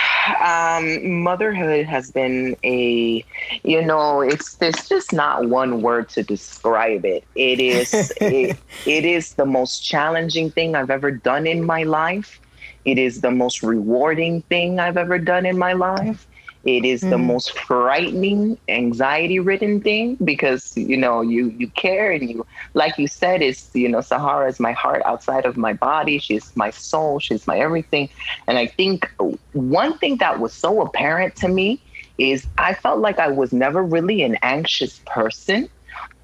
um, 0.43 1.21
motherhood 1.21 1.85
has 1.85 2.09
been 2.09 2.57
a, 2.63 3.23
you 3.63 3.85
know, 3.85 4.21
it's 4.21 4.55
there's 4.55 4.89
just 4.89 5.13
not 5.13 5.47
one 5.47 5.83
word 5.83 6.09
to 6.09 6.23
describe 6.23 7.05
it. 7.05 7.23
It 7.35 7.59
is 7.59 8.11
it, 8.21 8.57
it 8.85 9.05
is 9.05 9.35
the 9.35 9.45
most 9.45 9.81
challenging 9.85 10.49
thing 10.49 10.75
I've 10.75 10.89
ever 10.89 11.11
done 11.11 11.45
in 11.45 11.63
my 11.63 11.83
life. 11.83 12.39
It 12.83 12.97
is 12.97 13.21
the 13.21 13.31
most 13.31 13.61
rewarding 13.61 14.41
thing 14.43 14.79
I've 14.79 14.97
ever 14.97 15.19
done 15.19 15.45
in 15.45 15.57
my 15.57 15.73
life. 15.73 16.25
It 16.67 16.83
is 16.83 17.01
mm. 17.01 17.11
the 17.11 17.17
most 17.17 17.57
frightening, 17.57 18.57
anxiety-ridden 18.67 19.79
thing 19.79 20.17
because 20.21 20.75
you 20.75 20.97
know 20.97 21.21
you 21.21 21.47
you 21.57 21.69
care 21.69 22.11
and 22.11 22.29
you, 22.29 22.45
like 22.73 22.97
you 22.97 23.07
said, 23.07 23.41
it's 23.41 23.73
you 23.73 23.87
know 23.87 24.01
Sahara 24.01 24.49
is 24.49 24.59
my 24.59 24.73
heart 24.73 25.01
outside 25.05 25.45
of 25.45 25.55
my 25.55 25.71
body. 25.71 26.19
She's 26.19 26.53
my 26.57 26.69
soul. 26.71 27.19
She's 27.19 27.47
my 27.47 27.57
everything. 27.57 28.09
And 28.47 28.57
I 28.57 28.67
think 28.67 29.09
one 29.53 29.97
thing 29.97 30.17
that 30.17 30.41
was 30.41 30.51
so 30.51 30.81
apparent 30.81 31.37
to 31.37 31.47
me 31.47 31.81
is 32.17 32.45
I 32.57 32.73
felt 32.73 32.99
like 32.99 33.17
I 33.17 33.29
was 33.29 33.53
never 33.53 33.81
really 33.81 34.21
an 34.23 34.37
anxious 34.41 34.99
person. 35.05 35.69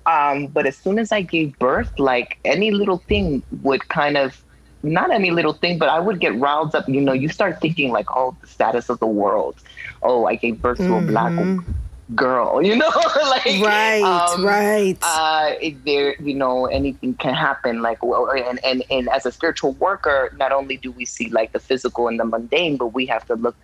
Um, 0.06 0.48
but 0.48 0.66
as 0.66 0.76
soon 0.76 1.00
as 1.00 1.14
I 1.14 1.22
gave 1.22 1.58
birth, 1.58 1.98
like 1.98 2.38
any 2.44 2.72
little 2.72 2.98
thing 2.98 3.42
would 3.62 3.88
kind 3.88 4.18
of 4.18 4.43
not 4.84 5.12
any 5.12 5.32
little 5.32 5.54
thing, 5.54 5.78
but 5.78 5.90
I 5.90 6.00
would 6.00 6.20
get 6.20 6.38
riled 6.38 6.76
up. 6.76 6.88
You 6.88 7.02
know, 7.02 7.14
you 7.14 7.30
start 7.30 7.62
thinking 7.62 7.92
like, 7.92 8.12
oh, 8.12 8.36
the 8.42 8.48
status 8.48 8.90
of 8.90 9.00
the 9.00 9.08
world. 9.08 9.56
Oh, 10.02 10.26
I 10.26 10.36
gave 10.36 10.62
birth 10.62 10.78
to 10.80 10.96
a 10.96 11.02
black 11.02 11.32
mm-hmm. 11.32 11.72
girl. 12.16 12.62
You 12.64 12.76
know, 12.76 12.90
like 13.30 13.46
right, 13.46 14.02
um, 14.04 14.46
right. 14.46 14.98
Uh, 15.02 15.54
there, 15.86 16.16
you 16.22 16.36
know, 16.36 16.66
anything 16.66 17.14
can 17.14 17.34
happen. 17.34 17.82
Like, 17.82 18.04
well, 18.04 18.30
and 18.30 18.60
and 18.64 18.84
and 18.92 19.08
as 19.10 19.26
a 19.26 19.32
spiritual 19.32 19.72
worker, 19.74 20.34
not 20.38 20.52
only 20.52 20.78
do 20.78 20.92
we 20.92 21.06
see 21.06 21.30
like 21.30 21.54
the 21.54 21.60
physical 21.60 22.10
and 22.10 22.20
the 22.20 22.26
mundane, 22.26 22.76
but 22.76 22.88
we 22.88 23.06
have 23.06 23.26
to 23.28 23.36
look 23.36 23.56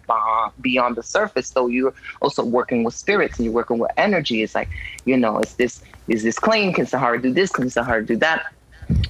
beyond 0.61 0.95
the 0.95 1.03
surface. 1.03 1.49
So 1.49 1.67
you're 1.67 1.93
also 2.21 2.43
working 2.43 2.83
with 2.83 2.93
spirits 2.93 3.37
and 3.37 3.45
you're 3.45 3.53
working 3.53 3.77
with 3.77 3.91
energy. 3.97 4.41
It's 4.41 4.55
like, 4.55 4.69
you 5.05 5.17
know, 5.17 5.39
is 5.39 5.53
this 5.55 5.81
is 6.07 6.23
this 6.23 6.39
clean? 6.39 6.73
Can 6.73 6.85
Sahara 6.85 7.21
do 7.21 7.33
this? 7.33 7.51
Can 7.51 7.69
Sahara 7.69 8.05
do 8.05 8.15
that? 8.17 8.53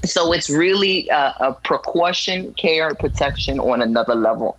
So 0.04 0.34
it's 0.34 0.50
really 0.50 1.08
a, 1.10 1.34
a, 1.40 1.58
precaution, 1.64 2.54
care, 2.54 2.94
protection 2.96 3.60
on 3.60 3.82
another 3.82 4.16
level. 4.16 4.58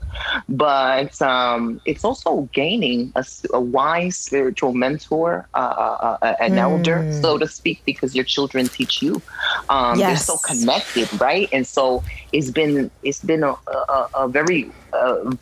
But 0.49 1.21
um, 1.21 1.81
it's 1.85 2.05
also 2.05 2.49
gaining 2.53 3.13
a, 3.17 3.25
a 3.53 3.61
wise 3.61 4.17
spiritual 4.17 4.73
mentor, 4.73 5.49
uh, 5.55 5.59
uh, 5.59 6.19
uh 6.23 6.35
an 6.41 6.53
mm. 6.53 6.59
elder, 6.59 7.13
so 7.21 7.39
to 7.39 7.49
speak, 7.49 7.83
because 7.85 8.15
your 8.15 8.25
children 8.25 8.67
teach 8.67 9.03
you. 9.03 9.21
Um, 9.69 9.99
yes. 9.99 10.27
They're 10.27 10.37
so 10.37 10.39
connected, 10.39 11.21
right? 11.21 11.49
And 11.53 11.67
so 11.67 12.03
it's 12.33 12.51
been 12.51 12.91
it's 13.03 13.23
been 13.23 13.43
a, 13.43 13.57
a, 13.67 14.09
a 14.15 14.29
very 14.29 14.71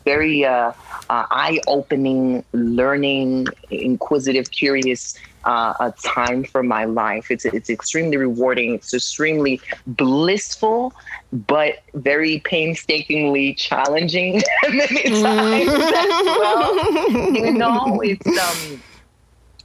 very 0.05 0.45
uh, 0.45 0.71
uh, 1.09 1.25
eye-opening, 1.31 2.43
learning, 2.53 3.47
inquisitive, 3.71 4.51
curious 4.51 5.17
uh, 5.43 5.73
a 5.79 5.93
time 6.03 6.43
for 6.43 6.63
my 6.63 6.85
life. 6.85 7.31
It's 7.31 7.45
it's 7.45 7.69
extremely 7.69 8.17
rewarding. 8.17 8.75
It's 8.75 8.93
extremely 8.93 9.61
blissful, 9.87 10.93
but 11.31 11.75
very 11.93 12.39
painstakingly 12.39 13.53
challenging 13.53 14.41
many 14.69 15.21
times 15.21 15.69
as 15.69 16.25
well. 16.25 17.33
You 17.33 17.53
know, 17.53 18.01
it's 18.03 18.27
um 18.37 18.83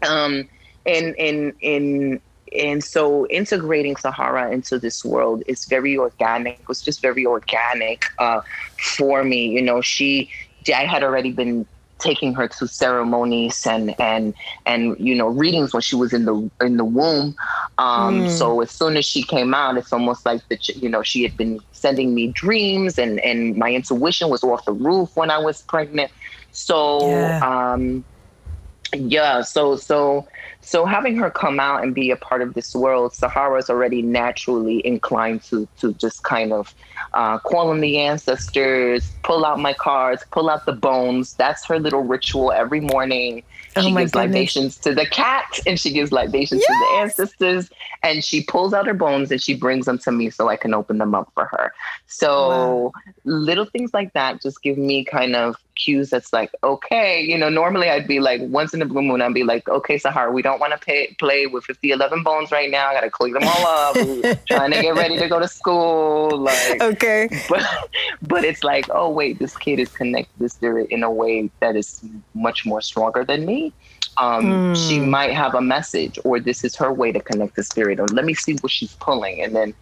um 0.03 0.49
and 0.87 1.15
and 1.19 1.53
and 1.63 2.21
and 2.57 2.85
so 2.85 3.27
integrating 3.27 3.97
Sahara 3.97 4.53
into 4.53 4.79
this 4.79 5.05
world 5.05 5.43
is 5.47 5.65
very 5.65 5.99
organic. 5.99 6.61
It 6.61 6.69
was 6.69 6.81
just 6.83 7.03
very 7.03 7.27
organic 7.27 8.05
uh, 8.19 8.43
for 8.97 9.25
me. 9.25 9.49
You 9.49 9.63
know, 9.63 9.81
she 9.81 10.31
I 10.73 10.87
had 10.87 11.03
already 11.03 11.33
been 11.33 11.67
taking 12.05 12.35
her 12.35 12.47
to 12.47 12.69
ceremonies 12.69 13.67
and 13.67 13.99
and 13.99 14.35
and 14.67 14.97
you 14.99 15.15
know 15.15 15.29
readings 15.29 15.73
when 15.73 15.81
she 15.81 15.97
was 15.97 16.13
in 16.13 16.25
the 16.27 16.51
in 16.61 16.77
the 16.77 16.85
womb. 16.85 17.35
Um, 17.79 18.25
mm. 18.25 18.31
So 18.31 18.61
as 18.61 18.71
soon 18.71 18.97
as 18.97 19.07
she 19.07 19.23
came 19.23 19.55
out, 19.55 19.77
it's 19.79 19.93
almost 19.93 20.25
like 20.27 20.47
that. 20.49 20.69
You 20.69 20.89
know, 20.89 21.03
she 21.03 21.23
had 21.23 21.37
been 21.37 21.61
sending 21.73 22.15
me 22.15 22.29
dreams, 22.29 22.99
and 22.99 23.19
and 23.21 23.57
my 23.57 23.73
intuition 23.73 24.29
was 24.29 24.45
off 24.45 24.65
the 24.67 24.73
roof 24.73 25.17
when 25.17 25.31
I 25.31 25.39
was 25.39 25.63
pregnant. 25.63 26.13
So 26.53 27.09
yeah. 27.09 27.41
um, 27.43 28.05
yeah, 28.93 29.43
so 29.43 29.77
so 29.77 30.27
so 30.61 30.87
having 30.87 31.17
her 31.17 31.31
come 31.31 31.61
out 31.61 31.83
and 31.83 31.95
be 31.95 32.11
a 32.11 32.17
part 32.17 32.43
of 32.43 32.55
this 32.55 32.75
world, 32.75 33.15
Sahara 33.15 33.59
is 33.59 33.69
already 33.69 34.03
naturally 34.03 34.85
inclined 34.87 35.43
to 35.45 35.69
to 35.81 35.93
just 35.95 36.23
kind 36.25 36.53
of 36.53 36.75
uh, 37.13 37.39
call 37.39 37.71
on 37.71 37.81
the 37.81 37.99
ancestors, 37.99 39.11
pull 39.23 39.45
out 39.45 39.61
my 39.61 39.73
cards, 39.73 40.25
pull 40.31 40.49
out 40.49 40.67
the 40.67 40.73
bones. 40.73 41.35
That's 41.35 41.65
her 41.67 41.79
little 41.79 42.03
ritual 42.03 42.53
every 42.53 42.81
morning. 42.81 43.43
Oh 43.77 43.83
she 43.83 43.93
gives 43.93 44.13
goodness. 44.13 44.15
libations 44.15 44.77
to 44.79 44.95
the 44.95 45.07
cat 45.07 45.59
and 45.67 45.81
she 45.81 45.93
gives 45.93 46.13
libations 46.13 46.63
yes! 46.63 46.69
to 46.69 46.73
the 46.79 47.01
ancestors 47.01 47.71
and 48.05 48.25
she 48.25 48.45
pulls 48.45 48.73
out 48.73 48.87
her 48.87 48.95
bones 48.95 49.33
and 49.33 49.43
she 49.43 49.55
brings 49.55 49.87
them 49.87 49.99
to 49.99 50.13
me 50.13 50.31
so 50.31 50.49
I 50.49 50.57
can 50.57 50.75
open 50.75 50.99
them 50.99 51.15
up 51.15 51.31
for 51.35 51.47
her. 51.47 51.73
So 52.07 52.49
wow. 52.49 52.93
little 53.25 53.65
things 53.65 53.93
like 53.93 54.13
that 54.13 54.41
just 54.41 54.63
give 54.63 54.79
me 54.79 55.05
kind 55.05 55.35
of 55.35 55.57
cues 55.75 56.11
that's 56.11 56.33
like, 56.33 56.51
okay, 56.63 57.21
you 57.21 57.37
know, 57.37 57.49
normally 57.49 57.89
I'd 57.89 58.07
be 58.07 58.21
like, 58.21 58.41
once 58.43 58.75
in 58.75 58.83
a 58.83 58.85
blue 58.85 59.03
moon, 59.03 59.23
I'd 59.23 59.35
be 59.35 59.45
like, 59.45 59.69
okay, 59.69 59.99
Sahara, 59.99 60.33
we 60.33 60.43
don't 60.43 60.61
want 60.61 60.73
to 60.73 60.79
pay, 60.79 61.15
play 61.19 61.47
with 61.47 61.65
50, 61.65 61.91
11 61.91 62.23
bones 62.23 62.51
right 62.51 62.71
now. 62.71 62.89
I 62.89 62.95
got 62.95 63.01
to 63.03 63.11
clean 63.11 63.33
them 63.33 63.45
all 63.45 63.67
up. 63.67 63.95
trying 64.47 64.73
to 64.73 64.83
get 64.83 64.95
ready 64.95 65.19
to 65.19 65.29
go 65.29 65.39
to 65.39 65.49
school. 65.49 66.39
Like, 66.39 66.81
okay. 66.81 67.29
But, 67.49 67.63
but 68.23 68.45
it's 68.45 68.65
like, 68.65 68.87
oh, 68.91 69.11
wait, 69.11 69.39
this 69.39 69.57
kid 69.57 69.79
is 69.79 69.91
connected 69.91 70.33
to 70.35 70.43
the 70.45 70.49
spirit 70.49 70.91
in 70.91 71.03
a 71.03 71.11
way 71.11 71.51
that 71.61 71.77
is 71.77 72.05
much 72.35 72.65
more 72.67 72.81
stronger 72.81 73.25
than 73.25 73.45
me. 73.45 73.73
Um, 74.17 74.45
mm. 74.45 74.89
She 74.89 74.99
hmm. 74.99 75.11
might 75.11 75.33
have 75.33 75.55
a 75.55 75.61
message, 75.61 76.19
or 76.25 76.39
this 76.39 76.63
is 76.63 76.77
her 76.77 76.93
way 76.93 77.11
to 77.11 77.21
connect 77.21 77.57
to 77.57 77.65
spirit, 77.65 77.99
or 77.99 78.07
let 78.09 78.25
me 78.25 78.35
see 78.35 78.55
what 78.61 78.71
she's 78.71 78.95
pulling. 78.95 79.43
And 79.43 79.57
then 79.57 79.75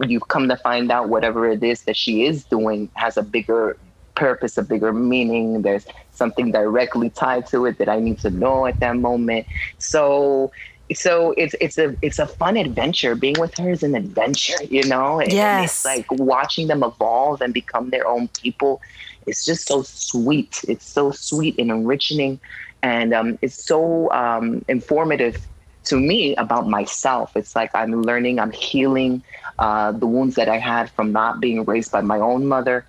you 0.00 0.20
come 0.20 0.48
to 0.48 0.56
find 0.56 0.90
out 0.90 1.08
whatever 1.08 1.48
it 1.48 1.62
is 1.62 1.82
that 1.84 1.96
she 1.96 2.26
is 2.26 2.44
doing 2.44 2.90
has 2.94 3.16
a 3.16 3.22
bigger 3.22 3.78
purpose, 4.14 4.58
a 4.58 4.62
bigger 4.62 4.92
meaning. 4.92 5.62
There's 5.62 5.86
something 6.12 6.52
directly 6.52 7.10
tied 7.10 7.46
to 7.48 7.66
it 7.66 7.78
that 7.78 7.88
I 7.88 7.98
need 7.98 8.18
to 8.20 8.30
know 8.30 8.66
at 8.66 8.80
that 8.80 8.96
moment. 8.96 9.46
So 9.78 10.52
so 10.94 11.32
it's 11.36 11.54
it's 11.60 11.78
a 11.78 11.96
it's 12.02 12.18
a 12.18 12.26
fun 12.26 12.56
adventure. 12.56 13.14
Being 13.14 13.38
with 13.38 13.56
her 13.58 13.70
is 13.70 13.82
an 13.82 13.94
adventure, 13.94 14.62
you 14.64 14.84
know. 14.84 15.20
And 15.20 15.32
yes. 15.32 15.70
it's 15.70 15.84
like 15.84 16.06
watching 16.10 16.66
them 16.68 16.82
evolve 16.82 17.40
and 17.40 17.54
become 17.54 17.90
their 17.90 18.06
own 18.06 18.28
people. 18.28 18.80
It's 19.26 19.44
just 19.44 19.66
so 19.66 19.82
sweet. 19.82 20.64
It's 20.68 20.86
so 20.86 21.12
sweet 21.12 21.58
and 21.58 21.70
enriching, 21.70 22.40
and 22.82 23.14
um, 23.14 23.38
it's 23.42 23.64
so 23.64 24.10
um, 24.12 24.64
informative 24.68 25.46
to 25.84 25.96
me 25.96 26.34
about 26.36 26.68
myself. 26.68 27.36
It's 27.36 27.56
like 27.56 27.70
I'm 27.74 28.02
learning, 28.02 28.38
I'm 28.38 28.52
healing 28.52 29.22
uh, 29.58 29.92
the 29.92 30.06
wounds 30.06 30.36
that 30.36 30.48
I 30.48 30.58
had 30.58 30.90
from 30.90 31.12
not 31.12 31.40
being 31.40 31.64
raised 31.64 31.92
by 31.92 32.00
my 32.00 32.18
own 32.18 32.46
mother. 32.46 32.86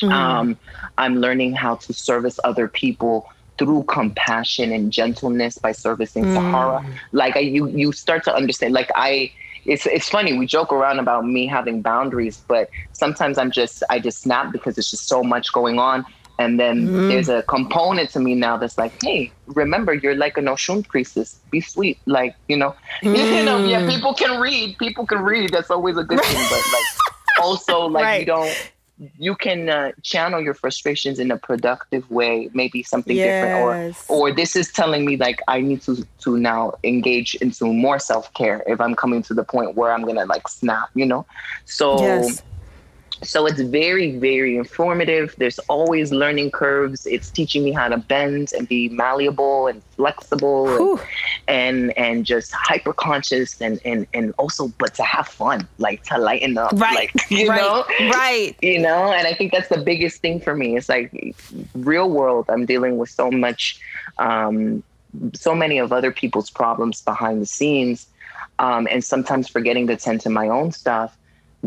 Mm. 0.00 0.12
Um, 0.12 0.58
I'm 0.98 1.16
learning 1.16 1.54
how 1.54 1.76
to 1.76 1.92
service 1.92 2.38
other 2.44 2.68
people 2.68 3.30
through 3.58 3.84
compassion 3.84 4.72
and 4.72 4.92
gentleness 4.92 5.58
by 5.58 5.72
servicing 5.72 6.24
mm. 6.24 6.34
Sahara. 6.34 6.84
Like 7.12 7.36
I, 7.36 7.40
you, 7.40 7.68
you 7.68 7.92
start 7.92 8.24
to 8.24 8.34
understand. 8.34 8.74
Like 8.74 8.90
I, 8.94 9.32
it's 9.64 9.86
it's 9.86 10.08
funny. 10.08 10.36
We 10.36 10.46
joke 10.46 10.72
around 10.72 10.98
about 10.98 11.26
me 11.26 11.46
having 11.46 11.82
boundaries, 11.82 12.42
but 12.46 12.70
sometimes 12.92 13.38
I'm 13.38 13.50
just 13.50 13.82
I 13.90 13.98
just 13.98 14.18
snap 14.20 14.52
because 14.52 14.78
it's 14.78 14.90
just 14.90 15.08
so 15.08 15.22
much 15.22 15.52
going 15.52 15.78
on. 15.78 16.04
And 16.38 16.60
then 16.60 16.86
mm. 16.86 17.08
there's 17.08 17.30
a 17.30 17.42
component 17.44 18.10
to 18.10 18.20
me 18.20 18.34
now 18.34 18.58
that's 18.58 18.76
like, 18.76 19.02
hey, 19.02 19.32
remember 19.46 19.94
you're 19.94 20.14
like 20.14 20.36
an 20.36 20.44
Oshun 20.44 20.86
priestess. 20.86 21.40
Be 21.50 21.62
sweet, 21.62 21.98
like 22.04 22.36
you 22.46 22.56
know, 22.56 22.76
mm. 23.02 23.16
you 23.16 23.44
know. 23.44 23.64
Yeah, 23.64 23.88
people 23.88 24.14
can 24.14 24.38
read. 24.38 24.76
People 24.78 25.06
can 25.06 25.22
read. 25.22 25.50
That's 25.50 25.70
always 25.70 25.96
a 25.96 26.04
good 26.04 26.20
thing. 26.20 26.46
But 26.50 26.62
like, 26.72 27.40
also 27.40 27.86
like 27.86 28.04
right. 28.04 28.20
you 28.20 28.26
don't 28.26 28.72
you 29.18 29.34
can 29.34 29.68
uh, 29.68 29.92
channel 30.02 30.40
your 30.40 30.54
frustrations 30.54 31.18
in 31.18 31.30
a 31.30 31.36
productive 31.36 32.10
way 32.10 32.48
maybe 32.54 32.82
something 32.82 33.16
yes. 33.16 33.26
different 33.26 34.08
or 34.08 34.30
or 34.30 34.32
this 34.32 34.56
is 34.56 34.72
telling 34.72 35.04
me 35.04 35.16
like 35.16 35.40
i 35.48 35.60
need 35.60 35.82
to 35.82 36.06
to 36.18 36.38
now 36.38 36.72
engage 36.82 37.34
into 37.36 37.72
more 37.72 37.98
self-care 37.98 38.62
if 38.66 38.80
i'm 38.80 38.94
coming 38.94 39.22
to 39.22 39.34
the 39.34 39.44
point 39.44 39.74
where 39.74 39.92
i'm 39.92 40.02
gonna 40.02 40.24
like 40.24 40.48
snap 40.48 40.88
you 40.94 41.04
know 41.04 41.26
so 41.66 42.00
yes 42.00 42.42
so 43.22 43.46
it's 43.46 43.60
very 43.60 44.16
very 44.18 44.56
informative. 44.56 45.34
There's 45.38 45.58
always 45.60 46.12
learning 46.12 46.50
curves. 46.50 47.06
It's 47.06 47.30
teaching 47.30 47.64
me 47.64 47.72
how 47.72 47.88
to 47.88 47.96
bend 47.96 48.52
and 48.56 48.68
be 48.68 48.88
malleable 48.88 49.66
and 49.66 49.82
flexible 49.96 50.98
and, 50.98 51.00
and, 51.48 51.98
and 51.98 52.26
just 52.26 52.52
hyper 52.52 52.92
conscious 52.92 53.60
and 53.60 53.80
and 53.84 54.06
and 54.12 54.34
also 54.38 54.68
but 54.78 54.94
to 54.94 55.02
have 55.02 55.28
fun 55.28 55.66
like 55.78 56.02
to 56.04 56.18
lighten 56.18 56.58
up 56.58 56.72
right 56.74 57.14
like 57.14 57.30
you 57.30 57.48
right. 57.48 57.60
know? 57.60 57.84
right. 58.10 58.54
You 58.62 58.78
know? 58.78 59.12
And 59.12 59.26
i 59.26 59.32
think 59.34 59.52
that's 59.52 59.68
the 59.68 59.78
biggest 59.78 60.20
thing 60.20 60.40
for 60.40 60.54
me. 60.54 60.76
It's 60.76 60.88
like 60.88 61.34
real 61.74 62.10
world 62.10 62.46
i'm 62.48 62.66
dealing 62.66 62.98
with 62.98 63.10
so 63.10 63.30
much 63.30 63.80
um 64.18 64.82
so 65.34 65.54
many 65.54 65.78
of 65.78 65.92
other 65.92 66.10
people's 66.10 66.50
problems 66.50 67.02
behind 67.02 67.40
the 67.40 67.46
scenes, 67.46 68.06
um, 68.58 68.86
and 68.90 69.04
sometimes 69.04 69.48
forgetting 69.48 69.86
to 69.86 69.96
tend 69.96 70.20
to 70.22 70.30
my 70.30 70.48
own 70.48 70.72
stuff, 70.72 71.16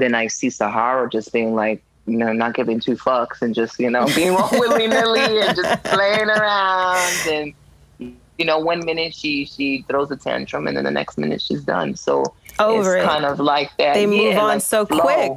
then 0.01 0.15
I 0.15 0.27
see 0.27 0.49
Sahara 0.49 1.09
just 1.09 1.31
being 1.33 1.55
like, 1.55 1.83
you 2.05 2.17
know, 2.17 2.33
not 2.33 2.55
giving 2.55 2.79
two 2.79 2.95
fucks 2.95 3.41
and 3.41 3.53
just, 3.53 3.79
you 3.79 3.89
know, 3.89 4.05
being 4.15 4.31
all 4.35 4.49
willy 4.53 4.87
nilly 4.87 5.19
and 5.41 5.55
just 5.55 5.83
playing 5.83 6.27
around. 6.29 7.27
And, 7.29 7.53
you 7.99 8.45
know, 8.45 8.57
one 8.59 8.83
minute 8.85 9.13
she 9.13 9.45
she 9.45 9.83
throws 9.87 10.09
a 10.11 10.15
tantrum 10.15 10.67
and 10.67 10.75
then 10.77 10.85
the 10.85 10.91
next 10.91 11.17
minute 11.17 11.41
she's 11.41 11.63
done. 11.63 11.95
So 11.95 12.23
Over 12.57 12.97
it's 12.97 13.03
it. 13.05 13.07
kind 13.07 13.25
of 13.25 13.39
like 13.39 13.69
that. 13.77 13.93
They 13.93 14.05
move 14.07 14.37
on 14.37 14.47
like 14.55 14.61
so 14.61 14.85
quick. 14.85 15.33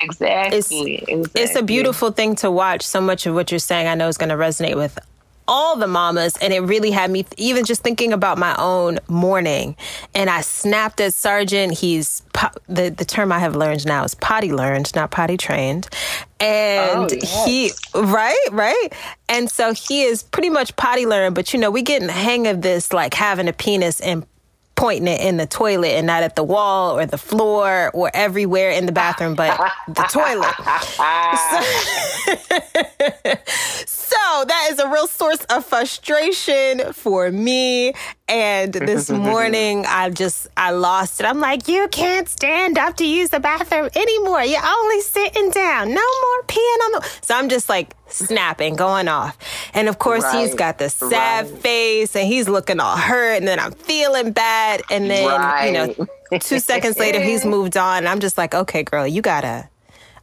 Exactly. 0.00 0.58
It's- 0.96 1.08
exactly. 1.08 1.42
It's 1.42 1.56
a 1.56 1.62
beautiful 1.62 2.10
thing 2.10 2.36
to 2.36 2.50
watch. 2.50 2.82
So 2.82 3.00
much 3.00 3.26
of 3.26 3.34
what 3.34 3.50
you're 3.50 3.58
saying, 3.58 3.86
I 3.88 3.94
know, 3.94 4.08
is 4.08 4.16
going 4.16 4.28
to 4.30 4.36
resonate 4.36 4.76
with 4.76 4.98
all 5.48 5.76
the 5.76 5.88
mamas. 5.88 6.36
And 6.36 6.52
it 6.52 6.60
really 6.60 6.92
had 6.92 7.10
me 7.10 7.26
even 7.36 7.64
just 7.64 7.82
thinking 7.82 8.12
about 8.12 8.38
my 8.38 8.54
own 8.58 9.00
morning. 9.08 9.74
And 10.14 10.30
I 10.30 10.42
snapped 10.42 11.00
at 11.00 11.14
Sergeant. 11.14 11.76
He's 11.76 12.22
po- 12.32 12.56
the, 12.68 12.90
the 12.90 13.04
term 13.04 13.32
I 13.32 13.40
have 13.40 13.56
learned 13.56 13.84
now 13.86 14.04
is 14.04 14.14
potty 14.14 14.52
learned, 14.52 14.94
not 14.94 15.10
potty 15.10 15.36
trained. 15.36 15.88
And 16.38 17.00
Oh, 17.00 17.08
yes. 17.10 17.44
he, 17.44 17.72
right, 17.94 18.36
right. 18.52 18.88
And 19.28 19.50
so 19.50 19.72
he 19.72 20.02
is 20.02 20.22
pretty 20.22 20.50
much 20.50 20.76
potty 20.76 21.06
learned. 21.06 21.34
But, 21.34 21.52
you 21.52 21.58
know, 21.58 21.70
we 21.70 21.82
get 21.82 22.00
in 22.00 22.06
the 22.06 22.12
hang 22.12 22.46
of 22.46 22.62
this, 22.62 22.92
like 22.92 23.14
having 23.14 23.48
a 23.48 23.52
penis 23.52 24.00
and 24.00 24.24
pointing 24.78 25.08
it 25.08 25.20
in 25.20 25.36
the 25.36 25.46
toilet 25.46 25.88
and 25.88 26.06
not 26.06 26.22
at 26.22 26.36
the 26.36 26.44
wall 26.44 26.96
or 26.98 27.04
the 27.04 27.18
floor 27.18 27.90
or 27.92 28.10
everywhere 28.14 28.70
in 28.70 28.86
the 28.86 28.92
bathroom, 28.92 29.34
but 29.34 29.58
the 29.88 30.02
toilet. 30.04 30.54
So 34.08 34.44
that 34.46 34.68
is 34.70 34.78
a 34.78 34.88
real 34.88 35.06
source 35.06 35.44
of 35.50 35.66
frustration 35.66 36.94
for 36.94 37.30
me. 37.30 37.92
And 38.28 38.72
this 38.72 39.08
morning, 39.30 39.84
I 39.86 40.10
just 40.10 40.48
I 40.56 40.70
lost 40.70 41.20
it. 41.20 41.26
I'm 41.26 41.40
like, 41.40 41.66
you 41.68 41.88
can't 41.88 42.28
stand 42.28 42.76
up 42.78 42.96
to 42.96 43.06
use 43.06 43.30
the 43.30 43.40
bathroom 43.40 43.88
anymore. 43.94 44.42
You're 44.42 44.64
only 44.64 45.00
sitting 45.00 45.50
down. 45.50 45.88
No 45.88 45.94
more 45.94 46.42
peeing 46.46 46.84
on 46.86 46.92
the. 46.92 47.10
So 47.22 47.34
I'm 47.34 47.48
just 47.48 47.68
like 47.68 47.94
snapping, 48.08 48.76
going 48.76 49.08
off. 49.08 49.38
And 49.72 49.88
of 49.88 49.98
course, 49.98 50.30
he's 50.32 50.54
got 50.54 50.78
the 50.78 50.90
sad 50.90 51.50
right. 51.50 51.60
face, 51.60 52.14
and 52.14 52.26
he's 52.26 52.48
looking 52.48 52.80
all 52.80 52.96
hurt. 52.96 53.38
And 53.38 53.48
then 53.48 53.58
I'm 53.58 53.72
feeling 53.72 54.32
bad. 54.32 54.82
And 54.90 55.10
then 55.10 55.66
you 55.66 55.72
know, 55.72 56.38
two 56.38 56.60
seconds 56.60 56.98
later, 56.98 57.20
he's 57.20 57.44
moved 57.46 57.76
on. 57.76 58.06
I'm 58.06 58.20
just 58.20 58.36
like, 58.36 58.54
okay, 58.54 58.82
girl, 58.82 59.06
you 59.06 59.22
gotta 59.22 59.68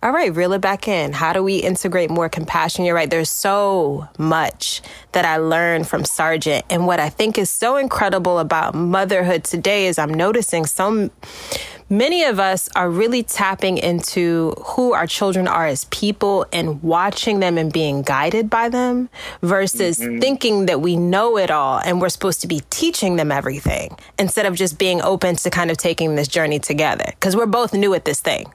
all 0.04 0.12
right, 0.12 0.34
reel 0.34 0.54
it 0.54 0.62
back 0.62 0.88
in. 0.88 1.14
How 1.14 1.34
do 1.34 1.42
we 1.44 1.58
integrate 1.58 2.10
more 2.10 2.30
compassion? 2.30 2.86
You're 2.86 2.96
right. 2.96 3.10
There's 3.10 3.30
so 3.30 4.08
much 4.18 4.82
that 5.14 5.26
I 5.26 5.38
learned 5.38 5.88
from 5.88 6.06
Sargent. 6.06 6.66
And 6.70 6.86
what 6.86 7.00
I 7.00 7.10
think 7.10 7.38
is 7.38 7.50
so 7.50 7.78
incredible 7.78 8.40
about 8.40 8.76
motherhood 8.76 9.44
today 9.44 9.88
is 9.88 9.98
I'm 9.98 10.14
noticing 10.14 10.66
some 10.66 11.12
many 11.90 12.24
of 12.24 12.40
us 12.40 12.68
are 12.76 12.90
really 12.90 13.24
tapping 13.24 13.78
into 13.78 14.52
who 14.66 14.94
our 14.94 15.08
children 15.08 15.48
are 15.48 15.68
as 15.68 15.86
people 15.86 16.46
and 16.52 16.82
watching 16.82 17.40
them 17.40 17.58
and 17.58 17.72
being 17.72 18.02
guided 18.02 18.50
by 18.50 18.70
them 18.70 19.10
versus 19.42 20.00
mm-hmm. 20.00 20.20
thinking 20.20 20.66
that 20.66 20.82
we 20.82 20.96
know 20.96 21.38
it 21.38 21.52
all 21.52 21.80
and 21.80 22.02
we're 22.02 22.10
supposed 22.10 22.42
to 22.42 22.48
be 22.48 22.62
teaching 22.70 23.16
them 23.18 23.32
everything 23.32 23.96
instead 24.18 24.46
of 24.46 24.56
just 24.56 24.78
being 24.80 25.02
open 25.02 25.36
to 25.36 25.50
kind 25.50 25.70
of 25.70 25.78
taking 25.78 26.16
this 26.16 26.28
journey 26.28 26.60
together 26.60 27.06
because 27.06 27.36
we're 27.36 27.46
both 27.46 27.74
new 27.74 27.94
at 27.94 28.06
this 28.06 28.20
thing. 28.20 28.52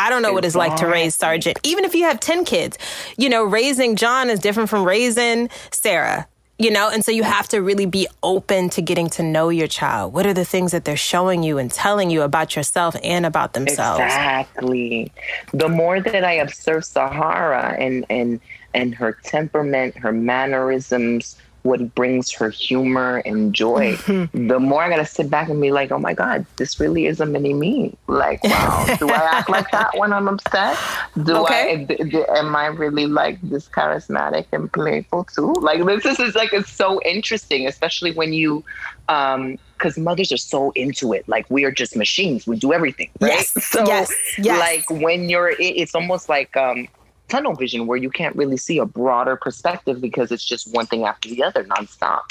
I 0.00 0.08
don't 0.08 0.22
know 0.22 0.32
what 0.32 0.46
it's 0.46 0.56
like 0.56 0.76
to 0.76 0.86
raise 0.86 1.14
Sergeant. 1.14 1.58
Even 1.62 1.84
if 1.84 1.94
you 1.94 2.04
have 2.04 2.20
10 2.20 2.46
kids, 2.46 2.78
you 3.18 3.28
know, 3.28 3.44
raising 3.44 3.96
John 3.96 4.30
is 4.30 4.40
different 4.40 4.70
from 4.70 4.84
raising 4.84 5.50
Sarah, 5.72 6.26
you 6.58 6.70
know? 6.70 6.88
And 6.88 7.04
so 7.04 7.12
you 7.12 7.22
have 7.22 7.48
to 7.48 7.58
really 7.58 7.84
be 7.84 8.08
open 8.22 8.70
to 8.70 8.80
getting 8.80 9.10
to 9.10 9.22
know 9.22 9.50
your 9.50 9.66
child. 9.66 10.14
What 10.14 10.24
are 10.24 10.32
the 10.32 10.46
things 10.46 10.72
that 10.72 10.86
they're 10.86 10.96
showing 10.96 11.42
you 11.42 11.58
and 11.58 11.70
telling 11.70 12.08
you 12.10 12.22
about 12.22 12.56
yourself 12.56 12.96
and 13.04 13.26
about 13.26 13.52
themselves? 13.52 14.00
Exactly. 14.00 15.12
The 15.52 15.68
more 15.68 16.00
that 16.00 16.24
I 16.24 16.32
observe 16.32 16.86
Sahara 16.86 17.76
and 17.78 18.06
and 18.08 18.40
and 18.72 18.94
her 18.94 19.18
temperament, 19.24 19.98
her 19.98 20.12
mannerisms, 20.12 21.36
what 21.62 21.94
brings 21.94 22.32
her 22.32 22.48
humor 22.50 23.18
and 23.26 23.54
joy, 23.54 23.92
Mm-hmm. 23.96 24.48
the 24.48 24.58
more 24.58 24.82
I 24.82 24.88
gotta 24.88 25.04
sit 25.06 25.28
back 25.30 25.48
and 25.48 25.60
be 25.60 25.70
like, 25.70 25.90
oh 25.92 25.98
my 25.98 26.14
God, 26.14 26.46
this 26.56 26.80
really 26.80 27.06
is 27.06 27.20
a 27.20 27.26
mini 27.26 27.52
me. 27.54 27.96
Like, 28.06 28.42
wow, 28.44 28.86
do 28.98 29.08
I 29.10 29.16
act 29.38 29.48
like 29.50 29.70
that 29.72 29.90
when 29.98 30.12
I'm 30.12 30.28
upset? 30.28 30.78
Do 31.22 31.36
Okay. 31.38 31.86
I? 32.30 32.38
am 32.38 32.54
I 32.56 32.66
really 32.66 33.06
like 33.06 33.40
this 33.42 33.68
charismatic 33.68 34.46
and 34.52 34.72
playful 34.72 35.24
too? 35.24 35.52
Like 35.60 35.84
this 35.84 36.04
is, 36.06 36.18
is 36.20 36.34
like 36.34 36.52
it's 36.52 36.72
so 36.72 37.00
interesting, 37.02 37.66
especially 37.66 38.12
when 38.12 38.32
you, 38.32 38.64
um, 39.08 39.58
because 39.74 39.96
mothers 39.98 40.30
are 40.32 40.36
so 40.36 40.70
into 40.72 41.12
it. 41.12 41.26
Like 41.28 41.46
we 41.50 41.64
are 41.64 41.70
just 41.72 41.96
machines. 41.96 42.46
We 42.46 42.56
do 42.58 42.72
everything, 42.72 43.10
right? 43.20 43.32
Yes, 43.32 43.64
So, 43.66 43.86
yes, 43.86 44.12
yes. 44.38 44.58
like 44.58 45.00
when 45.00 45.28
you're, 45.30 45.50
it- 45.50 45.58
it's 45.60 45.94
almost 45.94 46.28
like 46.28 46.56
um, 46.56 46.86
tunnel 47.30 47.54
vision 47.54 47.86
where 47.86 47.98
you 47.98 48.10
can't 48.10 48.36
really 48.36 48.56
see 48.56 48.78
a 48.78 48.86
broader 48.86 49.36
perspective 49.36 50.00
because 50.00 50.30
it's 50.32 50.44
just 50.44 50.72
one 50.74 50.86
thing 50.86 51.04
after 51.04 51.28
the 51.28 51.42
other 51.42 51.64
nonstop. 51.64 52.22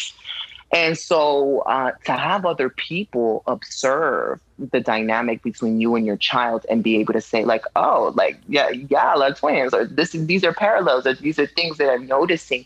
And 0.72 0.98
so 0.98 1.60
uh, 1.62 1.92
to 2.06 2.12
have 2.12 2.46
other 2.46 2.70
people 2.70 3.42
observe 3.48 4.40
the 4.60 4.80
dynamic 4.80 5.42
between 5.42 5.82
you 5.82 5.96
and 5.96 6.06
your 6.06 6.18
child 6.18 6.64
and 6.70 6.84
be 6.84 6.98
able 6.98 7.14
to 7.14 7.22
say 7.22 7.44
like, 7.44 7.64
oh, 7.76 8.14
like, 8.16 8.38
yeah, 8.48 8.70
yeah, 8.70 9.16
like 9.16 9.38
twins, 9.38 9.74
or 9.74 9.86
this 9.86 10.12
these 10.12 10.44
are 10.44 10.54
parallels, 10.54 11.08
or 11.08 11.16
these 11.16 11.40
are 11.40 11.48
things 11.48 11.78
that 11.78 11.90
I'm 11.90 12.06
noticing, 12.06 12.66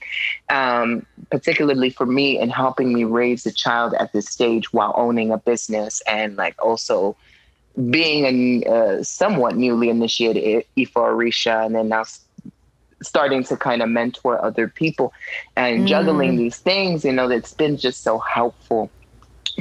um, 0.49 1.05
particularly 1.31 1.91
for 1.91 2.05
me 2.05 2.38
and 2.38 2.51
helping 2.51 2.91
me 2.93 3.05
raise 3.05 3.45
a 3.45 3.53
child 3.53 3.93
at 3.93 4.11
this 4.11 4.25
stage 4.25 4.73
while 4.73 4.93
owning 4.97 5.31
a 5.31 5.38
business 5.38 6.01
and 6.05 6.36
like 6.36 6.61
also 6.61 7.15
being 7.89 8.63
a 8.65 8.69
uh, 8.69 9.03
somewhat 9.03 9.55
newly 9.55 9.89
initiated 9.89 10.65
Ifa 10.77 10.93
Orisha 10.93 11.65
and 11.65 11.73
then 11.73 11.88
now 11.89 12.03
starting 13.04 13.43
to 13.45 13.58
kind 13.58 13.82
of 13.82 13.89
mentor 13.89 14.43
other 14.43 14.68
people 14.68 15.14
and 15.56 15.88
juggling 15.88 16.36
these 16.38 16.58
things, 16.58 17.06
you 17.06 17.12
know, 17.12 17.28
that's 17.28 17.54
been 17.54 17.78
just 17.78 18.04
so 18.04 18.20
helpful 18.20 18.89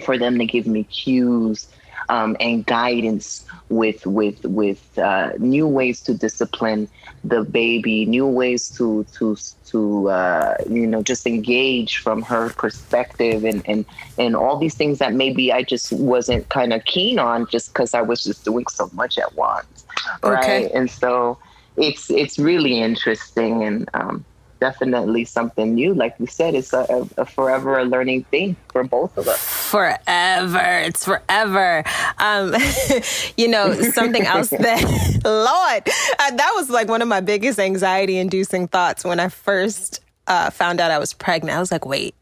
for 0.04 0.16
them 0.18 0.38
to 0.38 0.46
give 0.46 0.66
me 0.66 0.84
cues 0.84 1.68
um, 2.08 2.36
and 2.40 2.66
guidance 2.66 3.44
with 3.68 4.04
with 4.06 4.44
with 4.44 4.98
uh, 4.98 5.30
new 5.38 5.66
ways 5.66 6.00
to 6.02 6.14
discipline 6.14 6.88
the 7.24 7.44
baby, 7.44 8.04
new 8.06 8.26
ways 8.26 8.68
to 8.70 9.04
to 9.14 9.36
to 9.66 10.08
uh, 10.10 10.56
you 10.68 10.86
know 10.86 11.02
just 11.02 11.26
engage 11.26 11.98
from 11.98 12.22
her 12.22 12.50
perspective 12.50 13.44
and 13.44 13.62
and 13.66 13.84
and 14.18 14.34
all 14.34 14.58
these 14.58 14.74
things 14.74 14.98
that 14.98 15.14
maybe 15.14 15.52
I 15.52 15.62
just 15.62 15.92
wasn't 15.92 16.48
kind 16.48 16.72
of 16.72 16.84
keen 16.84 17.18
on 17.18 17.46
just 17.46 17.72
because 17.72 17.94
I 17.94 18.02
was 18.02 18.22
just 18.24 18.44
doing 18.44 18.66
so 18.68 18.90
much 18.92 19.18
at 19.18 19.34
once, 19.34 19.84
Okay. 20.24 20.34
right? 20.34 20.70
And 20.74 20.90
so 20.90 21.38
it's 21.76 22.10
it's 22.10 22.38
really 22.38 22.80
interesting 22.80 23.62
and 23.64 23.88
um, 23.94 24.24
definitely 24.62 25.24
something 25.24 25.74
new. 25.74 25.92
Like 25.92 26.20
we 26.20 26.26
said, 26.26 26.54
it's 26.54 26.72
a, 26.72 26.86
a, 26.88 27.22
a 27.22 27.26
forever 27.26 27.78
a 27.78 27.84
learning 27.84 28.22
thing 28.30 28.54
for 28.70 28.84
both 28.84 29.18
of 29.18 29.26
us. 29.26 29.42
forever. 29.42 30.78
It's 30.86 31.04
forever. 31.04 31.82
Um, 32.18 32.54
you 33.36 33.48
know, 33.48 33.74
something 33.90 34.24
else 34.24 34.50
that, 34.66 35.20
Lord, 35.24 35.82
uh, 36.20 36.36
that 36.36 36.52
was 36.54 36.70
like 36.70 36.88
one 36.88 37.02
of 37.02 37.08
my 37.08 37.20
biggest 37.20 37.58
anxiety 37.58 38.18
inducing 38.18 38.68
thoughts 38.68 39.04
when 39.04 39.18
I 39.18 39.30
first 39.30 39.98
uh, 40.28 40.50
found 40.50 40.80
out 40.80 40.92
I 40.92 40.98
was 41.00 41.12
pregnant. 41.12 41.56
I 41.56 41.58
was 41.58 41.72
like, 41.72 41.84
wait, 41.84 42.14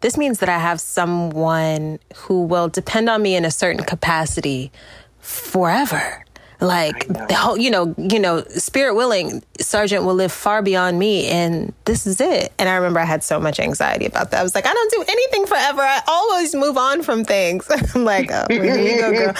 this 0.00 0.16
means 0.16 0.40
that 0.40 0.48
I 0.48 0.58
have 0.58 0.80
someone 0.80 2.00
who 2.16 2.42
will 2.42 2.68
depend 2.68 3.08
on 3.08 3.22
me 3.22 3.36
in 3.36 3.44
a 3.44 3.52
certain 3.52 3.84
capacity 3.84 4.72
forever. 5.20 6.23
Like 6.64 7.06
the 7.08 7.34
whole, 7.34 7.58
you 7.58 7.70
know, 7.70 7.94
you 7.98 8.18
know, 8.18 8.42
spirit 8.44 8.94
willing, 8.94 9.42
Sergeant 9.60 10.04
will 10.04 10.14
live 10.14 10.32
far 10.32 10.62
beyond 10.62 10.98
me, 10.98 11.26
and 11.26 11.74
this 11.84 12.06
is 12.06 12.22
it. 12.22 12.54
And 12.58 12.70
I 12.70 12.76
remember 12.76 13.00
I 13.00 13.04
had 13.04 13.22
so 13.22 13.38
much 13.38 13.60
anxiety 13.60 14.06
about 14.06 14.30
that. 14.30 14.40
I 14.40 14.42
was 14.42 14.54
like, 14.54 14.64
I 14.66 14.72
don't 14.72 14.90
do 14.90 15.04
anything 15.06 15.44
forever. 15.46 15.82
I 15.82 16.00
always 16.08 16.54
move 16.54 16.78
on 16.78 17.02
from 17.02 17.22
things. 17.24 17.70
I'm 17.94 18.04
like, 18.04 18.30
oh, 18.32 18.46
here 18.48 18.64
you 18.64 18.98
go, 18.98 19.12
girl. 19.12 19.28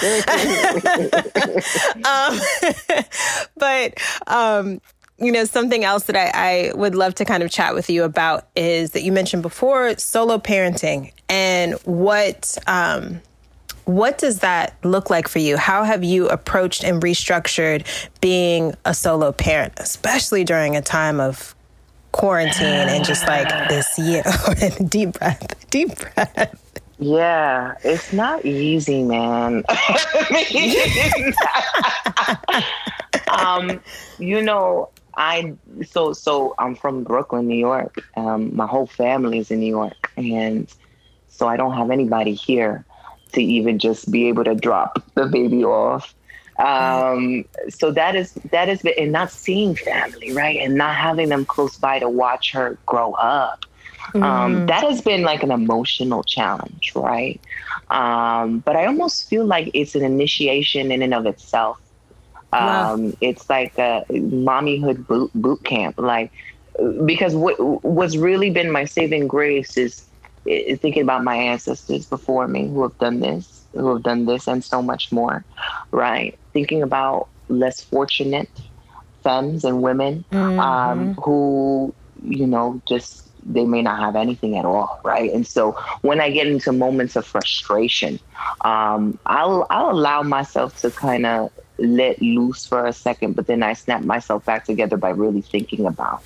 um, 2.05 2.39
but 3.57 3.99
um, 4.27 4.79
you 5.17 5.31
know, 5.31 5.45
something 5.45 5.83
else 5.83 6.03
that 6.03 6.15
I, 6.15 6.29
I 6.33 6.71
would 6.75 6.93
love 6.93 7.15
to 7.15 7.25
kind 7.25 7.41
of 7.41 7.49
chat 7.49 7.73
with 7.73 7.89
you 7.89 8.03
about 8.03 8.47
is 8.55 8.91
that 8.91 9.01
you 9.01 9.11
mentioned 9.11 9.41
before 9.41 9.97
solo 9.97 10.37
parenting 10.37 11.11
and 11.27 11.73
what. 11.85 12.55
Um, 12.67 13.21
what 13.85 14.17
does 14.17 14.39
that 14.39 14.75
look 14.83 15.09
like 15.09 15.27
for 15.27 15.39
you? 15.39 15.57
How 15.57 15.83
have 15.83 16.03
you 16.03 16.27
approached 16.27 16.83
and 16.83 17.01
restructured 17.01 17.85
being 18.19 18.75
a 18.83 18.93
solo 18.93 19.31
parent, 19.31 19.73
especially 19.77 20.43
during 20.43 20.75
a 20.75 20.81
time 20.81 21.19
of 21.19 21.55
quarantine 22.11 22.65
and 22.65 23.05
just 23.05 23.27
like 23.27 23.47
this 23.69 23.97
year? 23.97 24.23
deep 24.87 25.13
breath, 25.13 25.69
deep 25.69 25.97
breath. 25.97 26.61
Yeah, 26.97 27.75
it's 27.83 28.13
not 28.13 28.45
easy, 28.45 29.03
man. 29.03 29.65
um, 33.27 33.81
you 34.17 34.41
know, 34.41 34.89
I 35.15 35.53
so 35.85 36.13
so 36.13 36.55
I'm 36.57 36.73
from 36.73 37.03
Brooklyn, 37.03 37.47
New 37.47 37.57
York. 37.57 37.97
Um, 38.15 38.55
my 38.55 38.65
whole 38.65 38.87
family 38.87 39.39
is 39.39 39.51
in 39.51 39.59
New 39.59 39.67
York, 39.67 40.11
and 40.15 40.73
So 41.27 41.47
I 41.47 41.57
don't 41.57 41.73
have 41.73 41.91
anybody 41.91 42.33
here 42.33 42.85
to 43.35 43.43
even 43.43 43.79
just 43.79 44.11
be 44.11 44.27
able 44.27 44.43
to 44.43 44.55
drop 44.55 45.03
the 45.13 45.25
baby 45.25 45.63
off. 45.63 46.13
Um, 46.57 47.43
so 47.67 47.91
that 47.91 48.15
is 48.15 48.33
that 48.51 48.69
is 48.69 48.83
and 48.85 49.11
not 49.11 49.29
seeing 49.29 49.75
family, 49.75 50.31
right? 50.33 50.57
And 50.57 50.75
not 50.75 50.95
having 50.95 51.29
them 51.29 51.45
close 51.45 51.77
by 51.77 51.99
to 51.99 52.09
watch 52.09 52.51
her 52.53 52.77
grow 52.85 53.13
up. 53.13 53.65
Um, 54.13 54.21
mm. 54.21 54.67
that 54.67 54.83
has 54.83 55.01
been 55.01 55.23
like 55.23 55.43
an 55.43 55.51
emotional 55.51 56.23
challenge, 56.23 56.93
right? 56.95 57.41
Um, 57.89 58.59
but 58.59 58.75
I 58.75 58.85
almost 58.85 59.27
feel 59.27 59.45
like 59.45 59.71
it's 59.73 59.95
an 59.95 60.03
initiation 60.03 60.91
in 60.91 61.01
and 61.01 61.13
of 61.13 61.25
itself. 61.25 61.81
Um, 62.53 63.07
wow. 63.07 63.11
It's 63.19 63.49
like 63.49 63.77
a 63.77 64.05
mommyhood 64.09 65.07
boot, 65.07 65.31
boot 65.33 65.63
camp, 65.63 65.97
like 65.97 66.31
because 67.05 67.35
what 67.35 67.83
what's 67.83 68.15
really 68.15 68.49
been 68.49 68.71
my 68.71 68.85
saving 68.85 69.27
grace 69.27 69.77
is 69.77 70.05
thinking 70.45 71.01
about 71.01 71.23
my 71.23 71.35
ancestors 71.35 72.05
before 72.05 72.47
me 72.47 72.67
who 72.67 72.83
have 72.83 72.97
done 72.99 73.19
this, 73.19 73.63
who 73.73 73.93
have 73.93 74.03
done 74.03 74.25
this, 74.25 74.47
and 74.47 74.63
so 74.63 74.81
much 74.81 75.11
more, 75.11 75.43
right? 75.91 76.37
Thinking 76.53 76.81
about 76.81 77.27
less 77.49 77.81
fortunate 77.81 78.49
femmes 79.23 79.63
and 79.63 79.81
women 79.81 80.23
mm-hmm. 80.31 80.59
um, 80.59 81.13
who, 81.15 81.93
you 82.23 82.45
know, 82.45 82.81
just 82.87 83.23
they 83.47 83.65
may 83.65 83.81
not 83.81 83.99
have 83.99 84.15
anything 84.15 84.57
at 84.57 84.65
all, 84.65 84.99
right? 85.03 85.31
And 85.31 85.45
so 85.45 85.73
when 86.01 86.19
I 86.19 86.31
get 86.31 86.47
into 86.47 86.71
moments 86.71 87.15
of 87.15 87.25
frustration, 87.25 88.19
um, 88.61 89.19
I'll 89.25 89.67
I'll 89.69 89.91
allow 89.91 90.23
myself 90.23 90.79
to 90.81 90.91
kind 90.91 91.25
of 91.25 91.51
let 91.77 92.21
loose 92.21 92.65
for 92.65 92.85
a 92.85 92.93
second, 92.93 93.35
but 93.35 93.47
then 93.47 93.61
I 93.61 93.73
snap 93.73 94.03
myself 94.03 94.45
back 94.45 94.65
together 94.65 94.97
by 94.97 95.09
really 95.09 95.41
thinking 95.41 95.85
about, 95.85 96.23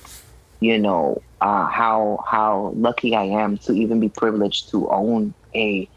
you 0.60 0.78
know, 0.78 1.22
uh, 1.40 1.66
how 1.66 2.22
how 2.26 2.72
lucky 2.76 3.16
I 3.16 3.24
am 3.24 3.58
to 3.58 3.72
even 3.72 4.00
be 4.00 4.08
privileged 4.08 4.70
to 4.70 4.88
own 4.90 5.34
a 5.54 5.88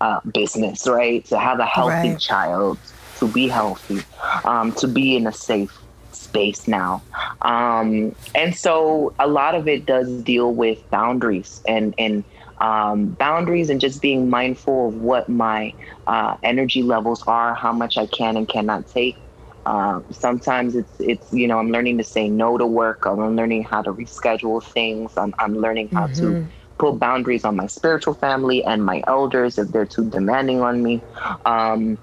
uh, 0.00 0.20
business, 0.32 0.86
right? 0.86 1.24
To 1.26 1.38
have 1.38 1.60
a 1.60 1.66
healthy 1.66 2.10
right. 2.10 2.18
child, 2.18 2.78
to 3.18 3.28
be 3.28 3.48
healthy, 3.48 4.02
um, 4.44 4.72
to 4.72 4.88
be 4.88 5.16
in 5.16 5.26
a 5.26 5.32
safe 5.32 5.78
space 6.10 6.66
now. 6.66 7.02
Um, 7.42 8.14
and 8.34 8.54
so 8.54 9.14
a 9.18 9.28
lot 9.28 9.54
of 9.54 9.68
it 9.68 9.86
does 9.86 10.10
deal 10.22 10.52
with 10.52 10.78
boundaries 10.90 11.62
and, 11.68 11.94
and 11.98 12.24
um, 12.58 13.06
boundaries 13.10 13.70
and 13.70 13.80
just 13.80 14.02
being 14.02 14.30
mindful 14.30 14.88
of 14.88 15.02
what 15.02 15.28
my 15.28 15.74
uh, 16.06 16.36
energy 16.42 16.82
levels 16.82 17.22
are, 17.26 17.54
how 17.54 17.72
much 17.72 17.96
I 17.96 18.06
can 18.06 18.36
and 18.36 18.48
cannot 18.48 18.88
take. 18.88 19.16
Uh, 19.64 20.00
sometimes 20.10 20.74
it's 20.74 21.00
it's 21.00 21.32
you 21.32 21.46
know 21.46 21.58
I'm 21.58 21.70
learning 21.70 21.98
to 21.98 22.04
say 22.04 22.28
no 22.28 22.58
to 22.58 22.66
work. 22.66 23.06
I'm 23.06 23.36
learning 23.36 23.64
how 23.64 23.82
to 23.82 23.92
reschedule 23.92 24.62
things. 24.62 25.12
I'm 25.16 25.34
I'm 25.38 25.56
learning 25.58 25.88
how 25.90 26.06
mm-hmm. 26.06 26.44
to 26.44 26.46
put 26.78 26.98
boundaries 26.98 27.44
on 27.44 27.54
my 27.56 27.66
spiritual 27.66 28.14
family 28.14 28.64
and 28.64 28.84
my 28.84 29.04
elders 29.06 29.58
if 29.58 29.68
they're 29.68 29.86
too 29.86 30.08
demanding 30.10 30.62
on 30.62 30.82
me. 30.82 31.00
Um, 31.46 31.98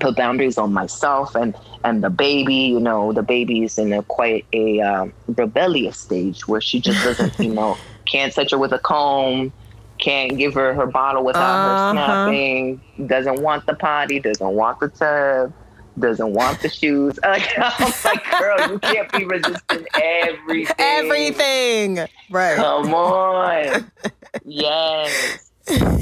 put 0.00 0.16
boundaries 0.16 0.58
on 0.58 0.72
myself 0.72 1.34
and 1.34 1.54
and 1.84 2.02
the 2.02 2.10
baby 2.10 2.54
you 2.54 2.80
know 2.80 3.12
the 3.12 3.22
baby 3.22 3.64
is 3.64 3.78
in 3.78 3.92
a 3.92 4.02
quite 4.04 4.44
a 4.52 4.80
um, 4.80 5.12
rebellious 5.28 5.98
stage 5.98 6.48
where 6.48 6.60
she 6.60 6.80
just 6.80 7.02
doesn't 7.04 7.38
you 7.38 7.54
know 7.54 7.76
can't 8.04 8.32
touch 8.32 8.50
her 8.50 8.58
with 8.58 8.72
a 8.72 8.78
comb 8.78 9.52
can't 9.98 10.36
give 10.36 10.54
her 10.54 10.74
her 10.74 10.86
bottle 10.86 11.24
without 11.24 11.40
uh-huh. 11.40 11.86
her 11.86 11.92
snapping 11.92 12.80
doesn't 13.06 13.40
want 13.40 13.64
the 13.66 13.74
potty 13.74 14.18
doesn't 14.18 14.54
want 14.54 14.80
the 14.80 14.88
tub 14.88 15.52
doesn't 15.98 16.32
want 16.32 16.60
the 16.60 16.68
shoes. 16.68 17.18
Like, 17.24 17.58
i'm 17.58 17.92
like 18.04 18.30
girl 18.38 18.70
you 18.72 18.78
can't 18.78 19.10
be 19.12 19.24
resisting 19.24 19.86
everything. 19.94 20.76
Everything. 20.78 21.98
Right. 22.30 22.56
Come 22.56 22.94
on. 22.94 23.90
Yes. 24.44 25.52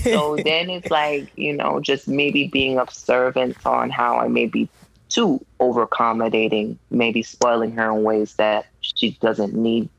So 0.02 0.36
then 0.36 0.70
it's 0.70 0.90
like, 0.90 1.30
you 1.36 1.52
know, 1.52 1.80
just 1.80 2.08
maybe 2.08 2.48
being 2.48 2.78
observant 2.78 3.58
on 3.66 3.90
how 3.90 4.16
I 4.18 4.28
may 4.28 4.46
be 4.46 4.70
too 5.10 5.44
over 5.60 5.82
accommodating, 5.82 6.78
maybe 6.90 7.22
spoiling 7.22 7.72
her 7.72 7.90
in 7.90 8.02
ways 8.02 8.34
that 8.34 8.66
she 8.80 9.10
doesn't 9.20 9.52
need 9.52 9.90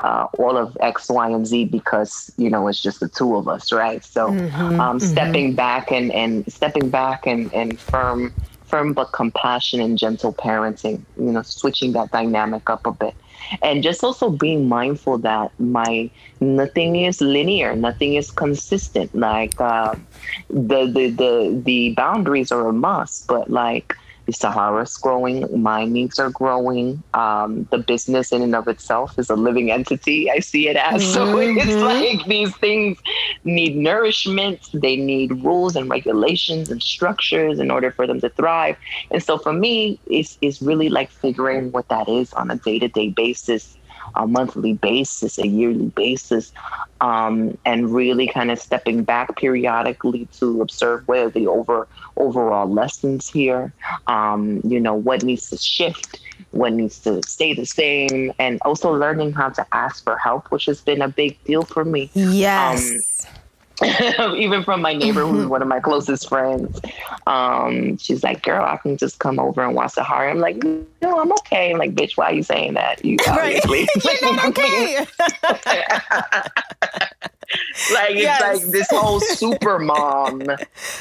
uh, 0.00 0.26
all 0.38 0.56
of 0.56 0.76
X, 0.80 1.08
Y, 1.08 1.30
and 1.30 1.46
Z 1.46 1.66
because 1.66 2.32
you 2.36 2.50
know 2.50 2.68
it's 2.68 2.80
just 2.80 3.00
the 3.00 3.08
two 3.08 3.36
of 3.36 3.48
us, 3.48 3.72
right? 3.72 4.04
So 4.04 4.28
mm-hmm, 4.28 4.80
um, 4.80 4.98
mm-hmm. 4.98 4.98
stepping 4.98 5.54
back 5.54 5.90
and 5.90 6.12
and 6.12 6.50
stepping 6.52 6.90
back 6.90 7.26
and 7.26 7.52
and 7.54 7.78
firm, 7.78 8.34
firm 8.66 8.92
but 8.92 9.12
compassion 9.12 9.80
and 9.80 9.98
gentle 9.98 10.34
parenting. 10.34 11.04
You 11.16 11.32
know, 11.32 11.42
switching 11.42 11.92
that 11.92 12.10
dynamic 12.10 12.68
up 12.68 12.86
a 12.86 12.92
bit 12.92 13.14
and 13.62 13.82
just 13.82 14.02
also 14.02 14.30
being 14.30 14.68
mindful 14.68 15.18
that 15.18 15.52
my 15.58 16.10
nothing 16.40 16.96
is 16.96 17.20
linear 17.20 17.76
nothing 17.76 18.14
is 18.14 18.30
consistent 18.30 19.14
like 19.14 19.54
uh, 19.60 19.94
the, 20.48 20.86
the 20.86 21.10
the 21.10 21.62
the 21.64 21.94
boundaries 21.96 22.50
are 22.50 22.68
a 22.68 22.72
must 22.72 23.26
but 23.26 23.50
like 23.50 23.94
the 24.26 24.32
Sahara 24.32 24.82
is 24.82 24.96
growing, 24.96 25.46
my 25.62 25.84
needs 25.84 26.18
are 26.18 26.30
growing. 26.30 27.02
Um, 27.14 27.66
the 27.70 27.78
business 27.78 28.32
in 28.32 28.42
and 28.42 28.54
of 28.54 28.68
itself 28.68 29.18
is 29.18 29.30
a 29.30 29.36
living 29.36 29.70
entity. 29.70 30.30
I 30.30 30.40
see 30.40 30.68
it 30.68 30.76
as. 30.76 31.02
Mm-hmm. 31.02 31.16
So 31.16 31.38
it's 31.38 31.64
mm-hmm. 31.64 31.82
like 31.82 32.26
these 32.26 32.54
things 32.56 32.98
need 33.44 33.76
nourishment, 33.76 34.60
they 34.74 34.96
need 34.96 35.42
rules 35.42 35.74
and 35.74 35.88
regulations 35.88 36.70
and 36.70 36.82
structures 36.82 37.58
in 37.58 37.70
order 37.70 37.90
for 37.90 38.06
them 38.06 38.20
to 38.20 38.28
thrive. 38.28 38.76
And 39.10 39.22
so 39.22 39.38
for 39.38 39.52
me, 39.52 39.98
it's, 40.06 40.36
it's 40.42 40.60
really 40.60 40.88
like 40.90 41.10
figuring 41.10 41.72
what 41.72 41.88
that 41.88 42.08
is 42.08 42.32
on 42.34 42.50
a 42.50 42.56
day 42.56 42.78
to 42.80 42.88
day 42.88 43.08
basis 43.08 43.76
a 44.14 44.26
monthly 44.26 44.74
basis, 44.74 45.38
a 45.38 45.46
yearly 45.46 45.88
basis, 45.88 46.52
um, 47.00 47.56
and 47.64 47.92
really 47.92 48.26
kind 48.26 48.50
of 48.50 48.58
stepping 48.58 49.04
back 49.04 49.36
periodically 49.36 50.28
to 50.38 50.62
observe 50.62 51.06
where 51.08 51.30
the 51.30 51.46
over 51.46 51.88
overall 52.16 52.68
lessons 52.68 53.28
here. 53.28 53.72
Um, 54.06 54.60
you 54.64 54.80
know 54.80 54.94
what 54.94 55.22
needs 55.22 55.50
to 55.50 55.56
shift, 55.56 56.20
what 56.52 56.72
needs 56.72 56.98
to 57.00 57.22
stay 57.26 57.54
the 57.54 57.66
same, 57.66 58.32
and 58.38 58.58
also 58.62 58.92
learning 58.92 59.32
how 59.32 59.50
to 59.50 59.66
ask 59.72 60.04
for 60.04 60.16
help, 60.16 60.50
which 60.50 60.66
has 60.66 60.80
been 60.80 61.02
a 61.02 61.08
big 61.08 61.42
deal 61.44 61.62
for 61.62 61.84
me. 61.84 62.10
Yes. 62.14 63.26
Um, 63.26 63.32
even 64.36 64.64
from 64.64 64.80
my 64.80 64.94
neighbor 64.94 65.26
who's 65.26 65.40
mm-hmm. 65.42 65.50
one 65.50 65.62
of 65.62 65.68
my 65.68 65.80
closest 65.80 66.28
friends. 66.28 66.80
Um, 67.26 67.98
she's 67.98 68.22
like, 68.22 68.42
girl, 68.42 68.64
I 68.64 68.78
can 68.78 68.96
just 68.96 69.18
come 69.18 69.38
over 69.38 69.62
and 69.62 69.74
watch 69.74 69.94
the 69.94 70.04
horror. 70.04 70.28
I'm 70.28 70.38
like, 70.38 70.62
no, 70.64 71.20
I'm 71.20 71.32
okay. 71.32 71.72
I'm 71.72 71.78
like, 71.78 71.94
bitch, 71.94 72.16
why 72.16 72.26
are 72.26 72.32
you 72.32 72.42
saying 72.42 72.74
that? 72.74 73.04
You 73.04 73.18
obviously. 73.28 73.88
You're 74.22 74.34
not 74.34 74.44
okay. 74.46 75.06
like 77.92 78.14
yes. 78.14 78.40
it's 78.40 78.64
like 78.64 78.72
this 78.72 78.88
whole 78.90 79.20
super 79.20 79.78
mom 79.78 80.42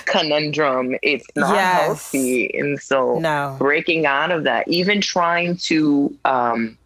conundrum. 0.06 0.98
It's 1.02 1.28
not 1.36 1.54
yes. 1.54 1.86
healthy. 1.86 2.58
And 2.58 2.80
so 2.80 3.20
no. 3.20 3.56
breaking 3.58 4.06
out 4.06 4.32
of 4.32 4.44
that, 4.44 4.68
even 4.68 5.00
trying 5.00 5.58
to 5.58 6.14
um 6.26 6.78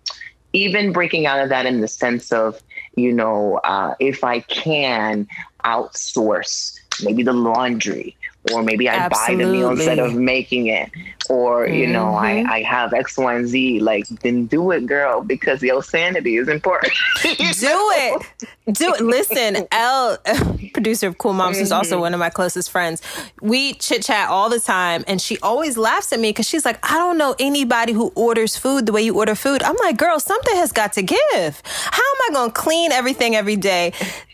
even 0.54 0.92
breaking 0.92 1.26
out 1.26 1.40
of 1.40 1.50
that 1.50 1.66
in 1.66 1.82
the 1.82 1.88
sense 1.88 2.32
of, 2.32 2.62
you 2.96 3.14
know, 3.14 3.58
uh, 3.64 3.94
if 4.00 4.24
I 4.24 4.40
can 4.42 5.28
outsource 5.64 6.80
maybe 7.02 7.24
the 7.24 7.34
laundry 7.34 8.16
or 8.52 8.64
maybe 8.64 8.88
I 8.88 8.96
Absolutely. 8.96 9.36
buy 9.36 9.44
the 9.44 9.52
meal 9.52 9.70
instead 9.72 10.00
of 10.00 10.16
making 10.16 10.68
it, 10.68 10.90
or 11.30 11.68
you 11.68 11.84
mm-hmm. 11.84 11.92
know, 11.92 12.16
I, 12.16 12.32
mm-hmm. 12.36 12.52
I 12.52 12.62
have 12.62 12.94
X, 12.94 13.18
Y, 13.18 13.36
and 13.36 13.48
Z. 13.48 13.82
Like, 13.82 14.08
then 14.08 14.46
do 14.46 14.72
it, 14.72 14.86
girl, 14.86 15.22
because 15.22 15.62
your 15.62 15.84
sanity 15.84 16.38
is 16.38 16.48
important. 16.48 16.94
do 17.22 17.30
it, 17.36 18.26
do 18.72 18.94
it. 18.94 19.02
Listen, 19.02 19.68
L, 19.72 20.18
producer 20.74 21.08
of 21.08 21.18
Cool 21.18 21.34
Moms, 21.34 21.58
mm-hmm. 21.58 21.64
is 21.64 21.72
also 21.72 21.96
mm-hmm. 21.96 22.02
one 22.02 22.14
of 22.14 22.20
my 22.20 22.30
closest 22.30 22.72
friends. 22.72 23.02
We 23.42 23.74
chit 23.74 24.04
chat 24.04 24.30
all 24.30 24.50
the 24.50 24.60
time, 24.60 25.04
and 25.06 25.22
she 25.22 25.38
always 25.40 25.78
laughs 25.78 26.14
at 26.14 26.20
me 26.20 26.30
because 26.30 26.48
she's 26.48 26.64
like, 26.64 26.80
I 26.90 26.98
don't 26.98 27.18
know 27.18 27.36
anybody 27.40 27.92
who 27.92 28.14
orders 28.16 28.56
food 28.56 28.86
the 28.86 28.94
way 28.94 29.02
you 29.02 29.16
order 29.18 29.36
food. 29.36 29.62
I'm 29.64 29.76
like, 29.82 29.98
girl, 29.98 30.20
something 30.20 30.56
has 30.56 30.72
got 30.72 30.94
to 30.94 31.02
give. 31.02 31.20
How 31.34 32.04
am 32.04 32.22
I 32.30 32.30
going 32.32 32.52
to 32.52 32.54
clean 32.54 32.94
everything 32.94 33.36
every 33.36 33.58
day? 33.58 33.92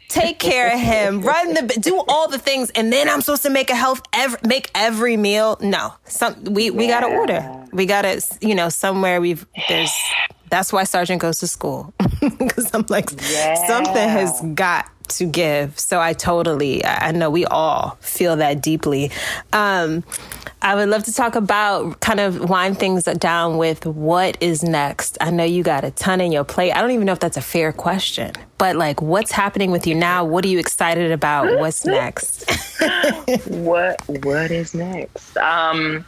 Take 0.08 0.40
care 0.40 0.74
of 0.74 0.80
him, 0.80 1.22
run 1.22 1.54
the, 1.54 1.62
do 1.80 2.04
all 2.08 2.30
the 2.30 2.38
things, 2.40 2.70
and 2.72 2.92
then 2.92 3.10
I'm 3.10 3.22
supposed 3.22 3.44
to 3.44 3.50
make 3.50 3.70
a 3.70 3.76
health, 3.76 4.02
every, 4.14 4.40
make 4.46 4.72
every 4.76 5.18
meal. 5.18 5.58
No, 5.62 5.94
some 6.06 6.44
we 6.46 6.70
we 6.72 6.88
gotta 6.88 7.08
order. 7.08 7.66
We 7.72 7.86
gotta, 7.86 8.22
you 8.42 8.56
know, 8.56 8.70
somewhere 8.70 9.20
we've 9.22 9.46
there's. 9.68 9.92
That's 10.50 10.72
why 10.72 10.84
Sergeant 10.84 11.22
goes 11.22 11.40
to 11.40 11.48
school 11.48 11.94
because 12.20 12.70
I'm 12.74 12.86
like 12.90 13.12
yeah. 13.32 13.68
something 13.68 13.96
has 13.96 14.42
got 14.54 14.90
to 15.08 15.26
give. 15.26 15.80
So 15.80 16.00
I 16.00 16.14
totally, 16.14 16.84
I 16.86 17.12
know 17.12 17.30
we 17.30 17.46
all 17.46 17.98
feel 18.02 18.38
that 18.38 18.62
deeply. 18.62 19.12
Um, 19.54 20.04
I 20.62 20.74
would 20.74 20.90
love 20.90 21.04
to 21.04 21.14
talk 21.14 21.36
about 21.36 22.00
kind 22.00 22.20
of 22.20 22.50
wind 22.50 22.80
things 22.80 23.04
down 23.04 23.58
with 23.58 23.86
what 23.86 24.42
is 24.42 24.64
next. 24.64 25.18
I 25.22 25.30
know 25.30 25.44
you 25.44 25.62
got 25.62 25.84
a 25.84 25.92
ton 25.92 26.22
in 26.22 26.32
your 26.32 26.44
plate. 26.44 26.72
I 26.72 26.82
don't 26.82 26.92
even 26.92 27.06
know 27.06 27.12
if 27.12 27.20
that's 27.20 27.38
a 27.38 27.42
fair 27.42 27.72
question, 27.72 28.32
but 28.58 28.76
like 28.76 29.02
what's 29.02 29.32
happening 29.32 29.70
with 29.70 29.86
you 29.86 29.94
now? 29.94 30.26
What 30.26 30.44
are 30.44 30.48
you 30.48 30.58
excited 30.58 31.12
about? 31.12 31.60
What's 31.60 31.86
next? 31.86 32.50
what 33.48 34.02
what 34.24 34.50
is 34.50 34.74
next? 34.74 35.38
Um 35.38 36.04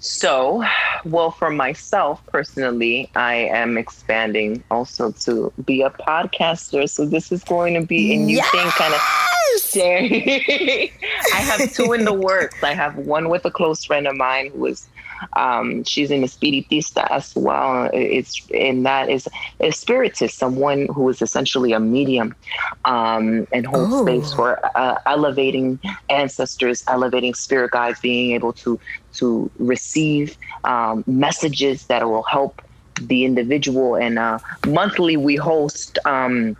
so, 0.00 0.64
well, 1.04 1.30
for 1.30 1.50
myself 1.50 2.24
personally, 2.26 3.10
I 3.14 3.34
am 3.34 3.76
expanding 3.76 4.64
also 4.70 5.12
to 5.12 5.52
be 5.64 5.82
a 5.82 5.90
podcaster. 5.90 6.88
So 6.88 7.04
this 7.04 7.30
is 7.30 7.44
going 7.44 7.74
to 7.74 7.86
be 7.86 8.14
a 8.14 8.16
new 8.16 8.36
yes! 8.36 8.50
thing, 8.50 8.66
kind 8.70 8.94
of 8.94 9.00
I 11.34 11.42
have 11.42 11.72
two 11.72 11.92
in 11.92 12.04
the 12.04 12.14
works. 12.14 12.62
I 12.62 12.72
have 12.72 12.96
one 12.96 13.28
with 13.28 13.44
a 13.44 13.50
close 13.50 13.84
friend 13.84 14.06
of 14.06 14.16
mine 14.16 14.50
who 14.52 14.66
is 14.66 14.88
um, 15.34 15.84
she's 15.84 16.10
an 16.10 16.22
espiritista 16.22 17.10
as 17.10 17.34
well. 17.34 17.90
It's 17.92 18.40
and 18.52 18.86
that 18.86 19.08
is 19.08 19.28
a 19.60 19.70
spiritist, 19.70 20.38
someone 20.38 20.86
who 20.86 21.08
is 21.08 21.22
essentially 21.22 21.72
a 21.72 21.80
medium 21.80 22.34
um, 22.84 23.46
and 23.52 23.66
holds 23.66 23.92
oh. 23.94 24.02
space 24.04 24.32
for 24.32 24.58
uh, 24.76 24.98
elevating 25.06 25.78
ancestors, 26.08 26.84
elevating 26.88 27.34
spirit 27.34 27.70
guides, 27.70 28.00
being 28.00 28.32
able 28.32 28.52
to 28.54 28.78
to 29.14 29.50
receive 29.58 30.36
um, 30.64 31.04
messages 31.06 31.86
that 31.86 32.08
will 32.08 32.22
help 32.22 32.62
the 33.00 33.24
individual. 33.24 33.96
And 33.96 34.18
uh, 34.18 34.38
monthly, 34.66 35.16
we 35.16 35.36
host 35.36 35.98
um, 36.04 36.56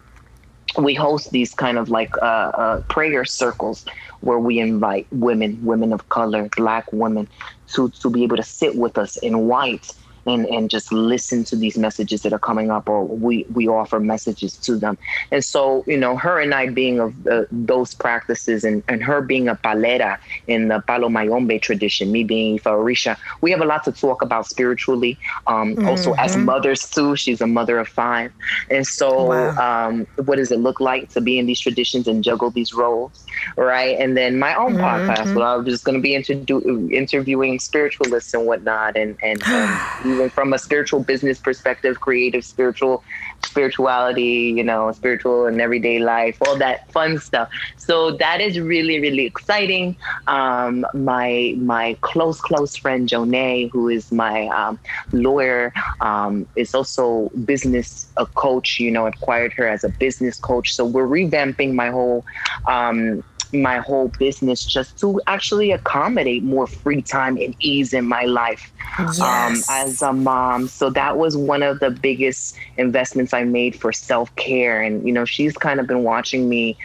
we 0.79 0.95
host 0.95 1.31
these 1.33 1.55
kind 1.55 1.79
of 1.79 1.89
like 1.89 2.17
uh, 2.19 2.25
uh, 2.25 2.81
prayer 2.83 3.25
circles 3.25 3.85
where 4.21 4.39
we 4.39 4.59
invite 4.59 5.07
women, 5.11 5.63
women 5.65 5.93
of 5.93 6.09
color, 6.11 6.49
black 6.57 6.93
women, 6.93 7.27
to 7.75 7.91
to 7.91 8.11
be 8.11 8.23
able 8.23 8.37
to 8.37 8.43
sit 8.43 8.77
with 8.77 8.99
us 8.99 9.17
in 9.19 9.47
white 9.47 9.91
and 10.27 10.47
and 10.47 10.71
just 10.71 10.93
listen 10.93 11.45
to 11.45 11.57
these 11.57 11.79
messages 11.79 12.23
that 12.23 12.33
are 12.33 12.39
coming 12.39 12.71
up 12.71 12.89
or 12.89 13.05
we 13.05 13.45
we 13.55 13.69
offer 13.69 13.99
messages 14.01 14.57
to 14.57 14.77
them 14.77 14.99
and 15.31 15.45
so 15.45 15.85
you 15.87 15.97
know 15.97 16.17
her 16.17 16.41
and 16.41 16.55
i 16.55 16.69
being 16.69 17.01
of 17.01 17.27
uh, 17.27 17.45
those 17.51 17.95
practices 17.95 18.65
and, 18.65 18.83
and 18.89 19.03
her 19.03 19.21
being 19.21 19.49
a 19.49 19.55
palera 19.55 20.19
in 20.47 20.69
the 20.69 20.81
palo 20.87 21.09
mayombe 21.09 21.59
tradition 21.59 22.13
me 22.13 22.25
being 22.25 22.59
Farisha, 22.59 23.17
we 23.41 23.51
have 23.51 23.61
a 23.61 23.65
lot 23.65 23.85
to 23.85 23.93
talk 23.93 24.23
about 24.23 24.47
spiritually 24.47 25.19
um, 25.47 25.75
mm-hmm. 25.75 25.89
also 25.89 26.13
as 26.15 26.33
mm-hmm. 26.33 26.45
mothers 26.47 26.89
too 26.89 27.17
she's 27.17 27.41
a 27.41 27.47
mother 27.47 27.79
of 27.79 27.89
five 27.89 28.33
and 28.71 28.87
so 28.87 29.27
wow. 29.27 29.89
um, 29.89 30.07
what 30.25 30.37
does 30.37 30.51
it 30.51 30.59
look 30.59 30.81
like 30.81 31.09
to 31.11 31.21
be 31.21 31.39
in 31.39 31.47
these 31.47 31.61
traditions 31.61 32.07
and 32.07 32.23
juggle 32.25 32.51
these 32.51 32.73
roles 32.73 33.25
right 33.57 33.99
and 33.99 34.17
then 34.17 34.39
my 34.39 34.55
own 34.55 34.75
mm-hmm. 34.75 35.11
podcast 35.11 35.35
where 35.35 35.47
i'm 35.47 35.65
just 35.65 35.85
going 35.85 35.97
to 35.97 36.03
be 36.03 36.11
interdu- 36.11 36.93
interviewing 36.93 37.59
spiritualists 37.59 38.35
and 38.35 38.47
whatnot 38.47 38.97
and 38.97 39.17
and, 39.23 39.43
and 39.47 40.05
even 40.11 40.31
from 40.31 40.53
a 40.53 40.59
spiritual 40.59 41.03
business 41.03 41.39
perspective, 41.39 42.01
creative, 42.01 42.45
spiritual, 42.45 43.03
spirituality, 43.41 44.55
you 44.57 44.65
know, 44.65 44.91
spiritual 44.93 45.47
and 45.47 45.61
everyday 45.61 45.99
life, 45.99 46.37
all 46.41 46.57
that 46.59 46.91
fun 46.93 47.19
stuff. 47.19 47.49
So 47.77 48.13
that 48.17 48.41
is 48.41 48.59
really, 48.61 49.01
really 49.01 49.27
exciting. 49.27 49.97
Um, 50.27 50.87
my 50.95 51.55
my 51.59 51.97
close, 52.03 52.41
close 52.41 52.77
friend 52.77 53.09
Jonay, 53.09 53.71
who 53.73 53.89
is 53.89 54.11
my 54.13 54.47
um, 54.49 54.79
lawyer, 55.13 55.73
um, 56.01 56.47
is 56.57 56.75
also 56.75 57.31
business 57.45 58.11
a 58.17 58.27
coach. 58.27 58.79
You 58.79 58.91
know, 58.91 59.07
acquired 59.07 59.53
her 59.55 59.67
as 59.69 59.85
a 59.85 59.89
business 59.89 60.39
coach. 60.39 60.75
So 60.75 60.85
we're 60.85 61.07
revamping 61.07 61.75
my 61.75 61.91
whole 61.91 62.25
um, 62.67 63.23
my 63.53 63.79
whole 63.79 64.09
business 64.09 64.65
just 64.65 64.99
to 65.01 65.21
actually 65.27 65.73
accommodate 65.73 66.43
more 66.43 66.67
free 66.67 67.03
time 67.03 67.37
and 67.37 67.55
ease 67.61 67.93
in 67.93 68.07
my 68.07 68.25
life 68.25 68.73
um, 68.99 69.07
yes. 69.07 69.21
um, 69.21 69.63
as 69.71 70.03
a 70.03 70.13
mom. 70.13 70.69
So 70.69 70.91
that 70.91 71.17
was 71.17 71.37
one 71.37 71.63
of 71.63 71.81
the 71.81 71.91
biggest 71.91 72.57
investments 72.77 73.33
I 73.33 73.45
made 73.45 73.75
for 73.75 73.93
self 73.93 74.35
care. 74.37 74.83
And, 74.83 75.07
you 75.07 75.13
know, 75.13 75.25
she's 75.25 75.57
kind 75.57 75.81
of 75.81 75.87
been 75.87 76.05
watching 76.05 76.49
me 76.49 76.77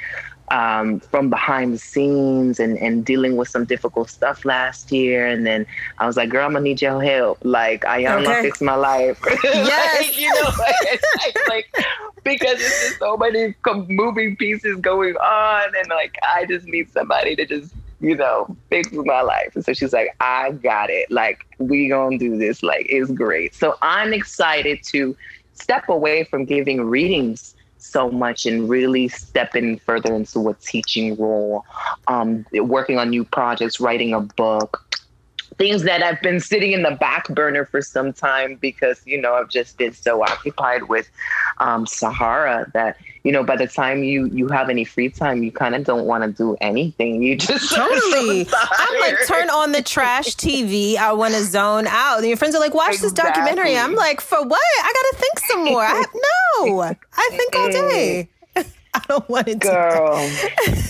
um, 0.49 0.99
from 0.99 1.29
behind 1.29 1.73
the 1.73 1.77
scenes 1.77 2.59
and, 2.59 2.77
and 2.77 3.03
dealing 3.03 3.35
with 3.35 3.47
some 3.49 3.65
difficult 3.65 4.09
stuff 4.09 4.45
last 4.45 4.91
year. 4.91 5.25
And 5.25 5.45
then 5.45 5.65
I 5.97 6.05
was 6.05 6.17
like, 6.17 6.29
girl, 6.29 6.45
I'm 6.45 6.53
gonna 6.53 6.63
need 6.63 6.81
your 6.81 7.01
help. 7.01 7.39
Like, 7.43 7.85
I 7.85 7.99
am 7.99 8.19
okay. 8.19 8.25
gonna 8.25 8.41
fix 8.41 8.61
my 8.61 8.75
life. 8.75 9.23
Yes. 9.43 9.99
like, 9.99 10.19
you 10.19 10.33
know, 10.33 10.49
like, 11.47 11.73
like, 11.75 11.85
because 12.25 12.55
it's 12.55 12.81
just 12.87 12.99
so 12.99 13.15
many 13.15 13.55
moving 13.87 14.35
pieces 14.35 14.77
going 14.81 15.15
on. 15.15 15.75
And 15.77 15.87
like, 15.89 16.17
I 16.23 16.45
just 16.45 16.65
need 16.65 16.91
somebody 16.91 17.35
to 17.37 17.45
just, 17.45 17.73
you 18.01 18.15
know, 18.15 18.53
fix 18.69 18.91
my 18.91 19.21
life. 19.21 19.55
And 19.55 19.63
so 19.63 19.71
she's 19.73 19.93
like, 19.93 20.13
I 20.19 20.51
got 20.51 20.89
it. 20.89 21.09
Like, 21.09 21.45
we 21.59 21.87
gonna 21.87 22.17
do 22.17 22.37
this. 22.37 22.63
Like, 22.63 22.87
it's 22.89 23.11
great. 23.11 23.55
So 23.55 23.77
I'm 23.81 24.11
excited 24.11 24.83
to 24.91 25.15
step 25.53 25.87
away 25.87 26.25
from 26.25 26.43
giving 26.43 26.81
readings 26.81 27.55
so 27.77 28.09
much 28.09 28.47
and 28.47 28.67
really 28.67 29.07
stepping 29.07 29.77
further 29.77 30.13
into 30.15 30.49
a 30.49 30.55
teaching 30.55 31.15
role, 31.17 31.63
um, 32.07 32.43
working 32.53 32.97
on 32.97 33.11
new 33.11 33.23
projects, 33.23 33.79
writing 33.79 34.13
a 34.13 34.19
book, 34.19 34.83
things 35.57 35.83
that 35.83 36.03
I've 36.03 36.21
been 36.21 36.39
sitting 36.39 36.73
in 36.73 36.83
the 36.83 36.91
back 36.91 37.29
burner 37.29 37.65
for 37.65 37.81
some 37.81 38.11
time 38.11 38.55
because 38.55 39.01
you 39.05 39.19
know 39.19 39.33
I've 39.33 39.49
just 39.49 39.77
been 39.77 39.93
so 39.93 40.23
occupied 40.23 40.83
with 40.83 41.09
um, 41.59 41.85
Sahara 41.85 42.69
that 42.73 42.97
you 43.23 43.31
know 43.31 43.43
by 43.43 43.55
the 43.55 43.67
time 43.67 44.03
you 44.03 44.25
you 44.27 44.47
have 44.49 44.69
any 44.69 44.83
free 44.83 45.09
time 45.09 45.43
you 45.43 45.51
kind 45.51 45.75
of 45.75 45.83
don't 45.83 46.05
want 46.05 46.23
to 46.23 46.31
do 46.31 46.57
anything. 46.61 47.21
You 47.21 47.37
just 47.37 47.71
totally. 47.75 48.45
so 48.45 48.57
I'm 48.57 48.99
like 48.99 49.15
turn 49.27 49.49
on 49.49 49.71
the 49.71 49.81
trash 49.81 50.35
TV 50.35 50.95
I 50.97 51.13
want 51.13 51.33
to 51.33 51.43
zone 51.43 51.87
out. 51.87 52.19
And 52.19 52.27
your 52.27 52.37
friends 52.37 52.55
are 52.55 52.59
like 52.59 52.73
watch 52.73 52.95
exactly. 52.95 53.09
this 53.09 53.13
documentary. 53.13 53.77
I'm 53.77 53.95
like 53.95 54.21
for 54.21 54.45
what? 54.45 54.61
I 54.83 54.93
gotta 54.93 55.21
think 55.21 55.39
some 55.39 55.65
more. 55.65 55.83
I 55.83 56.03
no. 56.13 56.81
I 56.81 57.29
think 57.31 57.55
all 57.55 57.69
day 57.69 58.29
I 59.01 59.01
don't 59.07 59.29
want 59.29 59.47
to 59.47 59.55
girl 59.55 60.17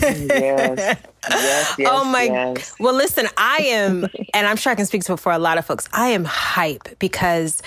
yes 0.01 0.97
Yes, 1.29 1.75
yes, 1.79 1.89
oh 1.91 2.03
my. 2.05 2.23
Yes. 2.23 2.75
Well, 2.79 2.93
listen, 2.93 3.27
I 3.37 3.57
am, 3.69 4.03
and 4.33 4.47
I'm 4.47 4.57
sure 4.57 4.71
I 4.71 4.75
can 4.75 4.85
speak 4.85 5.03
for 5.03 5.31
a 5.31 5.39
lot 5.39 5.57
of 5.57 5.65
folks. 5.65 5.87
I 5.93 6.09
am 6.09 6.25
hype 6.25 6.99
because 6.99 7.61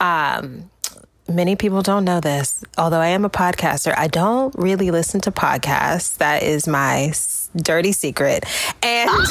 um, 0.00 0.70
many 1.28 1.56
people 1.56 1.82
don't 1.82 2.04
know 2.04 2.20
this. 2.20 2.64
Although 2.78 3.00
I 3.00 3.08
am 3.08 3.24
a 3.24 3.30
podcaster, 3.30 3.94
I 3.96 4.08
don't 4.08 4.54
really 4.56 4.90
listen 4.90 5.20
to 5.22 5.32
podcasts. 5.32 6.16
That 6.18 6.42
is 6.42 6.66
my 6.66 7.12
dirty 7.56 7.92
secret. 7.92 8.44
And 8.82 9.10
I 9.10 9.14
know, 9.14 9.26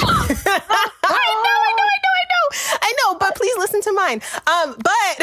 I 1.03 1.25
know, 1.43 1.51
I 1.57 1.73
know, 1.77 1.83
I 2.13 2.25
know, 2.29 2.45
I 2.81 2.93
know. 2.97 3.17
But 3.19 3.35
please 3.35 3.57
listen 3.57 3.81
to 3.81 3.93
mine. 3.93 4.21
Um, 4.47 4.75
but, 4.83 5.17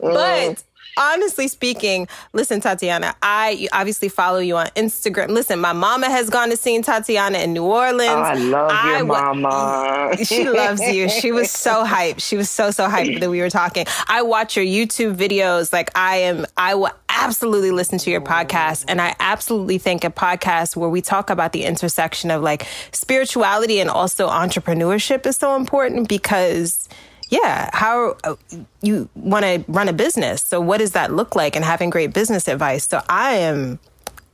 but 0.00 0.64
honestly 0.98 1.48
speaking, 1.48 2.08
listen, 2.32 2.60
Tatianna, 2.60 3.14
I 3.22 3.68
obviously 3.72 4.08
follow 4.08 4.38
you 4.38 4.56
on 4.56 4.66
Instagram. 4.68 5.28
Listen, 5.28 5.60
my 5.60 5.72
mama 5.72 6.10
has 6.10 6.28
gone 6.28 6.50
to 6.50 6.56
see 6.56 6.78
Tatianna 6.80 7.42
in 7.42 7.52
New 7.52 7.64
Orleans. 7.64 8.10
Oh, 8.10 8.22
I 8.22 8.34
love 8.34 8.70
I 8.72 8.96
your 8.96 9.06
mama. 9.06 10.16
She 10.24 10.48
loves 10.48 10.80
you. 10.80 11.08
She 11.08 11.32
was 11.32 11.50
so 11.50 11.84
hyped. 11.86 12.20
She 12.20 12.36
was 12.36 12.50
so, 12.50 12.70
so 12.70 12.88
hyped 12.88 13.20
that 13.20 13.30
we 13.30 13.40
were 13.40 13.50
talking. 13.50 13.86
I 14.08 14.22
watch 14.22 14.56
your 14.56 14.64
YouTube 14.64 15.16
videos. 15.16 15.72
Like 15.72 15.90
I 15.96 16.16
am, 16.16 16.46
I 16.56 16.74
will 16.74 16.90
absolutely 17.08 17.70
listen 17.70 17.98
to 17.98 18.10
your 18.10 18.20
podcast. 18.20 18.84
And 18.88 19.00
I 19.00 19.14
absolutely 19.18 19.78
think 19.78 20.04
a 20.04 20.10
podcast 20.10 20.76
where 20.76 20.88
we 20.88 21.00
talk 21.00 21.30
about 21.30 21.52
the 21.52 21.64
intersection 21.64 22.30
of 22.30 22.42
like 22.42 22.66
spirituality 22.92 23.80
and 23.80 23.90
also 23.90 24.28
entrepreneurship 24.28 25.26
is 25.26 25.36
so 25.36 25.56
important 25.56 26.08
because 26.08 26.88
yeah, 27.28 27.70
how 27.72 28.16
uh, 28.24 28.36
you 28.82 29.08
want 29.14 29.44
to 29.44 29.64
run 29.68 29.88
a 29.88 29.92
business. 29.92 30.42
So, 30.42 30.60
what 30.60 30.78
does 30.78 30.92
that 30.92 31.12
look 31.12 31.36
like? 31.36 31.56
And 31.56 31.64
having 31.64 31.90
great 31.90 32.12
business 32.12 32.48
advice. 32.48 32.88
So, 32.88 33.02
I 33.08 33.34
am 33.36 33.78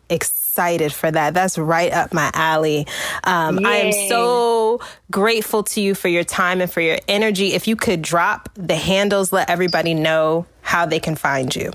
excited 0.09 0.93
for 0.93 1.11
that. 1.11 1.35
That's 1.35 1.59
right 1.59 1.93
up 1.93 2.13
my 2.13 2.31
alley. 2.35 2.87
Um, 3.25 3.65
I 3.65 3.77
am 3.77 4.09
so 4.09 4.81
grateful 5.11 5.65
to 5.65 5.81
you 5.81 5.95
for 5.95 6.09
your 6.09 6.25
time 6.25 6.61
and 6.61 6.71
for 6.71 6.81
your 6.81 6.99
energy. 7.09 7.55
If 7.55 7.67
you 7.67 7.77
could 7.77 8.03
drop 8.03 8.49
the 8.55 8.77
handles, 8.77 9.33
let 9.33 9.51
everybody 9.51 9.95
know 9.95 10.47
how 10.63 10.87
they 10.87 11.01
can 11.01 11.17
find 11.17 11.55
you. 11.55 11.73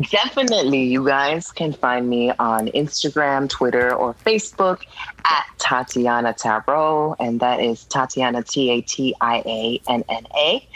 Definitely. 0.00 0.82
You 0.82 1.06
guys 1.06 1.52
can 1.52 1.72
find 1.72 2.10
me 2.10 2.32
on 2.32 2.66
Instagram, 2.68 3.48
Twitter, 3.48 3.94
or 3.94 4.14
Facebook 4.14 4.80
at 5.24 5.46
Tatianna 5.58 6.36
Tarot, 6.36 7.14
and 7.20 7.38
that 7.38 7.60
is 7.60 7.84
Tatianna, 7.84 8.44
T 8.48 8.70
A 8.70 8.80
T 8.80 9.14
I 9.20 9.36
A 9.46 9.80
N 9.88 10.02
N 10.08 10.26
A. 10.36 10.66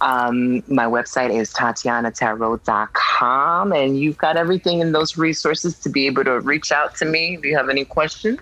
Um, 0.00 0.62
my 0.68 0.84
website 0.84 1.36
is 1.36 1.52
tatiannatarot.com, 1.52 3.72
and 3.72 3.98
you've 3.98 4.18
got 4.18 4.36
everything 4.36 4.78
in 4.78 4.92
those 4.92 5.18
resources 5.18 5.76
to 5.80 5.88
be 5.88 6.06
able 6.06 6.22
to 6.22 6.38
reach 6.38 6.70
out 6.70 6.94
to 6.96 7.04
me 7.04 7.34
if 7.34 7.44
you 7.44 7.56
have 7.56 7.68
any 7.68 7.84
questions. 7.84 8.38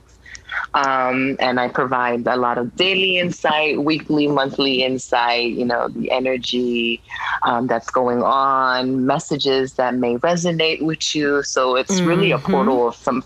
Um, 0.74 1.36
and 1.40 1.58
I 1.60 1.68
provide 1.68 2.26
a 2.26 2.36
lot 2.36 2.58
of 2.58 2.74
daily 2.76 3.18
insight, 3.18 3.82
weekly, 3.82 4.26
monthly 4.28 4.82
insight, 4.82 5.52
you 5.52 5.64
know, 5.64 5.88
the 5.88 6.10
energy 6.10 7.00
um, 7.42 7.66
that's 7.66 7.90
going 7.90 8.22
on, 8.22 9.06
messages 9.06 9.74
that 9.74 9.94
may 9.94 10.16
resonate 10.18 10.82
with 10.82 11.14
you. 11.14 11.42
So 11.42 11.76
it's 11.76 11.94
mm-hmm. 11.94 12.08
really 12.08 12.32
a 12.32 12.38
mm-hmm. 12.38 12.52
portal 12.52 12.88
of 12.88 12.96
some 12.96 13.24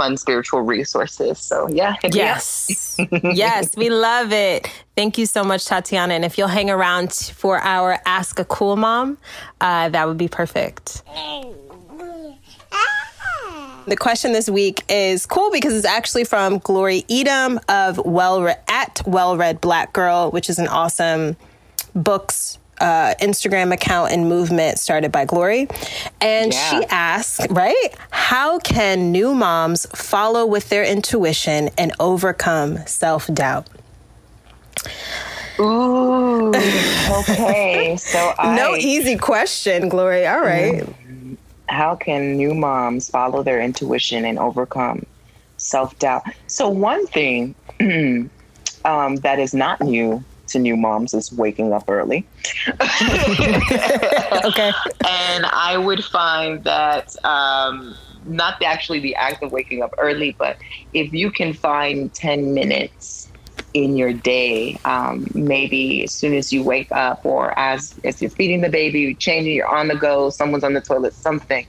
fun 0.00 0.16
spiritual 0.16 0.62
resources. 0.62 1.38
So 1.38 1.68
yeah. 1.68 1.96
Yes. 2.10 2.96
yes, 3.22 3.76
we 3.76 3.90
love 3.90 4.32
it. 4.32 4.66
Thank 4.96 5.18
you 5.18 5.26
so 5.26 5.44
much, 5.44 5.66
Tatianna. 5.66 6.12
And 6.12 6.24
if 6.24 6.38
you'll 6.38 6.48
hang 6.48 6.70
around 6.70 7.12
for 7.12 7.58
our 7.58 7.98
Ask 8.06 8.38
a 8.38 8.44
Cool 8.46 8.76
Mom, 8.76 9.18
uh, 9.60 9.90
that 9.90 10.08
would 10.08 10.16
be 10.16 10.28
perfect. 10.28 11.02
The 13.86 13.96
question 13.96 14.32
this 14.32 14.48
week 14.48 14.82
is 14.88 15.26
cool 15.26 15.50
because 15.50 15.74
it's 15.74 15.86
actually 15.86 16.24
from 16.24 16.58
Glory 16.58 17.04
Edim 17.08 17.58
of 17.68 17.98
Well 18.04 18.46
at 18.68 19.02
Well 19.06 19.36
Read 19.36 19.60
Black 19.60 19.92
Girl, 19.92 20.30
which 20.30 20.48
is 20.48 20.58
an 20.58 20.68
awesome 20.68 21.36
books 21.94 22.58
uh, 22.80 23.14
Instagram 23.20 23.72
account 23.72 24.12
and 24.12 24.28
movement 24.28 24.78
started 24.78 25.10
by 25.12 25.24
Glory. 25.24 25.68
And 26.20 26.52
Yeah. 26.52 26.70
she 26.70 26.84
asked, 26.86 27.46
right, 27.50 27.88
how 28.10 28.58
can 28.58 29.10
new 29.12 29.34
moms 29.34 29.86
follow 29.94 30.46
with 30.46 30.68
their 30.68 30.84
intuition 30.84 31.70
and 31.76 31.92
overcome 31.98 32.78
self 32.86 33.26
doubt? 33.32 33.68
Ooh, 35.58 36.48
okay. 36.54 37.96
So 37.98 38.32
I, 38.38 38.54
No 38.56 38.76
easy 38.76 39.16
question, 39.16 39.88
Glory. 39.88 40.26
All 40.26 40.40
right. 40.40 40.84
How 41.70 41.94
can 41.94 42.36
new 42.36 42.54
moms 42.54 43.08
follow 43.08 43.42
their 43.42 43.60
intuition 43.60 44.24
and 44.24 44.38
overcome 44.38 45.06
self 45.56 45.98
doubt? 45.98 46.22
So 46.46 46.68
one 46.68 47.06
thing 47.06 47.54
um, 48.84 49.16
that 49.16 49.38
is 49.38 49.54
not 49.54 49.80
new 49.80 50.22
to 50.48 50.58
new 50.58 50.76
moms 50.76 51.14
is 51.14 51.32
waking 51.32 51.72
up 51.72 51.84
early. 51.88 52.26
Okay. 54.42 54.72
and 55.06 55.44
I 55.46 55.76
would 55.76 56.02
find 56.02 56.64
that 56.64 57.14
um, 57.24 57.94
not 58.24 58.58
the, 58.58 58.64
actually 58.64 59.00
the 59.00 59.14
act 59.14 59.42
of 59.42 59.52
waking 59.52 59.82
up 59.82 59.94
early, 59.98 60.34
but 60.38 60.56
if 60.94 61.12
you 61.12 61.30
can 61.30 61.52
find 61.52 62.12
10 62.14 62.54
minutes 62.54 63.19
in 63.74 63.96
your 63.96 64.12
day, 64.12 64.80
um, 64.84 65.26
maybe 65.34 66.02
as 66.04 66.12
soon 66.12 66.34
as 66.34 66.52
you 66.52 66.62
wake 66.62 66.90
up 66.92 67.20
or 67.24 67.56
as, 67.58 67.98
as 68.04 68.20
you're 68.20 68.30
feeding 68.30 68.60
the 68.60 68.68
baby, 68.68 69.00
you're 69.00 69.14
changing, 69.14 69.54
you're 69.54 69.66
on 69.68 69.88
the 69.88 69.96
go, 69.96 70.30
someone's 70.30 70.64
on 70.64 70.74
the 70.74 70.80
toilet, 70.80 71.14
something, 71.14 71.66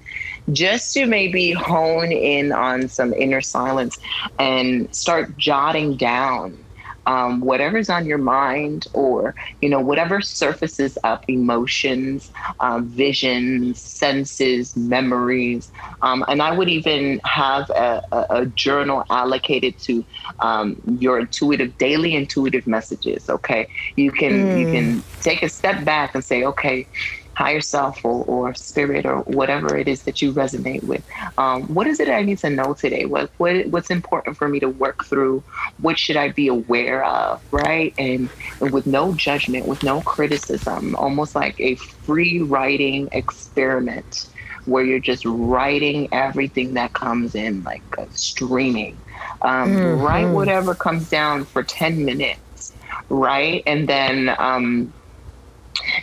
just 0.52 0.94
to 0.94 1.06
maybe 1.06 1.52
hone 1.52 2.12
in 2.12 2.52
on 2.52 2.88
some 2.90 3.14
inner 3.14 3.42
silence 3.42 3.98
and 4.40 4.94
start 4.94 5.38
jotting 5.38 5.98
down 5.98 6.61
um, 7.06 7.42
whatever's 7.42 7.90
on 7.90 8.06
your 8.06 8.18
mind 8.18 8.88
or 8.94 9.36
you 9.62 9.70
know 9.70 9.80
whatever 9.80 10.22
surfaces 10.22 10.98
up 11.04 11.24
emotions 11.28 12.32
um, 12.60 12.88
visions 12.88 13.80
senses 13.80 14.76
memories. 14.76 15.72
Um, 16.02 16.24
and 16.28 16.42
i 16.42 16.52
would 16.52 16.70
even 16.70 17.22
have 17.26 17.70
a, 17.72 18.02
a, 18.12 18.26
a 18.30 18.46
journal 18.46 19.04
allocated 19.10 19.78
to 19.80 20.06
um, 20.40 20.76
your 21.00 21.20
intuitive 21.20 21.78
daily 21.78 22.16
intuitive 22.16 22.68
messages 22.68 23.30
okay? 23.30 23.68
You 23.96 24.12
can 24.12 24.58
you 24.58 24.68
can 24.68 25.04
take 25.22 25.44
a 25.44 25.50
step 25.50 25.84
back 25.86 26.16
and 26.16 26.24
say 26.24 26.44
okay 26.44 26.88
higher 27.34 27.62
self 27.62 28.04
or, 28.04 28.26
or 28.26 28.54
spirit 28.54 29.06
or 29.06 29.20
whatever 29.22 29.78
it 29.78 29.88
is 29.88 30.04
that 30.04 30.22
you 30.22 30.34
resonate 30.34 30.84
with. 30.84 31.04
Um, 31.38 31.64
what 31.74 31.88
is 31.88 32.00
it 32.00 32.10
I 32.10 32.24
need 32.24 32.40
to 32.40 32.50
know 32.50 32.74
today? 32.74 33.06
What, 33.06 33.32
what 33.38 33.68
what's 33.68 33.90
important 33.90 34.38
for 34.38 34.48
me 34.48 34.60
to 34.60 34.70
work 34.70 35.06
through? 35.06 35.44
What 35.80 35.98
should 35.98 36.18
I 36.18 36.30
be 36.30 36.48
aware 36.48 37.04
of? 37.06 37.42
Right, 37.52 37.94
and, 37.98 38.30
and 38.60 38.72
with 38.72 38.86
no 38.86 39.14
judgment, 39.14 39.68
with 39.68 39.84
no 39.84 40.02
criticism, 40.02 40.96
almost 40.96 41.36
like 41.36 41.60
a 41.60 41.76
free 41.76 42.42
writing 42.42 43.10
experiment 43.12 44.28
where 44.66 44.84
you're 44.84 45.00
just 45.00 45.26
writing 45.26 46.08
everything 46.12 46.76
that 46.76 46.94
comes 46.94 47.34
in, 47.34 47.64
like 47.64 47.82
uh, 47.98 48.06
streaming. 48.12 48.98
Um, 49.42 50.00
Write 50.00 50.32
whatever 50.32 50.76
comes 50.76 51.10
down 51.10 51.46
for 51.46 51.64
ten 51.64 52.06
minutes, 52.06 52.74
right, 53.10 53.64
and 53.66 53.88
then. 53.88 54.36
Um, 54.38 54.94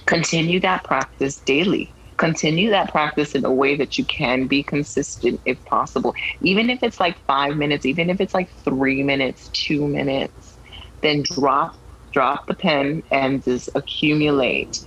continue 0.07 0.61
that 0.61 0.85
practice 0.85 1.41
daily. 1.41 1.95
Continue 2.17 2.71
that 2.71 2.91
practice 2.91 3.35
in 3.35 3.45
a 3.45 3.53
way 3.53 3.77
that 3.77 3.97
you 3.97 4.05
can 4.05 4.47
be 4.49 4.63
consistent 4.63 5.41
if 5.45 5.65
possible. 5.67 6.15
Even 6.41 6.69
if 6.69 6.83
it's 6.83 6.99
like 6.99 7.17
five 7.27 7.57
minutes 7.57 7.87
even 7.87 8.11
if 8.11 8.21
it's 8.21 8.35
like 8.35 8.51
three 8.65 9.03
minutes 9.03 9.49
two 9.51 9.87
minutes 9.87 10.59
then 11.03 11.23
drop 11.23 11.77
drop 12.13 12.47
the 12.47 12.55
pen 12.55 13.03
and 13.11 13.45
just 13.45 13.69
accumulate 13.75 14.81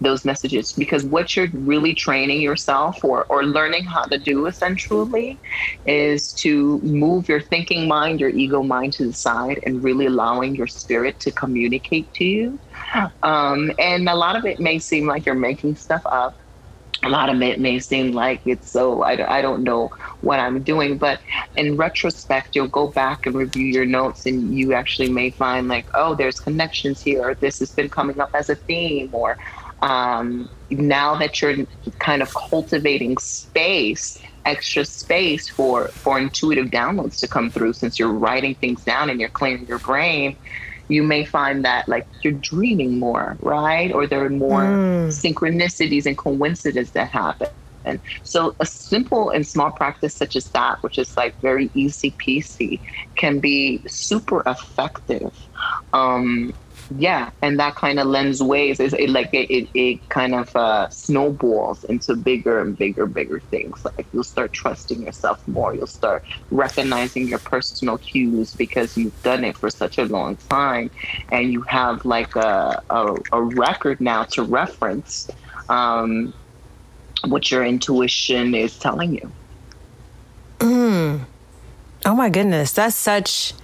those 0.00 0.24
messages. 0.24 0.72
Because 0.72 1.04
what 1.04 1.36
you're 1.36 1.48
really 1.52 1.94
training 1.94 2.40
yourself 2.40 3.04
or, 3.04 3.24
or 3.26 3.44
learning 3.44 3.84
how 3.84 4.04
to 4.04 4.18
do 4.18 4.46
essentially 4.46 5.40
is 5.86 6.32
to 6.34 6.80
move 6.80 7.28
your 7.28 7.40
thinking 7.40 7.88
mind, 7.88 8.20
your 8.20 8.30
ego 8.30 8.62
mind 8.62 8.92
to 8.94 9.06
the 9.06 9.12
side 9.12 9.60
and 9.64 9.82
really 9.82 10.06
allowing 10.06 10.54
your 10.54 10.66
spirit 10.66 11.20
to 11.20 11.32
communicate 11.32 12.12
to 12.14 12.24
you. 12.24 12.60
Um, 13.22 13.72
and 13.78 14.08
a 14.08 14.14
lot 14.14 14.36
of 14.36 14.44
it 14.44 14.60
may 14.60 14.78
seem 14.78 15.06
like 15.06 15.26
you're 15.26 15.34
making 15.34 15.76
stuff 15.76 16.02
up. 16.06 16.36
A 17.04 17.08
lot 17.08 17.28
of 17.28 17.42
it 17.42 17.58
may 17.58 17.80
seem 17.80 18.12
like 18.12 18.40
it's 18.46 18.70
so, 18.70 19.02
I, 19.02 19.38
I 19.38 19.42
don't 19.42 19.64
know 19.64 19.88
what 20.20 20.38
I'm 20.38 20.62
doing. 20.62 20.98
But 20.98 21.20
in 21.56 21.76
retrospect, 21.76 22.54
you'll 22.54 22.68
go 22.68 22.88
back 22.88 23.26
and 23.26 23.34
review 23.34 23.66
your 23.66 23.86
notes 23.86 24.24
and 24.26 24.56
you 24.56 24.72
actually 24.72 25.10
may 25.10 25.30
find 25.30 25.66
like, 25.66 25.86
oh, 25.94 26.14
there's 26.14 26.38
connections 26.38 27.00
here, 27.02 27.34
this 27.34 27.58
has 27.58 27.72
been 27.72 27.88
coming 27.88 28.20
up 28.20 28.30
as 28.34 28.50
a 28.50 28.54
theme, 28.54 29.10
or 29.12 29.36
um, 29.82 30.48
now 30.70 31.16
that 31.16 31.42
you're 31.42 31.66
kind 31.98 32.22
of 32.22 32.32
cultivating 32.34 33.18
space 33.18 34.22
extra 34.44 34.84
space 34.84 35.48
for 35.48 35.88
for 35.88 36.18
intuitive 36.18 36.66
downloads 36.66 37.20
to 37.20 37.28
come 37.28 37.50
through 37.50 37.72
since 37.72 37.98
you're 37.98 38.12
writing 38.12 38.54
things 38.56 38.82
down 38.84 39.08
and 39.08 39.20
you're 39.20 39.28
clearing 39.28 39.66
your 39.66 39.78
brain 39.78 40.36
you 40.88 41.02
may 41.02 41.24
find 41.24 41.64
that 41.64 41.88
like 41.88 42.06
you're 42.22 42.32
dreaming 42.32 42.98
more 42.98 43.36
right? 43.40 43.92
Or 43.92 44.06
there 44.06 44.24
are 44.24 44.30
more 44.30 44.62
synchronicities 45.08 46.06
and 46.06 46.16
coincidences 46.16 46.92
that 46.92 47.10
happen. 47.10 47.48
And 47.84 48.00
so 48.22 48.54
a 48.60 48.66
simple 48.66 49.30
and 49.30 49.46
small 49.46 49.72
practice 49.72 50.14
such 50.14 50.36
as 50.36 50.48
that 50.50 50.78
which 50.82 50.98
is 50.98 51.16
like 51.16 51.34
very 51.42 51.70
easy 51.74 52.16
peasy 52.24 52.80
can 53.16 53.40
be 53.40 53.84
super 53.88 54.42
effective 54.46 55.32
um 55.92 56.52
yeah 56.98 57.30
and 57.42 57.58
that 57.58 57.74
kind 57.74 57.98
of 57.98 58.06
lends 58.06 58.42
ways. 58.42 58.80
Is 58.80 58.92
it 58.94 59.10
like 59.10 59.32
it, 59.32 59.50
it, 59.50 59.68
it 59.74 60.08
kind 60.08 60.34
of 60.34 60.54
uh, 60.56 60.88
snowballs 60.88 61.84
into 61.84 62.16
bigger 62.16 62.60
and 62.60 62.76
bigger 62.76 63.06
bigger 63.06 63.40
things. 63.40 63.84
Like 63.84 64.06
you'll 64.12 64.24
start 64.24 64.52
trusting 64.52 65.02
yourself 65.02 65.46
more. 65.46 65.74
You'll 65.74 65.86
start 65.86 66.24
recognizing 66.50 67.28
your 67.28 67.38
personal 67.38 67.98
cues 67.98 68.54
because 68.54 68.96
you've 68.96 69.22
done 69.22 69.44
it 69.44 69.56
for 69.56 69.70
such 69.70 69.98
a 69.98 70.04
long 70.04 70.36
time 70.48 70.90
and 71.30 71.52
you 71.52 71.62
have 71.62 72.04
like 72.04 72.36
a, 72.36 72.82
a, 72.90 73.16
a 73.32 73.42
record 73.42 74.00
now 74.00 74.24
to 74.24 74.42
reference 74.42 75.30
um, 75.68 76.32
what 77.24 77.50
your 77.50 77.64
intuition 77.64 78.54
is 78.54 78.78
telling 78.78 79.14
you. 79.14 79.32
Mm. 80.58 81.20
Oh 82.04 82.14
my 82.14 82.28
goodness, 82.28 82.72
that's 82.72 82.96
such 82.96 83.54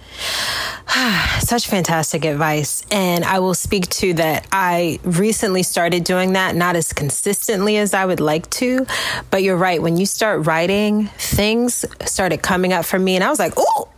such 1.39 1.67
fantastic 1.67 2.25
advice. 2.25 2.83
And 2.91 3.23
I 3.23 3.39
will 3.39 3.53
speak 3.53 3.87
to 3.89 4.13
that 4.15 4.47
I 4.51 4.99
recently 5.03 5.63
started 5.63 6.03
doing 6.03 6.33
that 6.33 6.55
not 6.55 6.75
as 6.75 6.93
consistently 6.93 7.77
as 7.77 7.93
I 7.93 8.05
would 8.05 8.19
like 8.19 8.49
to 8.51 8.85
but 9.31 9.43
you're 9.43 9.57
right. 9.57 9.81
When 9.81 9.97
you 9.97 10.05
start 10.05 10.45
writing 10.45 11.07
things 11.17 11.85
started 12.05 12.41
coming 12.41 12.73
up 12.73 12.85
for 12.85 12.97
me 12.97 13.15
and 13.15 13.23
I 13.23 13.29
was 13.29 13.39
like 13.39 13.53
oh 13.57 13.89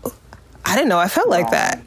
I 0.65 0.75
didn't 0.75 0.89
know 0.89 0.99
I 0.99 1.07
felt 1.07 1.29
like 1.29 1.51
that 1.51 1.81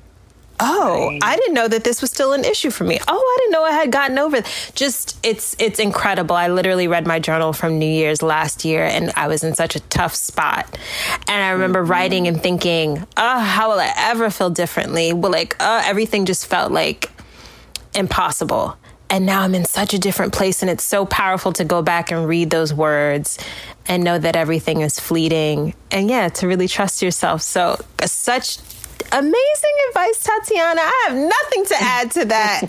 Oh, 0.61 1.09
Right. 1.09 1.21
I 1.23 1.37
didn't 1.37 1.55
know 1.55 1.67
that 1.69 1.83
this 1.85 2.01
was 2.01 2.11
still 2.11 2.33
an 2.33 2.45
issue 2.45 2.71
for 2.71 2.85
me. 2.85 2.99
Oh, 3.09 3.17
I 3.19 3.37
didn't 3.41 3.53
know 3.53 3.65
I 3.65 3.73
had 3.73 3.91
gotten 3.91 4.19
over 4.19 4.37
it. 4.37 4.73
Just 4.75 5.19
it's 5.25 5.57
it's 5.59 5.79
incredible. 5.81 6.37
I 6.37 6.49
literally 6.49 6.87
read 6.87 7.07
my 7.07 7.19
journal 7.19 7.53
from 7.53 7.79
New 7.79 7.87
Year's 7.91 8.23
last 8.23 8.65
year 8.65 8.85
and 8.85 9.13
I 9.17 9.27
was 9.29 9.43
in 9.43 9.55
such 9.55 9.75
a 9.75 9.81
tough 9.81 10.15
spot. 10.15 10.79
And 11.29 11.43
I 11.43 11.51
remember 11.51 11.83
writing 11.83 12.29
and 12.29 12.41
thinking, 12.41 13.05
"Oh, 13.17 13.39
how 13.41 13.71
will 13.71 13.81
I 13.81 13.93
ever 13.97 14.31
feel 14.31 14.51
differently?" 14.51 15.13
Well, 15.13 15.33
like, 15.33 15.57
uh, 15.61 15.83
everything 15.85 16.25
just 16.25 16.47
felt 16.47 16.71
like 16.71 17.11
impossible. 17.95 18.77
And 19.11 19.27
now 19.27 19.43
I'm 19.43 19.55
in 19.55 19.65
such 19.65 19.95
a 19.95 19.99
different 19.99 20.33
place 20.33 20.63
and 20.63 20.71
it's 20.71 20.83
so 20.85 21.05
powerful 21.05 21.53
to 21.55 21.65
go 21.65 21.83
back 21.83 22.11
and 22.11 22.27
read 22.27 22.51
those 22.51 22.73
words 22.73 23.39
and 23.87 24.03
know 24.03 24.19
that 24.19 24.35
everything 24.35 24.81
is 24.81 24.99
fleeting. 24.99 25.75
And 25.91 26.09
yeah, 26.09 26.29
to 26.31 26.49
really 26.49 26.67
trust 26.69 27.03
yourself. 27.03 27.43
So, 27.43 27.79
uh, 28.03 28.07
such 28.07 28.59
amazing 29.19 29.77
advice, 29.89 30.27
Tatianna. 30.27 30.79
I 30.81 31.05
have 31.09 31.17
nothing 31.17 31.65
to 31.67 31.77
add 31.81 32.11
to 32.13 32.25
that. 32.27 32.61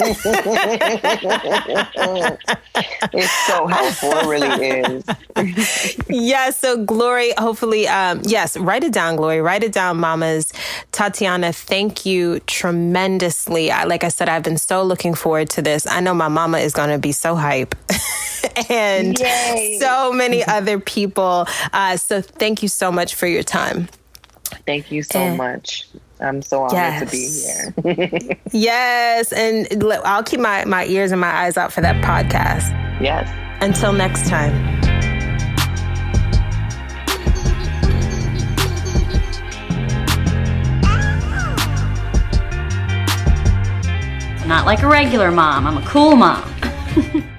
it's 3.13 3.31
so 3.47 3.67
helpful 3.67 4.11
it 4.11 4.27
really 4.27 4.67
is 4.67 5.03
yes. 6.09 6.59
So, 6.59 6.83
Glory, 6.83 7.33
hopefully, 7.37 7.87
um, 7.87 8.21
yes, 8.23 8.57
write 8.57 8.83
it 8.83 8.93
down, 8.93 9.15
Glory. 9.15 9.41
Write 9.41 9.63
it 9.63 9.71
down, 9.71 9.97
mamas. 9.97 10.51
Tatianna, 10.91 11.53
thank 11.53 12.05
you 12.05 12.39
tremendously. 12.41 13.71
I, 13.71 13.83
like 13.85 14.03
I 14.03 14.09
said, 14.09 14.29
I've 14.29 14.43
been 14.43 14.57
so 14.57 14.83
looking 14.83 15.13
forward 15.13 15.49
to 15.51 15.61
this. 15.61 15.87
I 15.87 15.99
know 15.99 16.13
my 16.13 16.27
mama 16.27 16.59
is 16.59 16.73
going 16.73 16.89
to 16.89 16.99
be 16.99 17.11
so 17.11 17.35
hype. 17.35 17.75
and 18.69 19.19
Yay. 19.19 19.77
so 19.79 20.13
many 20.13 20.43
other 20.47 20.79
people. 20.79 21.47
Uh, 21.73 21.97
so, 21.97 22.21
thank 22.21 22.63
you 22.63 22.69
so 22.69 22.91
much 22.91 23.15
for 23.15 23.27
your 23.27 23.43
time. 23.43 23.87
Thank 24.65 24.91
you 24.91 25.03
so 25.03 25.19
Eh. 25.19 25.35
much. 25.35 25.87
I'm 26.20 26.41
so 26.41 26.63
honored 26.63 27.07
to 27.07 27.11
be 27.11 27.30
here. 27.30 28.38
Yes. 28.51 29.32
And 29.34 29.68
I'll 30.05 30.24
keep 30.24 30.39
my, 30.39 30.66
my 30.66 30.86
ears 30.86 31.11
and 31.11 31.20
my 31.20 31.34
eyes 31.34 31.57
out 31.57 31.74
for 31.74 31.82
that 31.82 32.03
podcast. 32.03 32.70
yes. 33.01 33.30
Until 33.61 33.93
next 33.93 34.28
time. 34.28 34.53
Not 44.47 44.66
like 44.68 44.84
a 44.84 44.88
regular 44.88 45.32
mom. 45.32 45.66
I'm 45.66 45.78
a 45.78 45.86
cool 45.88 46.16
mom. 46.16 46.43